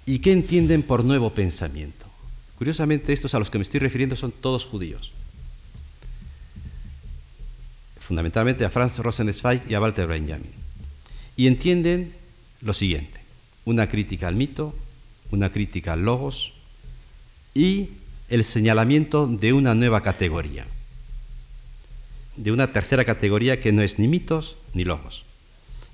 [0.05, 2.05] ¿Y qué entienden por nuevo pensamiento?
[2.57, 5.11] Curiosamente, estos a los que me estoy refiriendo son todos judíos
[8.03, 10.51] fundamentalmente a Franz Rosenzweig y a Walter Benjamin.
[11.35, 12.13] Y entienden
[12.61, 13.19] lo siguiente,
[13.65, 14.75] una crítica al mito,
[15.31, 16.52] una crítica al logos
[17.53, 17.89] y
[18.29, 20.65] el señalamiento de una nueva categoría,
[22.35, 25.23] de una tercera categoría que no es ni mitos ni logos,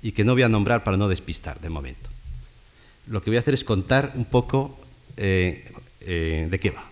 [0.02, 2.08] y que no voy a nombrar para no despistar de momento.
[3.06, 4.78] Lo que voy a hacer es contar un poco
[5.16, 5.70] eh,
[6.02, 6.84] eh, de qué va.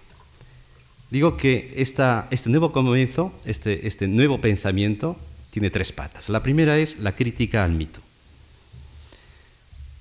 [1.10, 5.16] Digo que este nuevo comienzo, este, este nuevo pensamiento,
[5.50, 6.28] tiene tres patas.
[6.28, 8.00] La primera es la crítica al mito.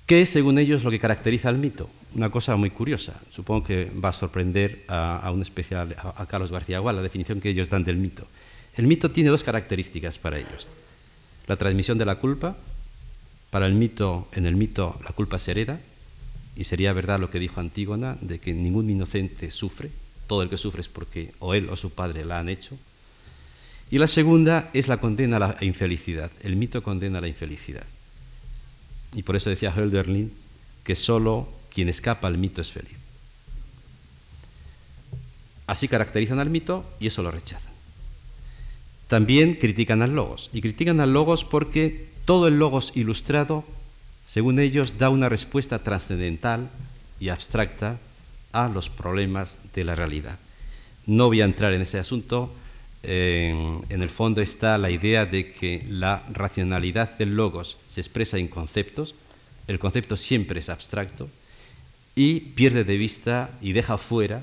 [0.06, 1.88] ¿Qué es, según ellos, lo que caracteriza al mito?
[2.14, 3.14] Una cosa muy curiosa.
[3.30, 7.50] Supongo que va a sorprender a, un especial, a, Carlos García Gual, la definición que
[7.50, 8.26] ellos dan del mito.
[8.76, 10.68] El mito tiene dos características para ellos.
[11.46, 12.56] La transmisión de la culpa.
[13.50, 15.80] Para el mito, en el mito, la culpa se hereda.
[16.56, 19.90] Y sería verdad lo que dijo Antígona, de que ningún inocente sufre,
[20.26, 22.76] todo el que sufre es porque o él o su padre la han hecho.
[23.90, 26.30] Y la segunda es la condena a la infelicidad.
[26.42, 27.86] El mito condena a la infelicidad.
[29.14, 30.32] Y por eso decía Hölderlin
[30.84, 31.48] que solo
[31.78, 32.96] quien escapa al mito es feliz.
[35.68, 37.70] Así caracterizan al mito y eso lo rechazan.
[39.06, 40.50] También critican al logos.
[40.52, 43.64] Y critican al logos porque todo el logos ilustrado,
[44.24, 46.68] según ellos, da una respuesta trascendental
[47.20, 48.00] y abstracta
[48.50, 50.40] a los problemas de la realidad.
[51.06, 52.52] No voy a entrar en ese asunto.
[53.04, 58.48] en el fondo está la idea de que la racionalidad del logos se expresa en
[58.48, 59.14] conceptos,
[59.68, 61.28] el concepto siempre es abstracto
[62.18, 64.42] y pierde de vista y deja fuera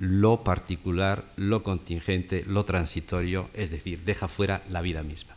[0.00, 5.36] lo particular, lo contingente, lo transitorio, es decir, deja fuera la vida misma.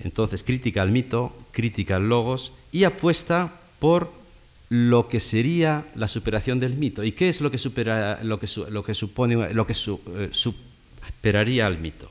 [0.00, 4.12] Entonces, crítica al mito, crítica al logos y apuesta por
[4.68, 7.04] lo que sería la superación del mito.
[7.04, 11.68] ¿Y qué es lo que, supera, lo que, lo que supone, lo que eh, superaría
[11.68, 12.10] al mito?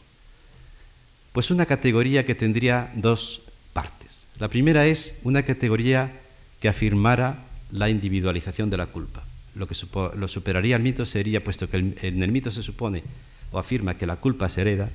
[1.33, 3.41] Pues una categoría que tendría dos
[3.73, 4.23] partes.
[4.39, 6.21] La primera es una categoría
[6.66, 7.38] que afirmara
[7.70, 9.22] la individualización de la culpa.
[9.53, 9.76] Lo que
[10.18, 13.03] lo superaría el mito sería, puesto que en el mito se supone
[13.51, 14.89] o afirma que la culpa se hereda,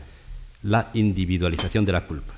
[0.64, 2.34] la individualización de la culpa.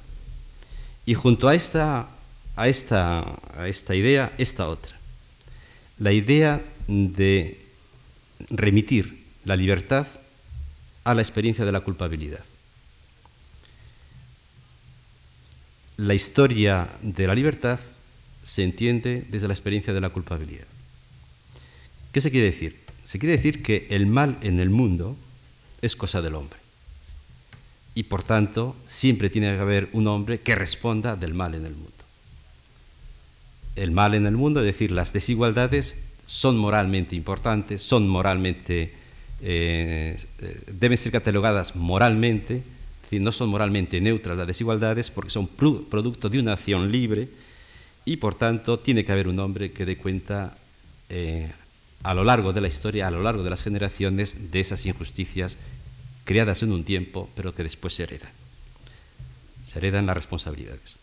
[1.06, 2.08] Y junto a esta,
[2.56, 3.24] a esta,
[3.56, 4.92] a esta idea, esta otra.
[5.98, 7.58] La idea de
[8.50, 10.08] remitir la libertad
[11.04, 12.44] a la experiencia de la culpabilidad.
[15.96, 17.80] La historia de la libertad
[18.42, 20.66] se entiende desde la experiencia de la culpabilidad.
[22.12, 22.76] ¿Qué se quiere decir?
[23.04, 25.16] Se quiere decir que el mal en el mundo
[25.80, 26.58] es cosa del hombre.
[27.94, 31.74] Y por tanto, siempre tiene que haber un hombre que responda del mal en el
[31.74, 31.90] mundo.
[33.76, 35.94] El mal en el mundo, es decir, las desigualdades
[36.26, 38.94] son moralmente importantes, son moralmente,
[39.42, 45.30] eh, eh, deben ser catalogadas moralmente, es decir, no son moralmente neutras las desigualdades porque
[45.30, 47.28] son producto de una acción libre
[48.04, 50.56] y por tanto tiene que haber un hombre que dé cuenta
[51.08, 51.50] eh,
[52.02, 55.56] a lo largo de la historia, a lo largo de las generaciones, de esas injusticias
[56.24, 58.30] creadas en un tiempo, pero que después se heredan.
[59.64, 60.96] Se heredan las responsabilidades.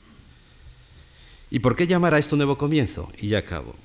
[1.51, 3.11] ¿Y por qué llamar a esto nuevo comienzo?
[3.19, 3.75] Y ya acabo.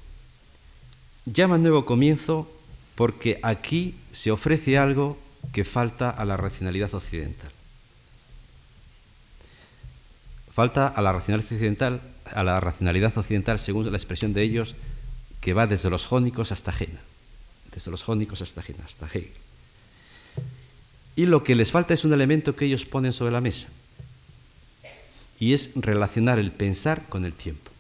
[1.24, 2.50] Llama nuevo comienzo
[2.94, 5.18] porque aquí se ofrece algo
[5.52, 7.50] que falta a la racionalidad occidental.
[10.52, 12.00] Falta a la racionalidad occidental,
[12.32, 14.74] a la racionalidad occidental según la expresión de ellos,
[15.40, 17.00] que va desde los jónicos hasta Jena,
[17.74, 19.30] desde los jónicos hasta Jena, hasta Hegel.
[21.16, 23.68] Y lo que les falta es un elemento que ellos ponen sobre la mesa,
[25.38, 27.70] y es relacionar el pensar con el tiempo,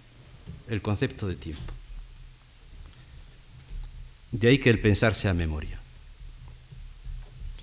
[0.68, 1.72] el concepto de tiempo.
[4.30, 5.78] De ahí que el pensar sea memoria.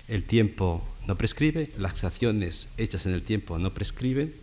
[0.08, 4.34] El tiempo no prescribe, las acciones hechas en el tiempo no prescriben,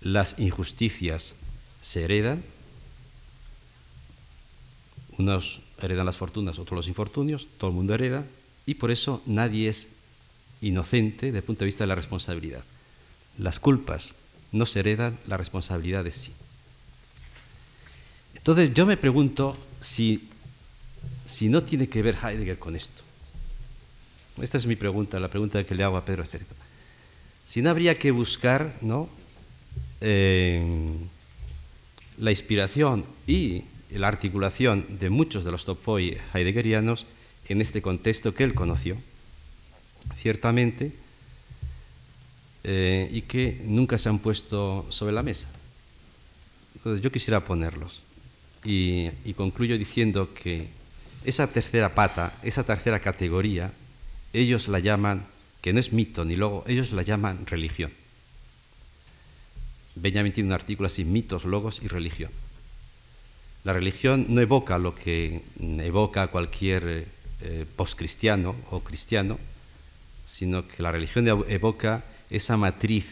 [0.00, 1.34] las injusticias
[1.82, 2.42] se heredan,
[5.18, 8.24] unos heredan las fortunas, otros los infortunios, todo el mundo hereda,
[8.66, 9.88] y por eso nadie es
[10.60, 12.62] inocente desde el punto de vista de la responsabilidad.
[13.38, 14.14] Las culpas
[14.52, 16.32] no se heredan, las responsabilidades sí.
[18.34, 20.28] Entonces yo me pregunto si,
[21.26, 23.02] si no tiene que ver Heidegger con esto.
[24.40, 26.54] Esta es mi pregunta, la pregunta que le hago a Pedro Cerito.
[27.46, 29.08] Si no habría que buscar ¿no?
[30.00, 31.00] La
[32.30, 37.06] inspiración y la articulación de muchos de los topoi heideggerianos
[37.48, 38.96] en este contexto que él conoció,
[40.20, 40.92] ciertamente,
[42.62, 45.48] eh, y que nunca se han puesto sobre la mesa.
[46.76, 48.02] Entonces yo quisiera ponerlos.
[48.64, 50.68] Y, y concluyo diciendo que
[51.24, 53.72] esa tercera pata, esa tercera categoría,
[54.32, 55.26] ellos la llaman,
[55.60, 57.90] que no es mito ni logo, ellos la llaman religión.
[60.00, 62.30] Benjamin tiene un artículo así, mitos, logos y religión.
[63.64, 67.06] La religión no evoca lo que evoca cualquier eh,
[67.42, 69.38] eh, postcristiano o cristiano,
[70.24, 73.06] sino que la religión evoca esa matriz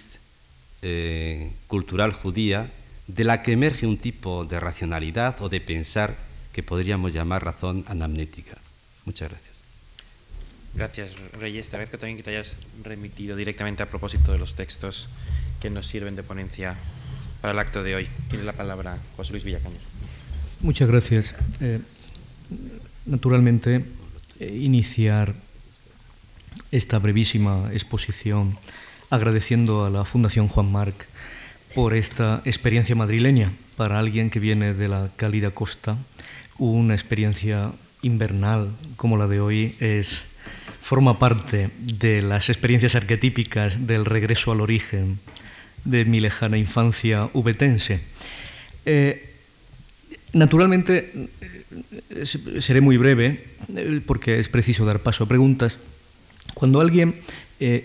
[0.81, 2.71] eh, cultural judía
[3.09, 6.17] de la que emerge un tipo de racionalidad o de pensar
[6.53, 8.57] que podríamos llamar razón anamnética.
[9.05, 9.57] Muchas gracias.
[10.75, 11.69] Gracias, Reyes.
[11.69, 15.09] Te agradezco también que te hayas remitido directamente a propósito de los textos
[15.61, 16.77] que nos sirven de ponencia
[17.41, 18.09] para el acto de hoy.
[18.29, 19.83] Tiene la palabra José Luis Villacaños.
[20.61, 21.35] Muchas gracias.
[21.61, 21.81] Eh,
[23.07, 23.85] naturalmente,
[24.41, 25.35] eh, iniciar
[26.71, 28.59] esta brevísima exposición
[29.11, 31.07] agradeciendo a la Fundación Juan Marc
[31.75, 33.53] por esta experiencia madrileña.
[33.77, 35.97] Para alguien que viene de la cálida costa,
[36.59, 40.25] una experiencia invernal como la de hoy es
[40.81, 45.21] forma parte de las experiencias arquetípicas del regreso al origen
[45.85, 48.01] de mi lejana infancia ubetense.
[48.85, 49.25] Eh,
[50.33, 51.29] Naturalmente,
[52.11, 55.79] eh, seré muy breve eh, porque es preciso dar paso a preguntas.
[56.55, 57.15] Cuando alguien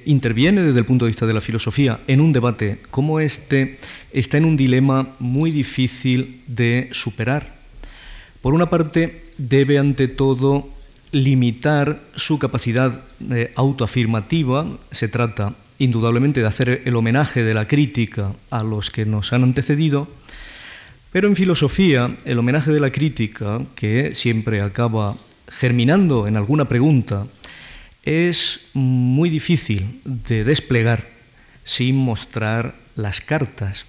[0.05, 3.79] interviene desde el punto de vista de la filosofía en un debate como este,
[4.11, 7.55] está en un dilema muy difícil de superar.
[8.43, 10.69] Por una parte, debe ante todo
[11.11, 13.01] limitar su capacidad
[13.55, 14.67] autoafirmativa.
[14.91, 19.43] Se trata indudablemente de hacer el homenaje de la crítica a los que nos han
[19.43, 20.07] antecedido
[21.13, 25.15] pero en filosofía, el homenaje de la crítica, que siempre acaba
[25.47, 27.28] germinando en alguna pregunta,
[28.01, 31.07] es muy difícil de desplegar
[31.63, 33.86] sin mostrar las cartas.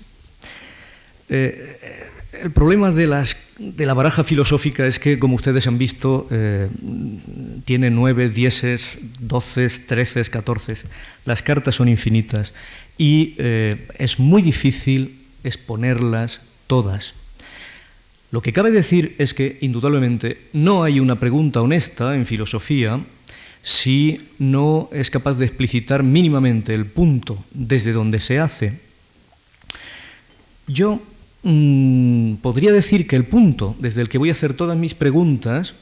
[1.30, 2.10] Eh,
[2.42, 6.68] el problema de, la baraja filosófica es que, como ustedes han visto, eh,
[7.64, 10.84] tiene nueve, dieces, doces, treces, catorces.
[11.24, 12.52] Las cartas son infinitas
[12.98, 17.14] y eh, es muy difícil exponerlas todas.
[18.30, 23.00] Lo que cabe decir es que, indudablemente, no hay una pregunta honesta en filosofía
[23.62, 28.80] si no es capaz de explicitar mínimamente el punto desde donde se hace.
[30.66, 31.00] Yo
[31.44, 35.74] mm, podría decir que el punto desde el que voy a hacer todas mis preguntas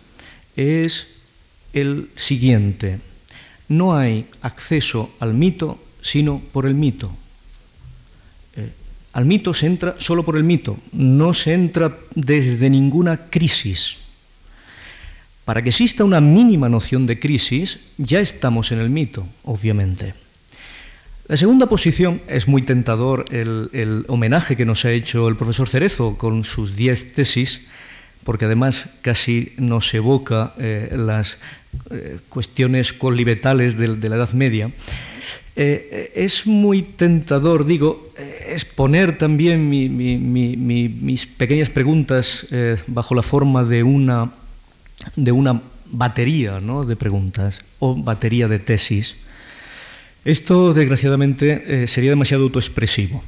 [0.57, 1.09] es
[1.73, 3.01] el siguiente.
[3.69, 7.11] No hay acceso al mito sino por el mito.
[8.57, 8.71] Eh,
[9.13, 13.97] al mito se entra solo por el mito, no se entra desde ninguna crisis.
[15.45, 20.15] Para que exista una mínima noción de crisis, ya estamos en el mito, obviamente.
[21.29, 26.19] La segunda posición es muy tentador el, homenaje que nos ha hecho el profesor Cerezo
[26.19, 27.63] con sus diez tesis,
[28.25, 31.39] porque además casi nos evoca eh, las
[31.91, 34.71] eh, cuestiones colibetales de, la Edad Media.
[35.55, 38.13] Eh, es muy tentador, digo,
[38.49, 42.47] exponer también mis pequeñas preguntas
[42.89, 44.33] bajo la forma de una
[45.17, 49.17] de una batería de preguntas o batería de tesis.
[50.25, 53.23] Esto, desgraciadamente, eh, sería demasiado autoexpresivo.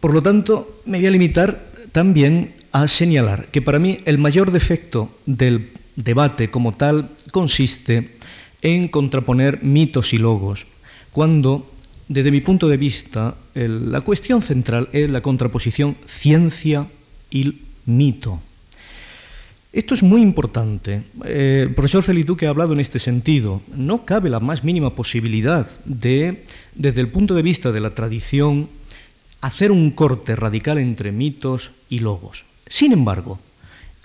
[0.00, 4.52] Por lo tanto, me voy a limitar también a señalar que para mí el mayor
[4.52, 8.16] defecto del debate como tal consiste
[8.62, 10.66] en contraponer mitos y logos,
[11.12, 11.70] cuando,
[12.08, 16.86] desde mi punto de vista, la cuestión central es la contraposición ciencia
[17.30, 18.40] y mito.
[19.76, 21.02] Esto es muy importante.
[21.26, 23.60] Eh, el profesor Feliz Duque ha hablado en este sentido.
[23.74, 28.70] No cabe la más mínima posibilidad de, desde el punto de vista de la tradición,
[29.42, 32.46] hacer un corte radical entre mitos y logos.
[32.66, 33.38] Sin embargo,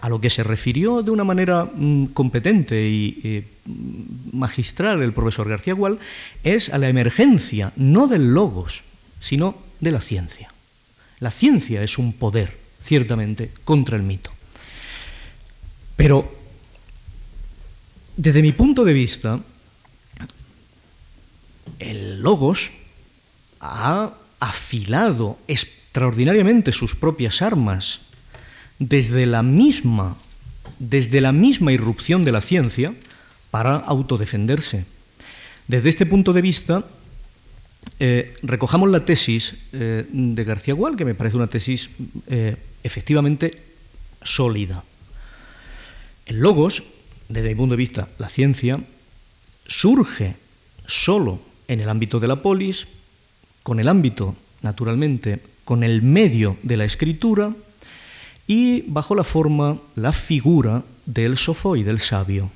[0.02, 3.48] a lo que se refirió de una manera mm, competente y eh,
[4.34, 6.00] magistral el profesor García Gual
[6.44, 8.84] es a la emergencia no del logos,
[9.22, 10.52] sino de la ciencia.
[11.22, 14.32] La ciencia es un poder, ciertamente, contra el mito.
[15.96, 16.32] Pero,
[18.18, 19.40] desde mi punto de vista,
[21.80, 22.72] el logos
[23.60, 28.02] ha afilado extraordinariamente sus propias armas
[28.80, 30.18] desde la misma,
[30.80, 32.94] desde la misma irrupción de la ciencia
[33.52, 34.86] para autodefenderse.
[35.68, 36.84] Desde este punto de vista,
[38.00, 41.90] eh, recojamos la tesis eh, de García Gual, que me parece una tesis
[42.28, 43.52] eh, efectivamente
[44.24, 44.84] sólida.
[46.32, 46.84] El logos,
[47.28, 48.80] desde mi punto de vista, la ciencia,
[49.68, 50.38] surge
[50.88, 52.88] solo en el ámbito de la polis,
[53.64, 57.54] con el ámbito, naturalmente, con el medio de la escritura
[58.48, 61.36] y bajo la forma, la figura del
[61.76, 62.50] y del sabio.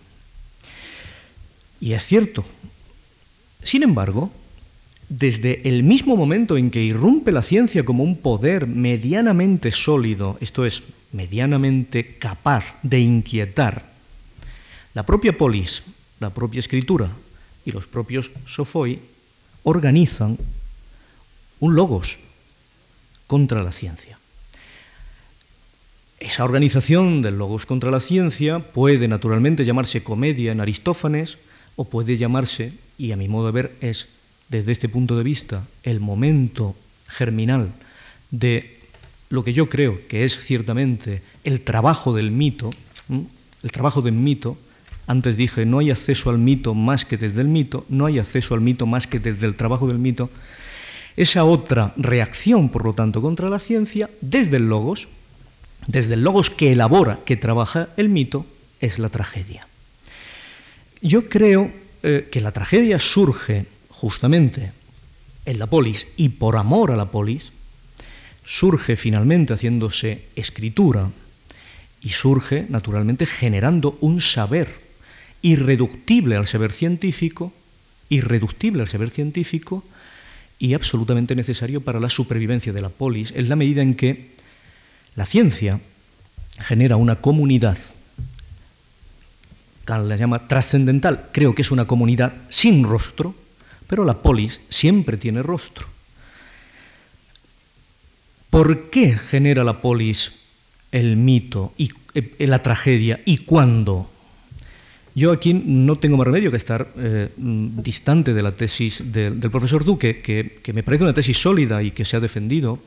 [1.82, 2.46] Y es cierto.
[3.62, 4.32] Sin embargo,
[5.10, 10.66] desde el mismo momento en que irrumpe la ciencia como un poder medianamente sólido, esto
[10.66, 13.94] es, medianamente capaz de inquietar,
[14.94, 15.84] la propia polis,
[16.20, 17.12] la propia escritura
[17.66, 19.00] y los propios sofoi
[19.64, 20.38] organizan
[21.60, 22.20] un logos
[23.28, 24.20] contra la ciencia.
[26.20, 31.38] Esa organización del logos contra la ciencia puede naturalmente llamarse comedia en Aristófanes
[31.76, 34.08] o puede llamarse, y a mi modo de ver es
[34.50, 36.76] desde este punto de vista el momento
[37.08, 37.72] germinal
[38.32, 38.80] de
[39.30, 42.72] lo que yo creo que es ciertamente el trabajo del mito,
[43.10, 44.58] el trabajo del mito,
[45.08, 48.54] antes dije, no hay acceso al mito más que desde el mito, no hay acceso
[48.54, 50.30] al mito más que desde el trabajo del mito,
[51.16, 55.08] esa otra reacción, por lo tanto, contra la ciencia, desde el logos,
[55.88, 58.46] desde el logos que elabora, que trabaja el mito,
[58.82, 59.68] es la tragedia.
[61.02, 61.72] Yo creo
[62.04, 63.66] eh, que la tragedia surge
[63.96, 64.72] justamente
[65.46, 67.52] en la polis y por amor a la polis,
[68.44, 71.12] surge finalmente haciéndose escritura
[72.02, 74.86] y surge naturalmente generando un saber
[75.42, 77.54] irreductible al saber científico,
[78.10, 79.84] irreductible al saber científico
[80.60, 84.36] y absolutamente necesario para la supervivencia de la polis, en la medida en que
[85.16, 85.80] la ciencia
[86.60, 87.78] genera una comunidad,
[89.86, 93.36] que la llama trascendental, creo que es una comunidad sin rostro,
[93.88, 95.88] pero la polis siempre tiene rostro.
[98.50, 100.32] ¿Por qué genera la polis
[100.92, 104.10] el mito y eh, la tragedia y cuándo?
[105.14, 109.86] Yo aquí no tengo más remedio que estar eh, distante de la tesis del profesor
[109.86, 112.80] Duque, que, que me parece una tesis sólida y que se ha defendido.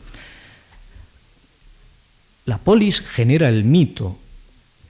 [2.44, 4.18] La polis genera el mito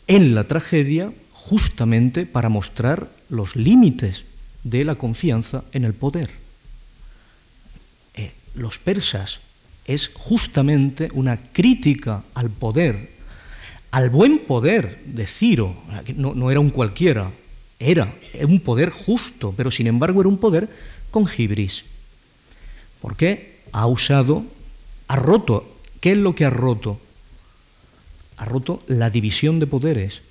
[0.06, 4.24] en la tragedia justamente para mostrar los límites
[4.64, 6.30] de la confianza en el poder.
[8.14, 9.40] Eh, los persas
[9.84, 13.10] es justamente una crítica al poder,
[13.90, 15.74] al buen poder de Ciro.
[16.16, 17.30] No, no era un cualquiera,
[17.78, 20.68] era un poder justo, pero sin embargo era un poder
[21.10, 21.84] con gibris.
[23.00, 23.58] ¿Por qué?
[23.72, 24.44] Ha usado,
[25.06, 25.76] ha roto.
[26.00, 27.00] ¿Qué es lo que ha roto?
[28.36, 30.22] Ha roto la división de poderes,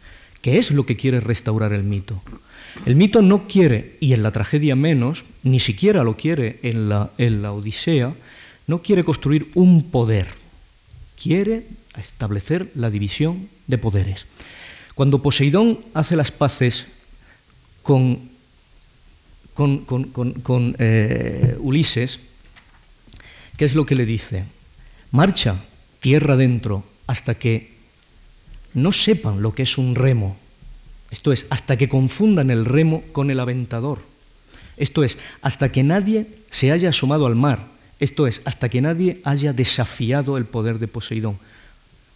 [0.42, 2.22] que es lo que quiere restaurar el mito.
[2.86, 7.12] El mito no quiere, y en la tragedia menos, ni siquiera lo quiere en la,
[7.18, 8.14] en la Odisea,
[8.68, 10.28] no quiere construir un poder,
[11.22, 11.66] quiere
[11.98, 14.26] establecer la división de poderes.
[14.96, 16.88] Cuando Poseidón hace las paces
[17.84, 18.30] con,
[19.54, 22.20] con, eh, Ulises,
[23.58, 24.46] ¿qué es lo que le dice?
[25.12, 25.64] Marcha
[26.00, 27.72] tierra adentro hasta que
[28.74, 30.38] no sepan lo que es un remo.
[31.12, 34.00] Esto es, hasta que confundan el remo con el aventador.
[34.76, 37.66] Esto es, hasta que nadie se haya asomado al mar.
[38.00, 41.38] Esto es, hasta que nadie haya desafiado el poder de Poseidón.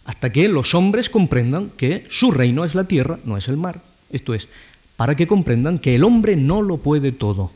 [0.04, 3.80] Hasta que los hombres comprendan que su reino es la tierra, no es el mar.
[4.10, 4.48] Esto es,
[4.96, 7.50] para que comprendan que el hombre no lo puede todo.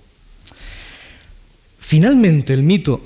[1.78, 3.00] Finalmente el mito,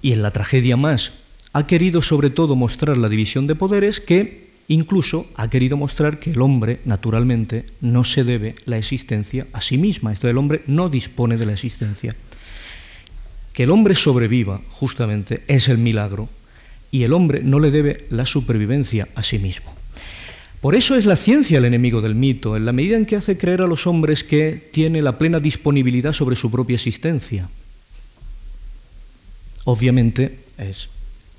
[0.00, 1.12] y en la tragedia más,
[1.52, 6.32] ha querido sobre todo mostrar la división de poderes que incluso ha querido mostrar que
[6.32, 10.12] el hombre, naturalmente, no se debe la existencia a sí misma.
[10.12, 12.16] Esto el hombre no dispone de la existencia.
[13.52, 16.28] Que el hombre sobreviva, justamente, es el milagro,
[16.90, 19.72] y el hombre no le debe la supervivencia a sí mismo.
[20.60, 23.38] Por eso es la ciencia el enemigo del mito, en la medida en que hace
[23.38, 27.48] creer a los hombres que tiene la plena disponibilidad sobre su propia existencia.
[29.64, 30.88] Obviamente es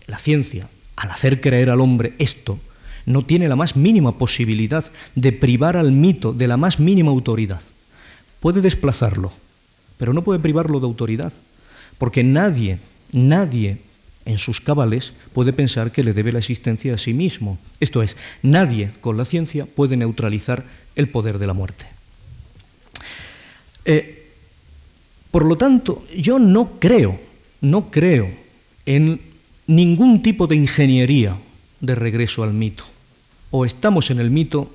[0.05, 2.59] la ciencia, al hacer creer al hombre esto,
[3.07, 4.85] no tiene la más mínima posibilidad
[5.15, 7.61] de privar al mito de la más mínima autoridad.
[8.41, 9.31] Puede desplazarlo,
[9.97, 11.31] pero no puede privarlo de autoridad,
[11.97, 12.79] porque nadie,
[13.13, 13.77] nadie
[14.25, 17.57] en sus cabales puede pensar que le debe la existencia a sí mismo.
[17.79, 20.65] Esto es, nadie con la ciencia puede neutralizar
[20.97, 21.85] el poder de la muerte.
[23.85, 24.27] Eh,
[25.31, 27.17] por lo tanto, yo no creo,
[27.61, 28.29] no creo
[28.85, 29.21] en
[29.65, 31.37] ningún tipo de ingeniería
[31.79, 32.83] de regreso al mito.
[33.51, 34.69] O estamos en el mito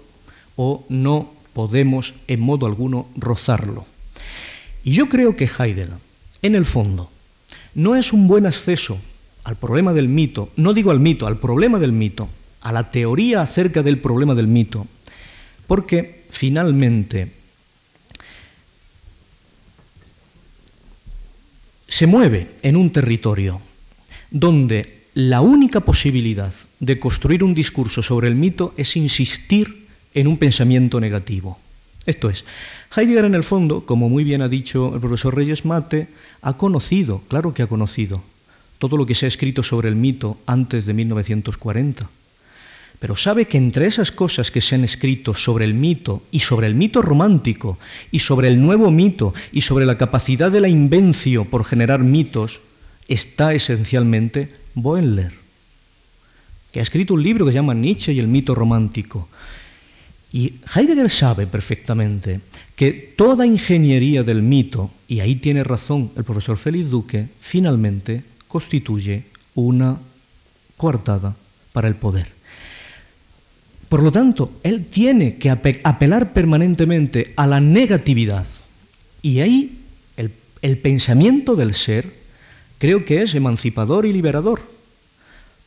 [0.56, 3.86] o no podemos en modo alguno rozarlo.
[4.84, 5.90] Y yo creo que Heidegger,
[6.42, 7.10] en el fondo,
[7.74, 8.98] no es un buen acceso
[9.44, 12.28] al problema del mito, no digo al mito, al problema del mito,
[12.60, 14.86] a la teoría acerca del problema del mito,
[15.66, 17.32] porque finalmente
[21.88, 23.60] se mueve en un territorio
[24.30, 30.38] donde la única posibilidad de construir un discurso sobre el mito es insistir en un
[30.38, 31.58] pensamiento negativo.
[32.06, 32.44] Esto es,
[32.96, 36.08] Heidegger en el fondo, como muy bien ha dicho el profesor Reyes Mate,
[36.40, 38.22] ha conocido, claro que ha conocido,
[38.78, 42.08] todo lo que se ha escrito sobre el mito antes de 1940.
[42.98, 46.66] Pero sabe que entre esas cosas que se han escrito sobre el mito y sobre
[46.66, 47.78] el mito romántico
[48.10, 52.60] y sobre el nuevo mito y sobre la capacidad de la invencio por generar mitos,
[53.08, 55.32] está esencialmente Boenler,
[56.72, 59.28] que ha escrito un libro que se llama Nietzsche y el mito romántico.
[60.32, 62.40] Y Heidegger sabe perfectamente
[62.74, 69.24] que toda ingeniería del mito, y ahí tiene razón el profesor Félix Duque, finalmente constituye
[69.54, 69.98] una
[70.76, 71.36] coartada
[71.72, 72.28] para el poder.
[73.88, 78.46] Por lo tanto, él tiene que apelar permanentemente a la negatividad.
[79.20, 79.80] Y ahí
[80.16, 82.10] el, pensamiento del ser
[82.82, 84.60] creo que es emancipador y liberador.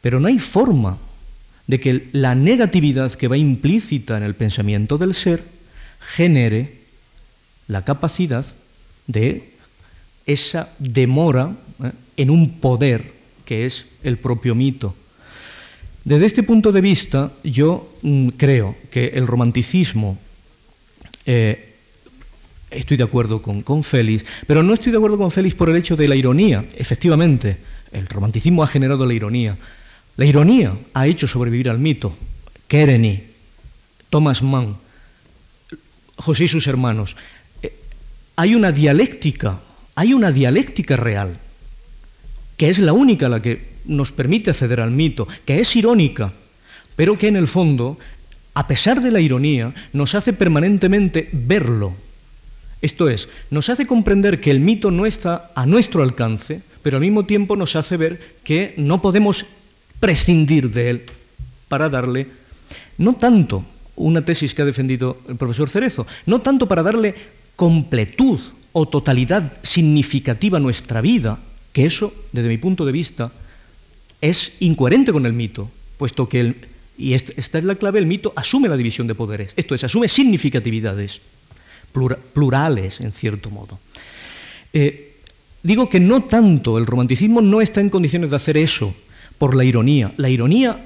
[0.01, 0.97] Pero no hay forma
[1.65, 5.41] de que la negatividad que va implícita en el pensamiento del ser
[6.01, 6.73] genere
[7.69, 8.45] la capacidad
[9.07, 9.47] de
[10.25, 11.55] esa demora
[11.85, 11.91] ¿eh?
[12.17, 13.13] en un poder
[13.45, 14.93] que es el propio mito.
[16.03, 20.17] Desde este punto de vista, yo mm, creo que el romanticismo,
[21.25, 21.64] eh,
[22.75, 25.75] estoy de acuerdo con, con Félix, pero no estoy de acuerdo con Félix por el
[25.75, 26.65] hecho de la ironía.
[26.75, 27.57] Efectivamente,
[27.91, 29.57] el romanticismo ha generado la ironía.
[30.17, 32.15] La ironía ha hecho sobrevivir al mito.
[32.67, 33.23] Kereny,
[34.09, 34.75] Thomas Mann,
[36.17, 37.15] José y sus hermanos.
[37.61, 37.73] Eh,
[38.35, 39.59] hay una dialéctica,
[39.95, 41.39] hay una dialéctica real
[42.57, 46.33] que es la única la que nos permite acceder al mito, que es irónica,
[46.95, 47.97] pero que en el fondo,
[48.53, 51.95] a pesar de la ironía, nos hace permanentemente verlo.
[52.81, 57.01] Esto es, nos hace comprender que el mito no está a nuestro alcance, pero al
[57.01, 59.45] mismo tiempo nos hace ver que no podemos
[59.99, 61.01] prescindir de él
[61.67, 62.27] para darle,
[62.97, 63.65] no tanto
[63.95, 67.15] una tesis que ha defendido el profesor Cerezo, no tanto para darle
[67.55, 68.39] completud
[68.73, 71.39] o totalidad significativa a nuestra vida,
[71.71, 73.31] que eso, desde mi punto de vista,
[74.21, 76.55] es incoherente con el mito, puesto que,
[76.97, 80.09] y esta es la clave, el mito asume la división de poderes, esto es, asume
[80.09, 81.21] significatividades
[82.33, 83.79] plurales, en cierto modo.
[84.73, 85.15] Eh,
[85.63, 88.93] digo que no tanto, el romanticismo no está en condiciones de hacer eso
[89.37, 90.11] por la ironía.
[90.17, 90.85] La ironía,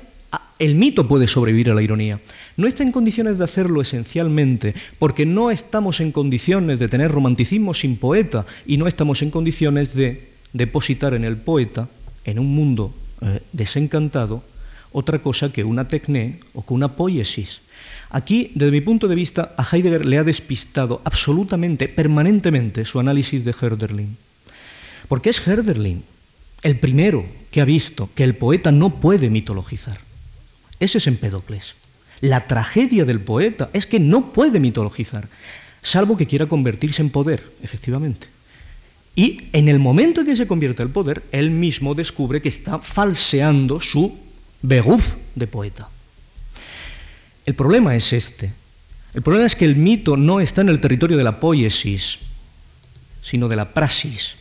[0.59, 2.19] el mito puede sobrevivir a la ironía.
[2.57, 7.73] No está en condiciones de hacerlo esencialmente porque no estamos en condiciones de tener romanticismo
[7.73, 11.87] sin poeta y no estamos en condiciones de depositar en el poeta,
[12.25, 14.43] en un mundo eh, desencantado,
[14.91, 17.61] otra cosa que una tecné o que una poiesis.
[18.09, 23.45] Aquí, desde mi punto de vista, a Heidegger le ha despistado absolutamente, permanentemente, su análisis
[23.45, 24.17] de Herderlin.
[25.07, 26.03] Porque es Herderlin
[26.61, 29.99] el primero que ha visto que el poeta no puede mitologizar.
[30.79, 31.75] Ese es Empedocles.
[32.21, 35.27] La tragedia del poeta es que no puede mitologizar,
[35.81, 38.27] salvo que quiera convertirse en poder, efectivamente.
[39.15, 42.79] Y en el momento en que se convierte en poder, él mismo descubre que está
[42.79, 44.17] falseando su
[44.61, 45.89] beguf de poeta.
[47.49, 48.51] El problema es este.
[49.15, 52.19] El problema es que el mito no está en el territorio de la poiesis,
[53.23, 54.35] sino de la praxis,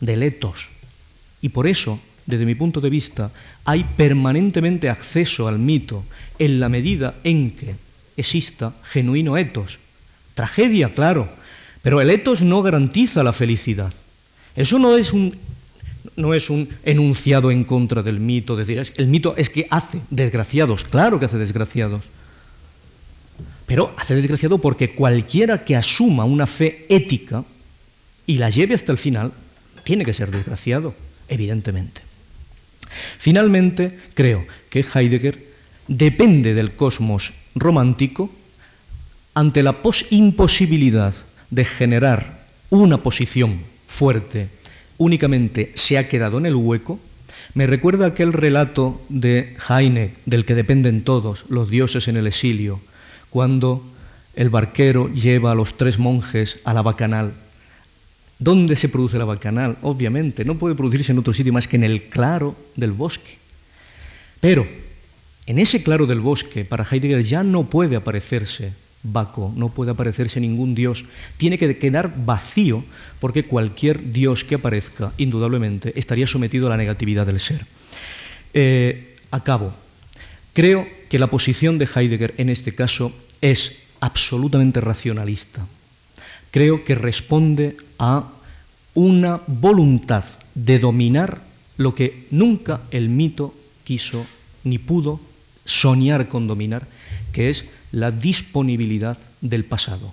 [0.00, 0.70] del etos.
[1.40, 3.30] Y por eso, desde mi punto de vista,
[3.64, 6.02] hay permanentemente acceso al mito
[6.40, 7.76] en la medida en que
[8.16, 9.78] exista genuino etos.
[10.34, 11.28] Tragedia, claro,
[11.80, 13.94] pero el etos no garantiza la felicidad.
[14.56, 15.38] Eso no es un,
[16.16, 20.84] no es un enunciado en contra del mito, decir, el mito es que hace desgraciados,
[20.84, 22.04] claro que hace desgraciados.
[23.66, 27.44] Pero hace desgraciado porque cualquiera que asuma una fe ética
[28.26, 29.32] y la lleve hasta el final,
[29.84, 30.94] tiene que ser desgraciado
[31.28, 32.02] evidentemente.
[33.18, 35.38] Finalmente, creo que Heidegger
[35.88, 38.30] depende del cosmos romántico
[39.34, 39.76] ante la
[40.10, 41.14] imposibilidad
[41.50, 44.48] de generar una posición fuerte,
[44.98, 46.98] únicamente se ha quedado en el hueco,
[47.54, 52.80] me recuerda aquel relato de Heine, del que dependen todos, los dioses en el exilio,
[53.30, 53.84] cuando
[54.34, 57.34] el barquero lleva a los tres monjes a la bacanal
[58.38, 59.78] ¿Dónde se produce la bacanal?
[59.82, 63.38] Obviamente, no puede producirse en otro sitio más que en el claro del bosque.
[64.40, 64.66] Pero
[65.46, 68.72] en ese claro del bosque, para Heidegger ya no puede aparecerse
[69.04, 71.04] No puede aparecerse ningún dios,
[71.36, 72.84] tiene que quedar vacío
[73.20, 77.66] porque cualquier dios que aparezca, indudablemente, estaría sometido a la negatividad del ser.
[78.54, 79.74] Eh, acabo.
[80.52, 85.66] Creo que la posición de Heidegger en este caso es absolutamente racionalista
[86.54, 88.30] creo que responde a
[88.94, 90.22] una voluntad
[90.54, 91.42] de dominar
[91.78, 93.52] lo que nunca el mito
[93.82, 94.24] quiso
[94.62, 95.20] ni pudo
[95.64, 96.86] soñar con dominar,
[97.32, 97.64] que es
[97.94, 100.12] la disponibilidad del pasado.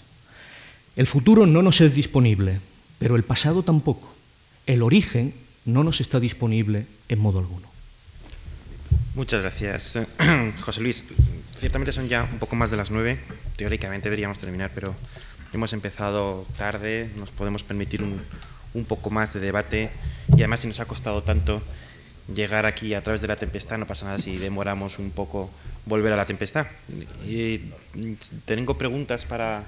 [0.96, 2.60] El futuro no nos es disponible,
[3.00, 4.14] pero el pasado tampoco.
[4.66, 5.34] El origen
[5.66, 7.68] no nos está disponible en modo alguno.
[9.16, 10.00] Muchas gracias,
[10.62, 11.06] José Luis.
[11.54, 13.20] Ciertamente son ya un poco más de las nueve.
[13.56, 14.96] Teóricamente deberíamos terminar, pero
[15.54, 19.90] Hemos empezado tarde, nos podemos permitir un, poco más de debate
[20.30, 21.62] y además si nos ha costado tanto
[22.34, 25.50] llegar aquí a través de la tempestad, no pasa nada si demoramos un poco
[25.86, 26.68] volver a la tempestad.
[27.28, 27.62] Y
[28.46, 29.64] tengo preguntas para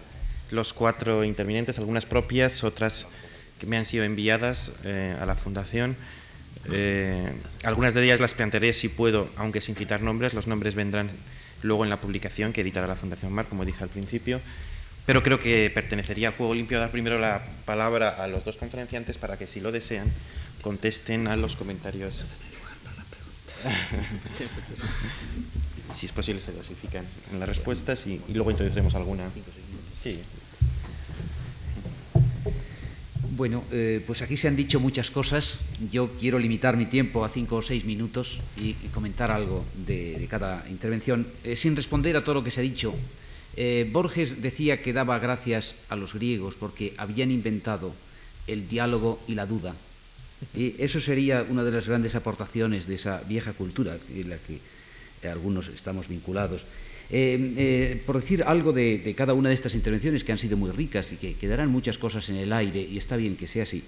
[0.51, 3.07] los cuatro intervinientes, algunas propias, otras
[3.59, 5.95] que me han sido enviadas eh, a la Fundación.
[6.71, 7.31] Eh,
[7.63, 11.09] algunas de ellas las plantearé si puedo, aunque sin citar nombres, los nombres vendrán
[11.61, 14.39] luego en la publicación que editará la Fundación Mar, como dije al principio.
[15.05, 19.17] Pero creo que pertenecería al juego limpio dar primero la palabra a los dos conferenciantes
[19.17, 20.09] para que, si lo desean,
[20.61, 22.25] contesten a los comentarios.
[25.93, 29.25] si es posible, se dosifican en las respuestas y, luego introduciremos alguna.
[30.01, 30.19] Sí.
[33.35, 35.57] Bueno, eh, pues aquí se han dicho muchas cosas.
[35.91, 40.65] Yo quiero limitar mi tiempo a cinco o seis minutos y, comentar algo de, cada
[40.69, 42.93] intervención, eh, sin responder a todo lo que se ha dicho
[43.55, 47.93] eh, Borges decía que daba gracias a los griegos porque habían inventado
[48.47, 49.75] el diálogo y la duda.
[50.55, 54.59] Y eso sería una de las grandes aportaciones de esa vieja cultura en la que
[55.29, 56.65] algunos estamos vinculados.
[57.09, 60.71] Eh, eh, por decir algo de, cada una de estas intervenciones que han sido muy
[60.71, 63.83] ricas y que quedarán muchas cosas en el aire, y está bien que sea así,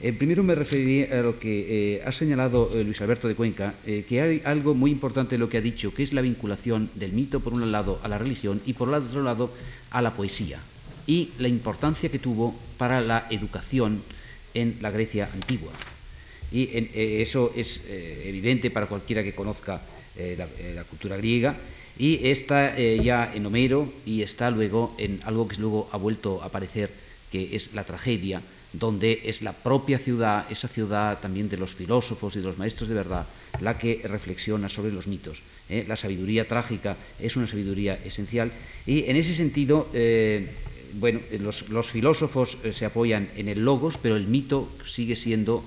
[0.00, 3.74] eh, primero me referiré a lo que eh, ha señalado eh, Luis Alberto de Cuenca,
[3.84, 7.12] que hay algo muy importante en lo que ha dicho, que es la vinculación del
[7.12, 9.50] mito, por un lado, a la religión y por otro lado,
[9.90, 10.58] a la poesía,
[11.06, 14.02] y la importancia que tuvo para la educación
[14.52, 15.72] en la Grecia antigua.
[16.52, 19.80] Y eso es evidente para cualquiera que conozca
[20.16, 21.56] la, la, cultura griega,
[21.98, 26.46] y está ya en Homero y está luego en algo que luego ha vuelto a
[26.46, 26.90] aparecer,
[27.30, 28.42] que es la tragedia
[28.74, 32.88] donde es la propia ciudad, esa ciudad también de los filósofos y de los maestros
[32.88, 33.26] de verdad,
[33.60, 35.42] la que reflexiona sobre los mitos.
[35.68, 35.84] ¿eh?
[35.86, 38.50] La sabiduría trágica es una sabiduría esencial
[38.86, 40.50] y en ese sentido, eh,
[40.94, 45.64] bueno, los, filósofos eh, se apoyan en el logos, pero el mito sigue siendo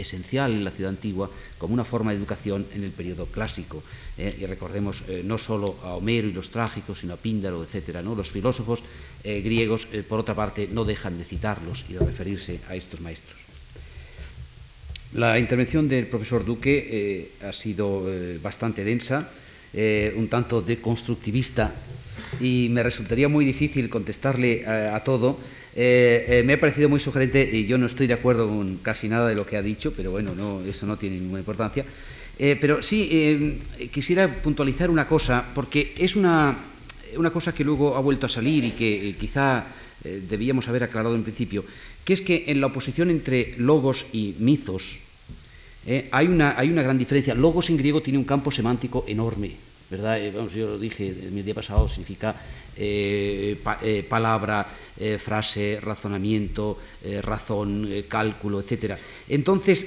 [0.00, 3.82] esencial en la ciudad antigua como una forma de educación en el periodo clásico.
[4.18, 8.02] y recordemos no solo a Homero y los trágicos, sino a Píndaro, etc.
[8.02, 8.14] ¿no?
[8.14, 8.82] Los filósofos
[9.24, 13.38] griegos, por otra parte, no dejan de citarlos y de referirse a estos maestros.
[15.14, 18.04] La intervención del profesor Duque ha sido
[18.42, 19.30] bastante densa
[19.72, 21.70] eh, un tanto deconstructivista
[22.40, 25.38] y me resultaría muy difícil contestarle a, todo.
[25.76, 29.08] Eh, eh, me ha parecido muy sugerente y yo no estoy de acuerdo con casi
[29.08, 31.84] nada de lo que ha dicho, pero bueno, no, eso no tiene ninguna importancia.
[32.38, 33.60] pero sí
[33.92, 36.56] quisiera puntualizar una cosa, porque es una,
[37.16, 39.66] una, cosa que luego ha vuelto a salir y que quizá
[40.02, 41.64] debíamos haber aclarado en principio,
[42.04, 44.98] que es que en la oposición entre logos y mitos,
[45.86, 46.08] ¿eh?
[46.10, 47.34] hay, una, hay, una, gran diferencia.
[47.34, 49.52] Logos en griego tiene un campo semántico enorme,
[49.90, 50.20] ¿verdad?
[50.20, 52.34] Eh, vamos, yo lo dije el día pasado, significa
[52.76, 53.56] eh,
[54.08, 54.66] palabra,
[55.18, 56.78] frase, razonamiento,
[57.22, 58.94] razón, cálculo, etc.
[59.28, 59.86] Entonces,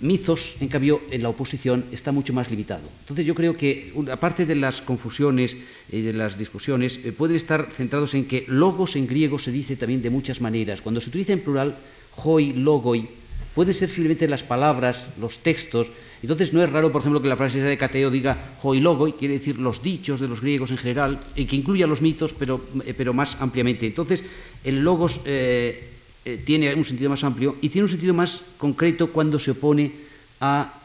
[0.00, 2.82] Mizos, en cambio, en la oposición está mucho más limitado.
[3.00, 5.56] Entonces yo creo que, aparte de las confusiones
[5.90, 10.02] y de las discusiones, pueden estar centrados en que logos en griego se dice también
[10.02, 10.82] de muchas maneras.
[10.82, 11.74] Cuando se utiliza en plural,
[12.16, 13.08] hoi, logoi,
[13.56, 15.88] Puede ser simplemente las palabras, los textos.
[16.26, 19.60] Entonces no es raro, por ejemplo, que la frase de Cateo diga y quiere decir
[19.60, 23.14] los dichos de los griegos en general, y que incluya los mitos, pero, eh, pero
[23.14, 23.86] más ampliamente.
[23.86, 24.24] Entonces,
[24.64, 25.88] el logos eh,
[26.24, 29.92] eh, tiene un sentido más amplio y tiene un sentido más concreto cuando se opone
[30.40, 30.82] a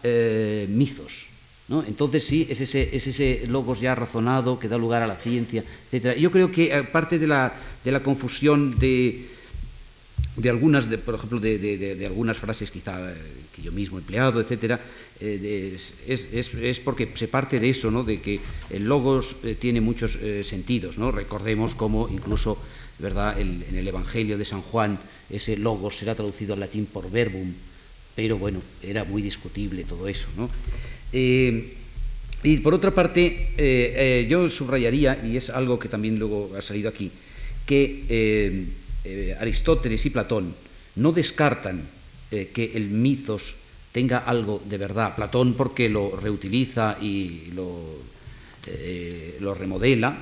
[0.70, 1.26] mitos.
[1.70, 1.84] ¿no?
[1.88, 5.64] Entonces sí, es ese, es ese logos ya razonado que da lugar a la ciencia,
[5.92, 6.18] etc.
[6.20, 7.52] Yo creo que aparte de la,
[7.84, 9.26] de la confusión de
[10.36, 13.14] de algunas, de, por ejemplo, de, algunas frases quizá
[13.54, 14.80] que yo mismo he empleado, etcétera,
[15.22, 15.78] eh,
[16.08, 18.04] es, es, es, porque se parte de eso, ¿no?
[18.04, 18.40] de que
[18.70, 20.98] el logos eh, tiene muchos sentidos.
[20.98, 21.12] ¿no?
[21.12, 22.58] Recordemos cómo incluso
[23.00, 23.40] ¿verdad?
[23.40, 25.00] en el Evangelio de San Juan
[25.30, 27.54] ese logos será traducido al latín por verbum,
[28.16, 30.28] pero bueno, era muy discutible todo eso.
[30.36, 30.50] ¿no?
[31.14, 37.12] y por otra parte, yo subrayaría, y es algo que también luego ha salido aquí,
[37.66, 38.68] que
[39.04, 40.54] eh, Aristóteles y Platón
[40.96, 41.82] no descartan
[42.30, 43.56] eh, que el mitos
[43.92, 45.16] tenga algo de verdad.
[45.16, 47.80] Platón porque lo reutiliza y lo,
[48.68, 50.16] eh, remodela,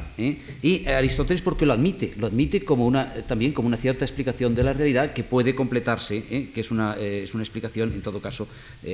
[0.61, 4.63] y Aristóteles porque lo admite, lo admite como una, también como una cierta explicación de
[4.63, 8.47] la realidad que puede completarse, que es una, es una explicación, en todo caso,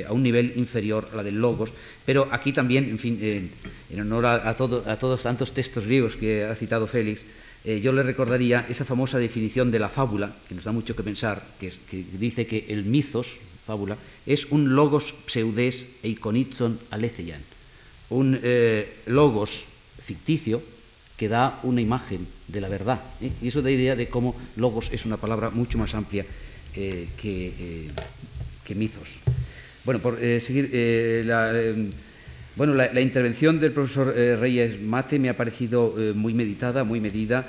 [0.08, 1.72] a un nivel inferior a la del logos.
[2.06, 6.56] Pero aquí también, en fin, en honor a, a todos tantos textos griegos que ha
[6.56, 7.24] citado Félix,
[7.66, 11.02] eh, yo le recordaría esa famosa definición de la fábula, que nos da mucho que
[11.02, 11.74] pensar, que,
[12.14, 17.42] dice que el mitos, fábula, es un logos pseudes eikonitson aleceyan,
[18.10, 19.66] un eh, logos
[20.04, 20.62] ficticio
[21.18, 23.02] que da una imagen de la verdad.
[23.22, 23.32] ¿eh?
[23.42, 26.26] Y eso da idea de cómo logos es una palabra mucho más amplia
[26.74, 29.08] que, que mitos.
[29.86, 30.70] Bueno, por seguir,
[31.26, 31.54] la,
[32.56, 37.02] bueno, la, intervención del profesor eh, Reyes Mate me ha parecido eh, muy meditada, muy
[37.02, 37.46] medida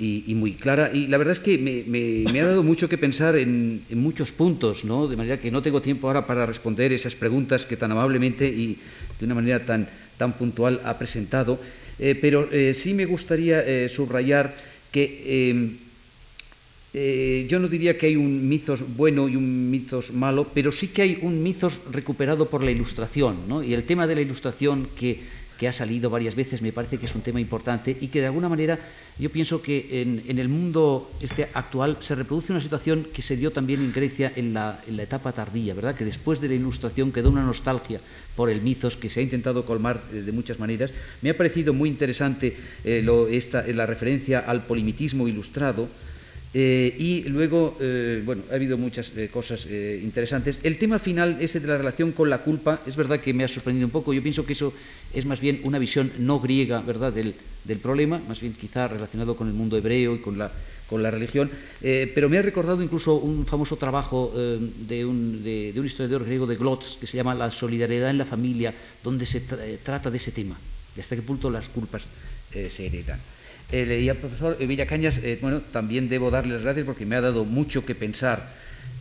[0.00, 0.90] y, muy clara.
[0.92, 5.06] Y la verdad es que me, ha dado mucho que pensar en, muchos puntos, ¿no?
[5.06, 8.78] de manera que no tengo tiempo ahora para responder esas preguntas que tan amablemente y
[9.18, 11.60] de una manera tan, tan puntual ha presentado.
[11.98, 14.54] Eh, pero sí me gustaría subrayar
[14.90, 15.78] que
[16.92, 20.88] eh, yo no diría que hay un mitos bueno y un mitos malo, pero sí
[20.88, 23.36] que hay un mitos recuperado por la ilustración.
[23.46, 23.62] ¿no?
[23.62, 25.20] Y el tema de la ilustración que,
[25.60, 28.26] que, ha salido varias veces me parece que es un tema importante y que de
[28.26, 28.78] alguna manera
[29.18, 33.36] yo pienso que en, en el mundo este actual se reproduce una situación que se
[33.36, 35.94] dio también en Grecia en la, en la, etapa tardía, ¿verdad?
[35.94, 38.00] que después de la ilustración quedó una nostalgia
[38.34, 40.92] por el mitos que se ha intentado colmar eh, de muchas maneras.
[41.20, 45.88] Me ha parecido muy interesante eh, esta, la referencia al polimitismo ilustrado
[46.52, 50.58] eh, y luego, eh, bueno, ha habido muchas eh, cosas interesantes.
[50.62, 53.48] El tema final, ese de la relación con la culpa, es verdad que me ha
[53.48, 54.12] sorprendido un poco.
[54.12, 54.72] Yo pienso que eso
[55.14, 59.36] es más bien una visión no griega, ¿verdad?, del, del problema, más bien quizá relacionado
[59.36, 60.50] con el mundo hebreo y con la,
[60.88, 61.48] con la religión.
[61.80, 66.56] pero me ha recordado incluso un famoso trabajo de un, de, un, historiador griego de
[66.56, 68.74] Glotz que se llama La solidaridad en la familia,
[69.04, 69.40] donde se
[69.84, 70.56] trata de ese tema,
[70.96, 72.02] de hasta qué punto las culpas
[72.50, 73.20] se heredan.
[73.72, 77.20] Eh, leía al profesor Villacañas, eh, bueno, también debo darle las gracias porque me ha
[77.20, 78.48] dado mucho que pensar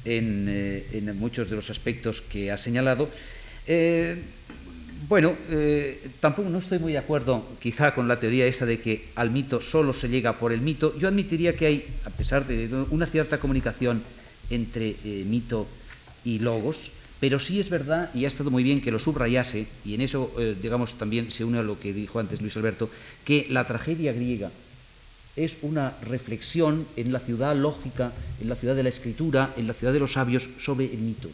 [0.06, 3.10] en, eh, muchos de los aspectos que ha señalado.
[5.08, 5.36] bueno,
[6.20, 9.62] tampoco no estoy muy de acuerdo quizá con la teoría esa de que al mito
[9.62, 10.98] solo se llega por el mito.
[11.00, 14.04] Yo admitiría que hay, a pesar de una cierta comunicación
[14.50, 15.68] entre eh, mito
[16.26, 19.94] y logos, pero sí es verdad, y ha estado muy bien que lo subrayase, y
[19.94, 22.90] en eso, eh, digamos, también se une a lo que dijo antes Luis Alberto,
[23.26, 24.50] que la tragedia griega
[25.36, 29.74] es una reflexión en la ciudad lógica, en la ciudad de la escritura, en la
[29.74, 31.30] ciudad de los sabios sobre el mito.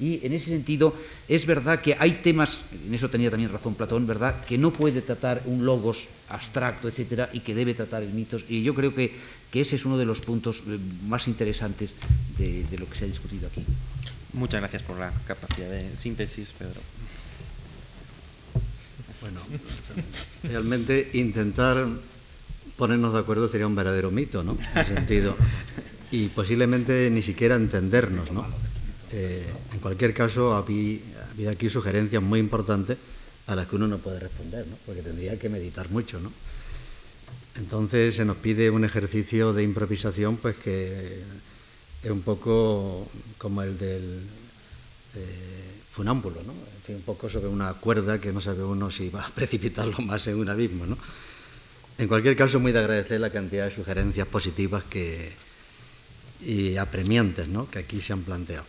[0.00, 0.92] Y en ese sentido
[1.28, 5.02] es verdad que hay temas, en eso tenía también razón Platón, ¿verdad?, que no puede
[5.02, 8.38] tratar un logos abstracto, etcétera, y que debe tratar el mito.
[8.48, 9.12] Y yo creo que,
[9.52, 11.94] ese es uno de los puntos eh, más interesantes
[12.36, 13.62] de lo que se ha discutido aquí.
[14.34, 16.80] Muchas gracias por la capacidad de síntesis, Pedro.
[19.20, 19.40] Bueno,
[20.42, 21.86] realmente intentar
[22.76, 24.58] ponernos de acuerdo sería un verdadero mito, ¿no?
[24.74, 25.36] En ese sentido.
[26.10, 28.44] Y posiblemente ni siquiera entendernos, ¿no?
[29.12, 30.98] Eh, en cualquier caso, había,
[31.32, 32.98] había aquí sugerencias muy importantes
[33.46, 34.76] a las que uno no puede responder, ¿no?
[34.84, 36.32] Porque tendría que meditar mucho, ¿no?
[37.56, 41.22] Entonces se nos pide un ejercicio de improvisación, pues que
[42.04, 43.08] es un poco
[43.38, 44.20] como el del
[45.16, 46.52] eh, funámbulo, ¿no?
[46.86, 50.36] Un poco sobre una cuerda que no sabe uno si va a precipitarlo más en
[50.36, 50.98] un abismo, ¿no?
[51.96, 55.32] En cualquier caso, muy de agradecer la cantidad de sugerencias positivas que,
[56.44, 57.70] y apremiantes ¿no?
[57.70, 58.64] que aquí se han planteado.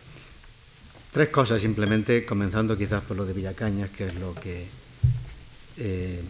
[1.12, 4.68] Tres cosas simplemente, comenzando quizás por lo de Villacañas, que es lo que
[5.78, 6.22] eh,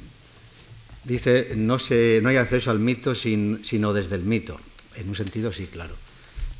[1.03, 4.59] dice, no, se, no hay acceso al mito sin, sino desde el mito.
[4.95, 5.95] En un sentido, sí, claro.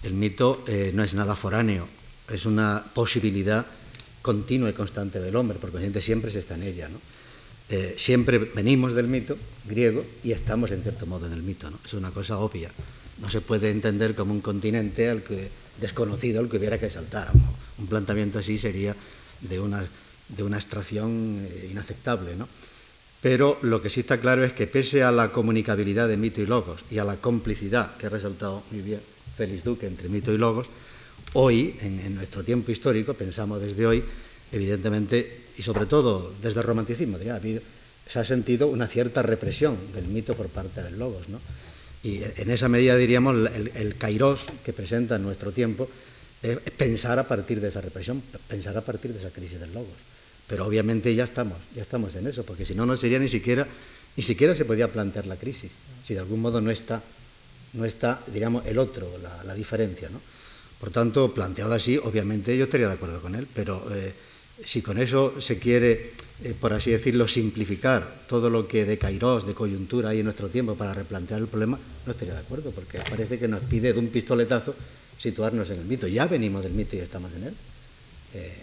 [0.06, 1.88] El mito eh, no es nada foráneo,
[2.30, 3.66] es una posibilidad
[4.22, 6.88] continua y constante del hombre, porque gente siempre se está en ella.
[6.90, 7.00] ¿no?
[7.70, 11.72] Eh, siempre venimos del mito griego y estamos en cierto modo en el mito.
[11.72, 11.80] ¿no?
[11.84, 12.70] Es una cosa obvia.
[13.20, 15.50] No se puede entender como un continente al que,
[15.82, 17.32] desconocido al que hubiera que saltar.
[17.80, 18.96] Un planteamiento así sería
[19.42, 19.84] de una,
[20.30, 22.36] de una abstracción eh, inaceptable.
[22.36, 22.48] ¿no?
[23.24, 26.46] Pero lo que sí está claro es que pese a la comunicabilidad de mito y
[26.46, 30.38] logos y a la complicidad que ha resaltado muy bien Félix Duque entre mito y
[30.38, 30.68] logos,
[31.34, 34.04] hoy, en, nuestro tiempo histórico, pensamos desde hoy,
[34.52, 40.36] evidentemente, y sobre todo desde el romanticismo, se ha sentido una cierta represión del mito
[40.36, 41.28] por parte del logos.
[41.30, 41.40] ¿no?
[42.04, 45.90] Y en esa medida, diríamos, el, el kairos que presenta en nuestro tiempo
[46.78, 49.98] pensar a partir de esa represión, pensar a partir de esa crisis del logos.
[50.48, 53.66] Pero obviamente ya estamos, ya estamos en eso, porque si no, no sería ni siquiera,
[54.16, 55.72] ni siquiera se podía plantear la crisis,
[56.06, 57.02] si de algún modo no está,
[57.76, 59.08] no está diríamos, el otro,
[59.46, 60.10] la, diferencia.
[60.10, 60.20] ¿no?
[60.80, 64.14] Por tanto, planteado así, obviamente yo estaría de acuerdo con él, pero eh,
[64.64, 69.46] si con eso se quiere, eh, por así decirlo, simplificar todo lo que de Kairos,
[69.46, 73.00] de coyuntura hay en nuestro tiempo para replantear el problema, no estaría de acuerdo, porque
[73.10, 74.76] parece que nos pide de un pistoletazo
[75.18, 76.08] situarnos en el mito.
[76.08, 77.54] Ya venimos del mito y estamos en él.
[78.34, 78.54] Eh,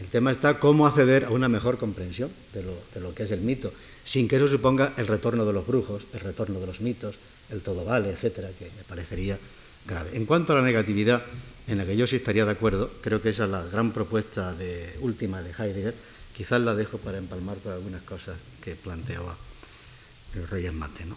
[0.00, 3.30] el tema está cómo acceder a una mejor comprensión de lo, de lo, que es
[3.30, 3.72] el mito,
[4.04, 7.14] sin que eso suponga el retorno de los brujos, el retorno de los mitos,
[7.52, 9.38] el todo vale, etcétera, que me parecería
[9.86, 10.10] grave.
[10.14, 11.22] En cuanto a la negatividad,
[11.68, 14.54] en la que yo sí estaría de acuerdo, creo que esa es la gran propuesta
[14.54, 15.94] de, última de Heidegger,
[16.36, 19.36] quizás la dejo para empalmar con algunas cosas que planteaba
[20.34, 21.04] el Reyes Mate.
[21.04, 21.16] ¿no?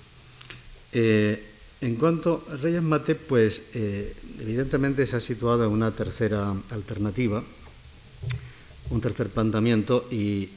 [0.92, 1.44] Eh,
[1.82, 7.44] en cuanto a Reyes Mate, pues eh, evidentemente se ha situado en una tercera alternativa,
[8.90, 10.50] un tercer planteamiento, y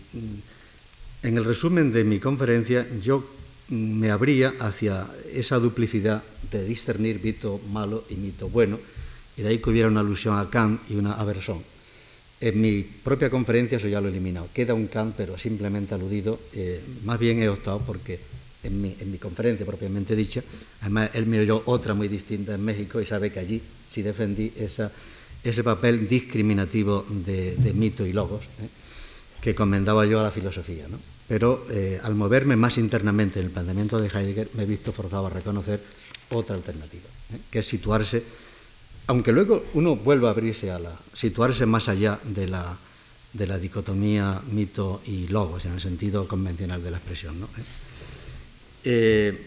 [1.23, 3.25] en el resumen de mi conferencia yo
[3.71, 8.79] me abría hacia esa duplicidad de discernir mito malo y mito bueno,
[9.37, 11.63] y de ahí que hubiera una alusión a Kant y una aversión.
[12.41, 14.49] En mi propia conferencia eso ya lo he eliminado.
[14.55, 16.39] Queda un Kant, pero simplemente aludido.
[16.55, 18.21] Eh, más bien he optado porque
[18.63, 20.43] en mi, en mi, conferencia propiamente dicha,
[20.81, 24.53] además él me oyó otra muy distinta en México y sabe que allí sí defendí
[24.57, 28.69] ese papel discriminativo de, de mito y logos ¿eh?
[29.41, 30.87] que comendaba yo a la filosofía.
[30.89, 30.99] ¿no?
[31.29, 35.27] Pero eh, al moverme más internamente en el planteamiento de Heidegger me he visto forzado
[35.27, 35.81] a reconocer
[36.31, 37.39] otra alternativa, ¿eh?
[37.51, 38.25] que es situarse
[39.09, 42.77] aunque luego uno vuelva a abrirse a la, situarse más allá de la,
[43.33, 47.37] de la dicotomía mito y logos, en el sentido convencional de la expresión.
[48.85, 49.47] Eh,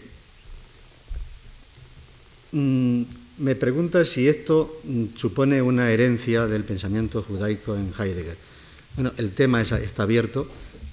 [2.50, 3.02] mm,
[3.38, 8.36] me pregunta si esto mm, supone una herencia del pensamiento judaico en Heidegger.
[8.96, 10.48] Bueno, el tema es, está abierto.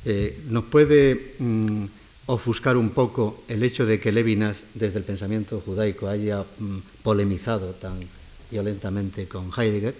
[0.06, 1.86] Eh, nos puede mm,
[2.28, 6.46] ofuscar un poco el hecho de que Levinas, desde el pensamiento judaico, haya
[7.04, 8.00] polemizado tan
[8.52, 9.96] violentamente con Heidegger,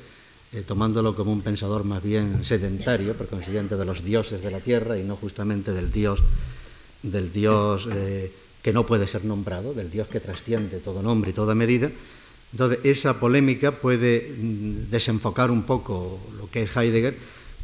[0.52, 4.60] eh, tomándolo como un pensador más bien sedentario, por consiguiente de los dioses de la
[4.60, 6.20] tierra y no justamente del dios,
[7.04, 8.32] del dios eh,
[8.62, 11.92] que no puede ser nombrado, del dios que trasciende todo nombre y toda medida.
[12.52, 17.16] Entonces, esa polémica puede mm, desenfocar un poco lo que es Heidegger,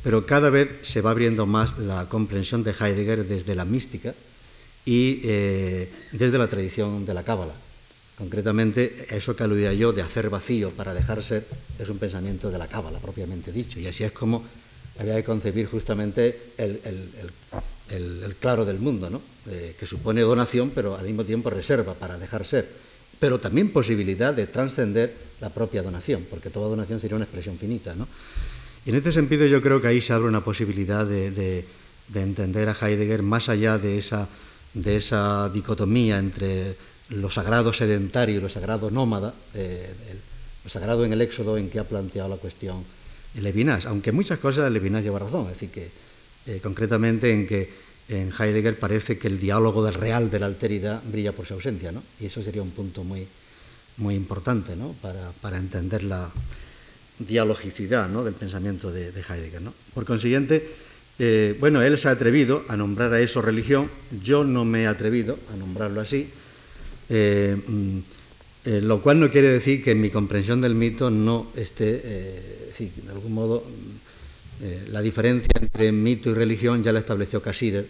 [0.06, 4.14] pero cada vez se va abriendo más la comprensión de Heidegger desde la mística
[4.86, 7.54] y eh, desde la tradición de la Cábala.
[8.16, 11.44] Concretamente, eso que aludía yo de hacer vacío para dejar ser
[11.80, 13.80] es un pensamiento de la cábala, propiamente dicho.
[13.80, 14.46] Y así es como
[15.00, 16.80] había que concebir justamente el,
[18.40, 19.22] claro del mundo, ¿no?
[19.50, 22.70] Eh, que supone donación, pero al mismo tiempo reserva para dejar ser.
[23.20, 25.12] Pero también posibilidad de trascender
[25.42, 27.96] la propia donación, porque toda donación sería una expresión finita.
[27.96, 28.08] ¿no?
[28.86, 31.66] Y en este sentido yo creo que ahí se abre una posibilidad de,
[32.14, 34.28] entender a Heidegger más allá de esa,
[34.74, 36.76] de esa dicotomía entre
[37.10, 39.90] lo sagrado sedentario y lo sagrado nómada, eh,
[40.64, 42.84] lo sagrado en el éxodo en que ha planteado la cuestión
[43.42, 45.90] Levinas, aunque muchas cosas Levinas lleva razón, es decir, que
[46.46, 47.70] eh, concretamente en que
[48.08, 51.92] en Heidegger parece que el diálogo del real de la alteridad brilla por su ausencia,
[51.92, 52.04] ¿no?
[52.20, 53.28] y eso sería un punto muy,
[53.98, 54.94] muy importante ¿no?
[55.02, 56.30] para, para entender la
[57.20, 58.24] dialogicidad ¿no?
[58.24, 59.62] del pensamiento de, Heidegger.
[59.62, 59.74] ¿no?
[59.94, 60.68] Por consiguiente,
[61.18, 63.90] eh, bueno, él se ha atrevido a nombrar a eso religión,
[64.22, 66.28] yo no me he atrevido a nombrarlo así,
[67.10, 67.98] eh, mm,
[68.66, 71.86] eh, lo cual no quiere decir que mi comprensión del mito no esté,
[72.78, 77.86] de algún modo, mm, la diferencia entre mito y religión ya la estableció Cassirer,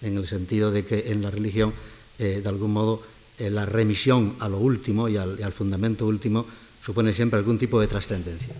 [0.00, 1.72] en el sentido de que en la religión,
[2.18, 3.02] de algún modo,
[3.38, 6.46] la remisión a lo último y al, fundamento último
[6.84, 8.54] supone siempre algún tipo de trascendencia.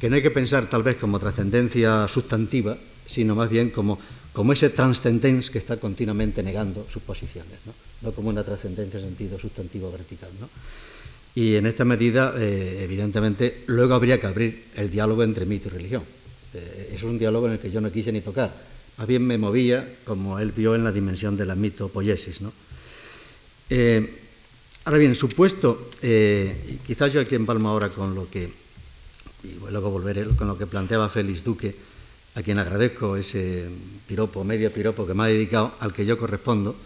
[0.00, 3.98] Que no hay que pensar tal vez como trascendencia sustantiva, sino más bien como,
[4.32, 7.58] como ese transcendens que está continuamente negando sus posiciones.
[7.64, 7.72] ¿no?
[8.02, 10.28] no como una trascendencia en sentido sustantivo vertical.
[10.40, 10.48] ¿no?
[11.34, 15.70] Y en esta medida, eh, evidentemente, luego habría que abrir el diálogo entre mito y
[15.70, 16.02] religión.
[16.54, 18.52] Eh, es un diálogo en el que yo no quise ni tocar.
[18.98, 22.40] Más bien me movía, como él vio en la dimensión de la mitopoiesis.
[22.40, 22.52] ¿no?
[23.68, 24.25] Eh,
[24.86, 28.48] ahora bien, supuesto, y quizás yo aquí empalmo ahora con lo que,
[29.42, 31.74] y luego volveré con lo que planteaba Félix Duque,
[32.36, 33.66] a quien agradezco ese
[34.06, 36.76] piropo, medio piropo que me ha dedicado, al que yo correspondo,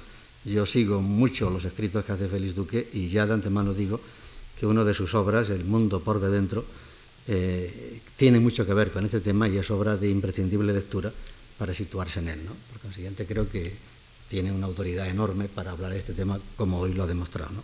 [0.47, 4.01] yo sigo mucho los escritos que hace Félix Duque y ya de antemano digo
[4.59, 6.65] que una de sus obras, El mundo por de dentro,
[7.29, 11.13] eh, tiene mucho que ver con este tema y es obra de imprescindible lectura
[11.59, 12.41] para situarse en él.
[12.47, 12.53] ¿no?
[12.73, 13.71] Por consiguiente, creo que
[14.31, 17.63] tiene una autoridad enorme para hablar de este tema, como hoy lo ha demostrado.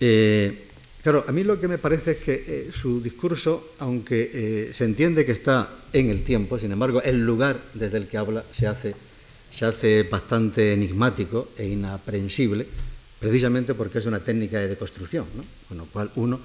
[0.00, 0.66] Eh,
[1.02, 5.24] claro, a mí lo que me parece es que eh, su discurso, aunque se entiende
[5.24, 8.94] que está en el tiempo, sin embargo, el lugar desde el que habla se hace
[9.54, 12.66] se hace bastante enigmático e inaprensible,
[13.20, 15.26] precisamente porque es una técnica de deconstrucción,
[15.68, 16.40] con lo cual uno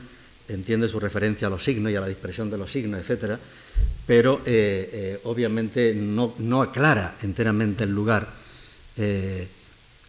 [0.47, 3.39] entiende su referencia a los signos y a la dispersión de los signos, etcétera,
[4.05, 8.27] pero eh, eh, obviamente no, aclara enteramente el lugar.
[8.95, 9.47] Eh,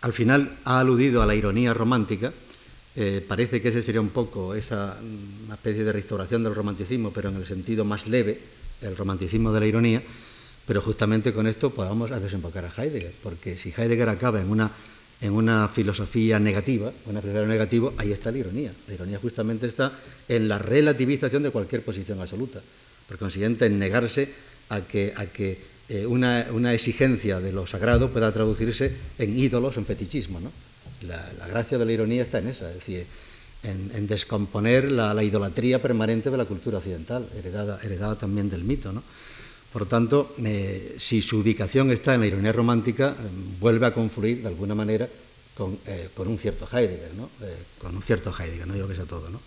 [0.03, 2.33] al final ha aludido a la ironía romántica,
[3.29, 4.97] parece que ese sería un poco esa
[5.47, 8.39] una especie de restauración del romanticismo, pero en el sentido más leve,
[8.83, 10.03] el romanticismo de la ironía,
[10.67, 14.51] pero justamente con esto pues, vamos a desembocar a Heidegger, porque si Heidegger acaba en
[14.51, 14.71] una,
[15.21, 18.73] en una filosofía negativa, una filosofía negativa, ahí está la ironía.
[18.87, 19.93] La ironía justamente está
[20.29, 22.61] en la relativización de cualquier posición absoluta.
[23.09, 24.29] Por consiguiente, en negarse
[24.69, 25.59] a que, a que
[25.89, 30.39] eh, una, exigencia de lo sagrado pueda traducirse en ídolos, en fetichismo.
[30.39, 30.53] ¿no?
[31.03, 33.07] La, gracia de la ironía está en esa, es decir,
[33.63, 38.93] en, descomponer la, la, idolatría permanente de la cultura occidental, heredada, heredada también del mito.
[38.93, 39.03] ¿no?
[39.73, 43.23] Por tanto, eh, si su ubicación está en la ironía romántica, eh,
[43.61, 45.09] vuelve a confluir de alguna manera
[45.55, 47.29] con, eh, un cierto Heidegger, ¿no?
[47.79, 49.31] con un cierto Heidegger, no digo que sea todo.
[49.31, 49.41] ¿no?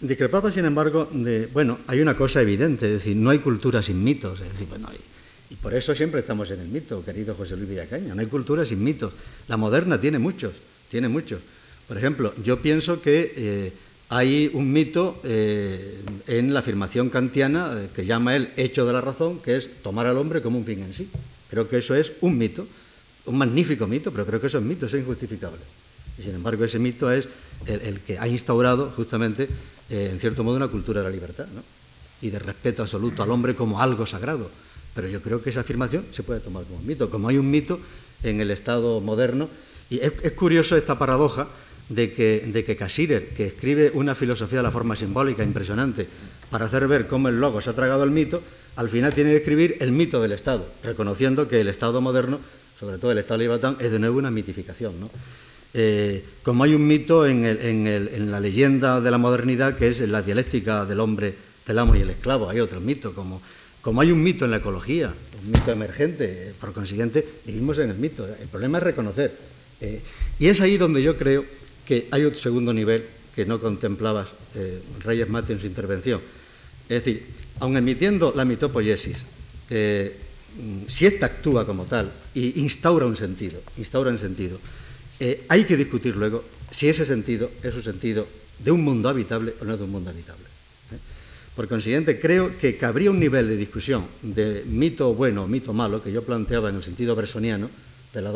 [0.00, 4.02] Discrepaba, sin embargo, de, bueno, hay una cosa evidente, es decir, no hay cultura sin
[4.02, 5.13] mitos, es decir, bueno, y,
[5.54, 8.66] y por eso siempre estamos en el mito, querido José Luis Villacaña, no hay cultura
[8.66, 9.12] sin mitos.
[9.46, 10.52] La moderna tiene muchos,
[10.90, 11.40] tiene muchos.
[11.86, 13.72] Por ejemplo, yo pienso que
[14.08, 19.00] hay un mito eh, en la afirmación kantiana eh, que llama el hecho de la
[19.00, 21.08] razón, que es tomar al hombre como un fin en sí.
[21.50, 22.66] Creo que eso es un mito,
[23.26, 25.58] un magnífico mito, pero creo que eso es mito, es injustificable.
[26.18, 27.28] Y sin embargo, ese mito es
[27.66, 29.48] el, que ha instaurado justamente,
[29.90, 31.46] eh, en cierto modo, una cultura de la libertad
[32.20, 34.50] y de respeto absoluto al hombre como algo sagrado.
[34.94, 37.50] Pero yo creo que esa afirmación se puede tomar como un mito, como hay un
[37.50, 37.80] mito
[38.22, 39.48] en el Estado moderno.
[39.90, 41.48] Y es curioso esta paradoja
[41.88, 46.06] de que, de que que escribe una filosofía de la forma simbólica impresionante
[46.50, 48.42] para hacer ver cómo el logo se ha tragado el mito,
[48.76, 52.40] al final tiene que escribir el mito del Estado, reconociendo que el Estado moderno,
[52.78, 54.94] sobre todo el Estado libertad, es de nuevo una mitificación.
[55.74, 60.84] Eh, como hay un mito en, la leyenda de la modernidad que es la dialéctica
[60.86, 61.34] del hombre,
[61.66, 63.42] del amo y el esclavo, hay otro mito, como,
[63.84, 65.12] como hay un mito en la ecología,
[65.44, 68.26] un mito emergente, por consiguiente, vivimos en el mito.
[68.26, 69.30] El problema es reconocer.
[69.82, 70.00] Eh,
[70.40, 71.44] y es ahí donde yo creo
[71.84, 73.04] que hay otro segundo nivel
[73.36, 76.20] que no contemplabas eh, Reyes Mate en su intervención.
[76.88, 77.26] Es decir,
[77.60, 79.18] aun emitiendo la mitopoiesis,
[79.68, 80.16] eh,
[80.88, 84.58] si ésta actúa como tal y instaura un sentido, instaura un sentido,
[85.20, 88.26] eh, hay que discutir luego si ese sentido es un sentido
[88.58, 90.53] de un mundo habitable o no de un mundo habitable.
[91.54, 96.02] Por consiguiente, creo que cabría un nivel de discusión de mito bueno o mito malo,
[96.02, 97.70] que yo planteaba en el sentido bersoniano,
[98.12, 98.30] de la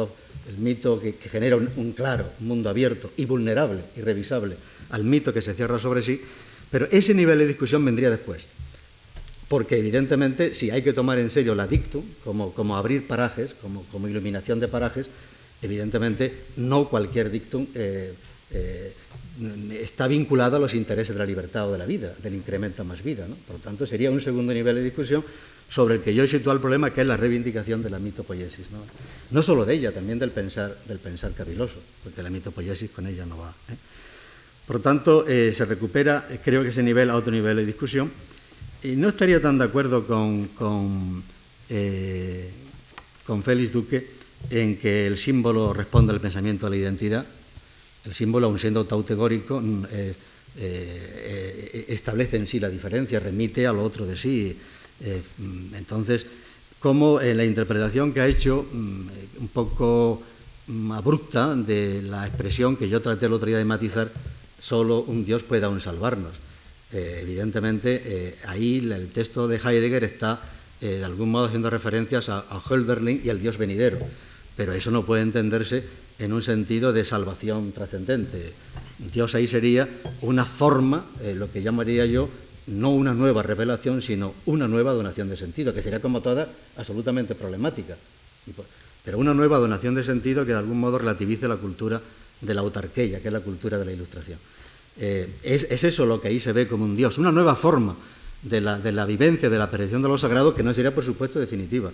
[0.48, 4.56] el mito que, genera un, claro, un mundo abierto y vulnerable y revisable
[4.90, 6.20] al mito que se cierra sobre sí,
[6.70, 8.44] pero ese nivel de discusión vendría después.
[9.48, 13.82] Porque evidentemente si hay que tomar en serio la dictum como, como abrir parajes, como,
[13.84, 15.08] como, iluminación de parajes,
[15.60, 18.12] evidentemente no cualquier dictum eh,
[18.50, 18.92] eh,
[19.72, 23.02] está vinculado a los intereses de la libertad o de la vida, del incremento más
[23.02, 23.26] vida.
[23.46, 25.24] Por lo tanto, sería un segundo nivel de discusión
[25.70, 28.70] sobre el que yo he situado el problema, que es la reivindicación de la mitopoiesis.
[28.70, 28.78] ¿no?
[29.30, 33.26] no solo de ella, también del pensar, del pensar caviloso, porque la mitopoiesis con ella
[33.26, 33.50] no va.
[33.50, 33.76] ¿eh?
[34.66, 37.66] Por lo tanto, eh, se recupera, eh, creo que ese nivel a otro nivel de
[37.66, 38.10] discusión.
[38.82, 41.22] Y no estaría tan de acuerdo con, con,
[43.26, 44.06] con Félix Duque
[44.50, 47.26] en que el símbolo responde al pensamiento de la identidad.
[48.08, 49.84] El símbolo, aun siendo tautegórico, mm,
[51.88, 54.56] establece en sí la diferencia, remite a lo otro de sí.
[55.38, 56.26] Mm, entonces,
[56.80, 60.22] como la interpretación que ha hecho, mm, un poco
[60.92, 64.10] abrupta, de la expresión que yo traté el otro día de matizar,
[64.60, 66.32] solo un Dios puede aún salvarnos.
[66.92, 70.40] Eh, evidentemente, eh, ahí el texto de Heidegger está
[70.80, 73.98] eh, de algún modo haciendo referencias a, a Hölderlin y al Dios venidero,
[74.56, 75.84] pero eso no puede entenderse
[76.18, 78.52] en un sentido de salvación trascendente.
[79.12, 79.88] Dios ahí sería
[80.22, 81.04] una forma,
[81.36, 82.28] lo que llamaría yo,
[82.68, 87.34] no una nueva revelación, sino una nueva donación de sentido, que sería como toda absolutamente
[87.34, 87.96] problemática.
[89.04, 92.00] Pero una nueva donación de sentido que de algún modo relativice la cultura
[92.40, 94.38] de la autarquía, que es la cultura de la ilustración.
[95.00, 97.94] Eh, es, eso lo que ahí se ve como un Dios, una nueva forma
[98.42, 101.04] de la, de la vivencia, de la aparición de lo sagrado, que no sería, por
[101.04, 101.90] supuesto, definitiva.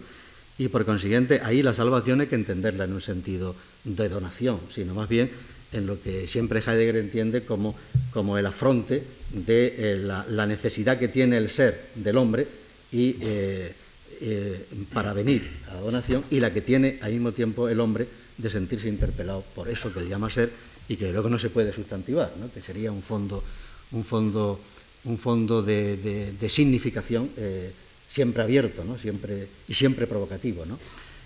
[0.59, 4.95] Y por consiguiente, ahí la salvación hay que entenderla en un sentido de donación, sino
[4.95, 5.31] más bien
[5.73, 7.75] en lo que siempre Heidegger entiende como,
[8.13, 9.03] como el afronte
[9.33, 12.47] de eh, la, necesidad que tiene el ser del hombre
[12.93, 13.73] y, eh,
[14.21, 18.07] eh, para venir a la donación y la que tiene al mismo tiempo el hombre
[18.39, 20.51] de sentirse interpelado por eso que él llama ser
[20.89, 23.43] y que luego no se puede sustantivar, que sería un fondo,
[23.91, 24.61] un fondo,
[25.05, 27.31] un fondo de, significación
[28.15, 28.97] siempre abierto ¿no?
[28.97, 30.65] siempre, y siempre provocativo.
[30.65, 30.79] ¿no?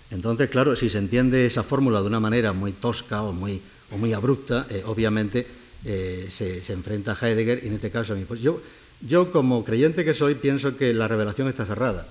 [0.09, 3.61] Entonces, claro, si se entiende esa fórmula de una manera muy tosca o muy,
[3.91, 5.45] o muy abrupta, eh, obviamente
[5.85, 8.25] eh, se, enfrenta a Heidegger y en este caso a mí.
[8.27, 8.59] Pues yo,
[9.07, 12.07] yo, como creyente que soy, pienso que la revelación está cerrada.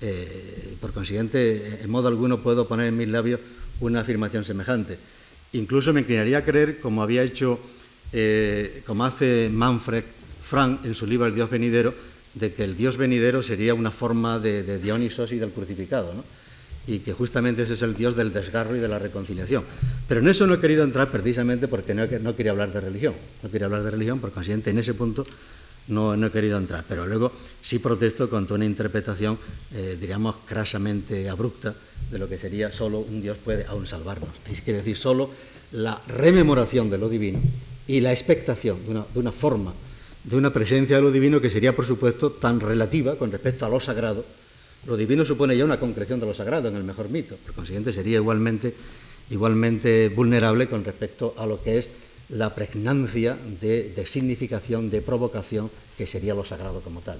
[0.00, 3.38] Eh, por consiguiente, en modo alguno puedo poner en mis labios
[3.78, 4.98] una afirmación semejante.
[5.52, 7.58] Incluso me inclinaría a creer, como había hecho,
[8.84, 10.04] como hace Manfred
[10.48, 11.94] Frank en su libro El Dios venidero,
[12.38, 16.12] de que el Dios venidero sería una forma de, de Dionisos y del crucificado.
[16.14, 16.24] ¿no?
[16.88, 19.62] y que justamente ese es el Dios del desgarro y de la reconciliación.
[20.08, 23.12] Pero en eso no he querido entrar precisamente porque no, no quería hablar de religión.
[23.42, 25.26] No quería hablar de religión, por consiguiente, en ese punto
[25.88, 26.84] no, no he querido entrar.
[26.88, 29.38] Pero luego sí protesto contra una interpretación,
[29.74, 31.74] eh, diríamos, crasamente abrupta
[32.10, 34.30] de lo que sería solo un Dios puede aún salvarnos.
[34.50, 35.30] Es decir, solo
[35.72, 37.38] la rememoración de lo divino
[37.86, 39.74] y la expectación de una forma,
[40.28, 43.68] de una presencia de lo divino que sería, por supuesto, tan relativa con respecto a
[43.68, 44.24] lo sagrado
[44.86, 47.92] lo divino supone ya una concreción de lo sagrado en el mejor mito, por consiguiente
[47.92, 48.72] sería igualmente,
[49.30, 51.90] igualmente vulnerable con respecto a lo que es
[52.30, 57.18] la pregnancia de, significación, de provocación, que sería lo sagrado como tal.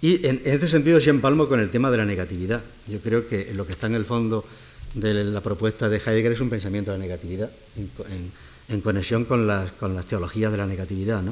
[0.00, 2.60] Y en, ese sentido sí empalmo con el tema de la negatividad.
[2.86, 4.44] Yo creo que lo que está en el fondo
[4.92, 7.50] de la propuesta de Heidegger es un pensamiento de la negatividad,
[8.68, 11.22] en, conexión con las, con las, teologías de la negatividad.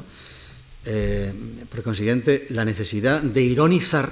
[0.85, 1.31] Eh,
[1.69, 4.11] por consiguiente, la necesidad de ironizar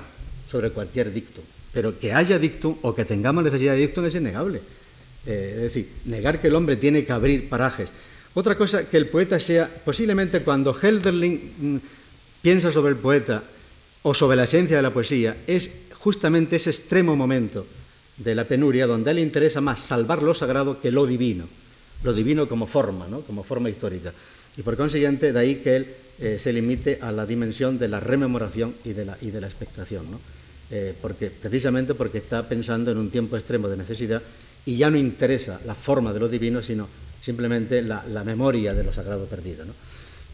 [0.49, 1.43] sobre cualquier dictum.
[1.73, 4.61] Pero que haya dictum o que tengamos necesidad de dictum es innegable.
[5.25, 7.89] Eh, es decir, negar que el hombre tiene que abrir parajes.
[8.33, 11.77] Otra cosa, que el poeta sea, posiblemente cuando Helderling mm,
[12.41, 13.43] piensa sobre el poeta
[14.03, 17.65] o sobre la esencia de la poesía, es justamente ese extremo momento
[18.17, 21.47] de la penuria donde a él le interesa más salvar lo sagrado que lo divino,
[22.03, 23.21] lo divino como forma, ¿no?
[23.21, 24.13] como forma histórica.
[24.57, 25.87] Y por consiguiente, de ahí que él
[26.19, 29.47] eh, se limite a la dimensión de la rememoración y de la, y de la
[29.47, 30.09] expectación.
[30.11, 30.19] ¿no?
[30.73, 34.21] Eh, porque, precisamente porque está pensando en un tiempo extremo de necesidad
[34.65, 36.87] y ya no interesa la forma de lo divino, sino
[37.21, 39.65] simplemente la, memoria de lo sagrado perdido.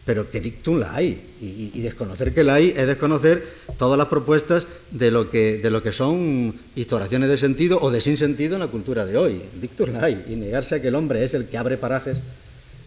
[0.04, 3.44] Pero que dictum la hay, y, desconocer que la hay es desconocer
[3.78, 8.00] todas las propuestas de lo que, de lo que son historiaciones de sentido o de
[8.00, 9.42] sin sentido en la cultura de hoy.
[9.60, 12.18] Dictum la hay, y negarse a que el hombre es el que abre parajes,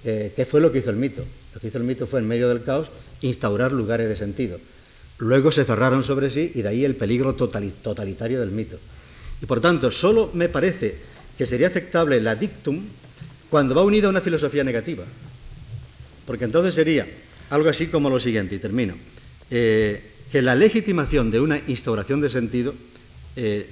[0.05, 1.25] eh, ¿qué fue lo que hizo el mito?
[1.53, 2.87] Lo que hizo el mito fue, en medio del caos,
[3.21, 4.59] instaurar lugares de sentido
[5.21, 8.77] luego se cerraron sobre sí y de ahí el peligro totalitario del mito.
[9.41, 10.95] Y por tanto, solo me parece
[11.37, 12.81] que sería aceptable la dictum
[13.49, 15.03] cuando va unida a una filosofía negativa.
[16.25, 17.07] Porque entonces sería
[17.51, 18.95] algo así como lo siguiente, y termino,
[19.49, 20.01] eh,
[20.31, 22.73] que la legitimación de una instauración de sentido
[23.35, 23.67] eh,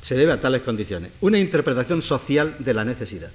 [0.00, 1.10] se debe a tales condiciones.
[1.22, 3.30] Una interpretación social de la necesidad.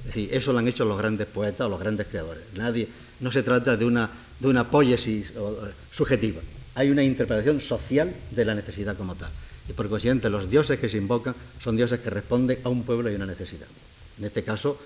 [0.00, 2.44] Es decir, eso lo han hecho los grandes poetas o los grandes creadores.
[2.54, 2.88] Nadie,
[3.20, 4.08] no se trata de una,
[4.38, 5.32] de una poiesis
[5.90, 6.40] subjetiva.
[6.74, 9.30] Hay una interpretación social de la necesidad como tal.
[9.68, 13.10] Y por consiguiente, los dioses que se invocan son dioses que responden a un pueblo
[13.10, 13.66] y una necesidad.
[14.18, 14.78] En este caso,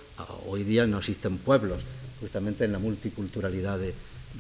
[0.47, 1.81] hoy día no existen pueblos,
[2.21, 3.95] justamente en la multiculturalidad de,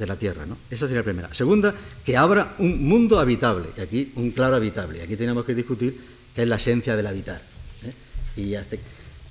[0.07, 0.47] la Tierra.
[0.47, 0.57] ¿no?
[0.70, 1.35] Esa sería la primera.
[1.35, 1.74] Segunda,
[2.05, 4.99] que abra un mundo habitable, y aquí un claro habitable.
[4.99, 6.01] Y aquí tenemos que discutir
[6.35, 7.43] qué es la esencia del habitar.
[7.85, 8.41] ¿eh?
[8.41, 8.55] Y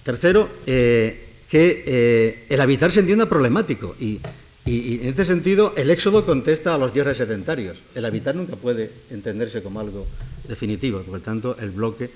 [0.03, 3.95] Tercero, eh, que eh, el habitar se entienda problemático.
[3.99, 4.21] Y,
[4.65, 7.77] en este sentido, el éxodo contesta a los dioses sedentarios.
[7.95, 10.05] El habitar nunca puede entenderse como algo
[10.47, 11.01] definitivo.
[11.01, 12.09] Por lo tanto, el bloque,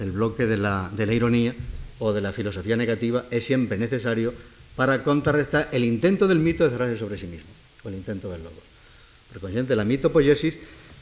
[0.00, 1.54] el bloque de, la, ironía
[2.00, 4.34] o de la filosofía negativa es siempre necesario
[4.74, 7.50] para contrarrestar el intento del mito de cerrarse sobre sí mismo,
[7.84, 8.60] o el intento del lobo.
[9.32, 10.58] Por consiguiente, la mitopoiesis,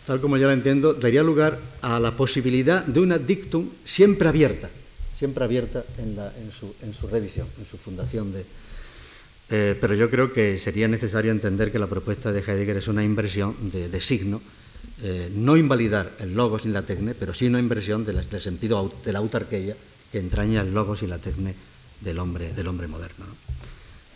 [0.07, 4.69] tal como yo la entiendo, daría lugar a la posibilidad de una dictum siempre abierta,
[5.21, 8.43] siempre abierta en, su, revisión, en su fundación de...
[9.51, 13.05] Eh, pero yo creo que sería necesario entender que la propuesta de Heidegger es una
[13.05, 14.41] inversión de, signo,
[15.03, 19.13] eh, no invalidar el logos ni la tecne, pero sí una inversión del sentido de
[19.13, 19.77] la autarquía
[20.11, 21.55] que entraña el logos y la tecne
[22.01, 23.27] del hombre, del hombre moderno.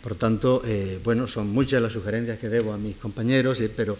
[0.01, 3.95] Por tanto, eh, bueno, son muchas las sugerencias que debo a mis compañeros, pero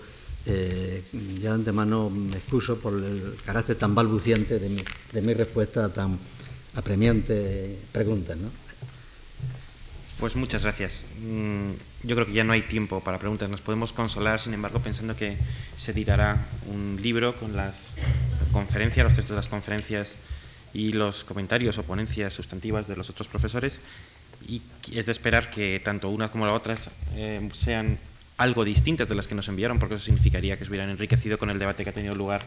[0.47, 1.03] eh,
[1.39, 4.83] ya de antemano me excuso por el carácter tan balbuciente de mi,
[5.13, 6.17] de mi respuesta tan
[6.75, 8.37] apremiante preguntas.
[8.37, 8.49] ¿no?
[10.19, 11.05] Pues muchas gracias.
[11.19, 11.71] Mm,
[12.03, 13.49] yo creo que ya no hay tiempo para preguntas.
[13.49, 15.37] Nos podemos consolar, sin embargo, pensando que
[15.77, 17.75] se editará un libro con las
[18.51, 20.15] conferencias, los textos de las conferencias
[20.73, 23.79] y los comentarios o ponencias sustantivas de los otros profesores
[24.47, 24.61] y
[24.93, 26.75] es de esperar que tanto una como la otra
[27.15, 27.97] eh, sean
[28.37, 31.49] algo distintas de las que nos enviaron, porque eso significaría que se hubieran enriquecido con
[31.49, 32.43] el debate que ha tenido lugar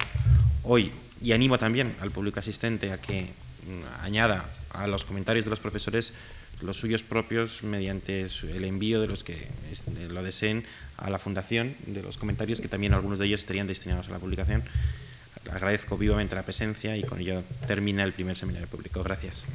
[0.63, 0.93] hoy.
[1.23, 3.27] Y animo también al público asistente a que
[4.03, 6.13] añada a los comentarios de los profesores
[6.61, 9.47] los suyos propios mediante el envío de los que
[10.11, 10.65] lo deseen
[10.97, 14.19] a la fundación, de los comentarios que también algunos de ellos estarían destinados a la
[14.19, 14.65] publicación
[15.53, 19.03] agradezco vivamente la presencia y con ello termina el primer seminario público.
[19.03, 19.47] Gracias.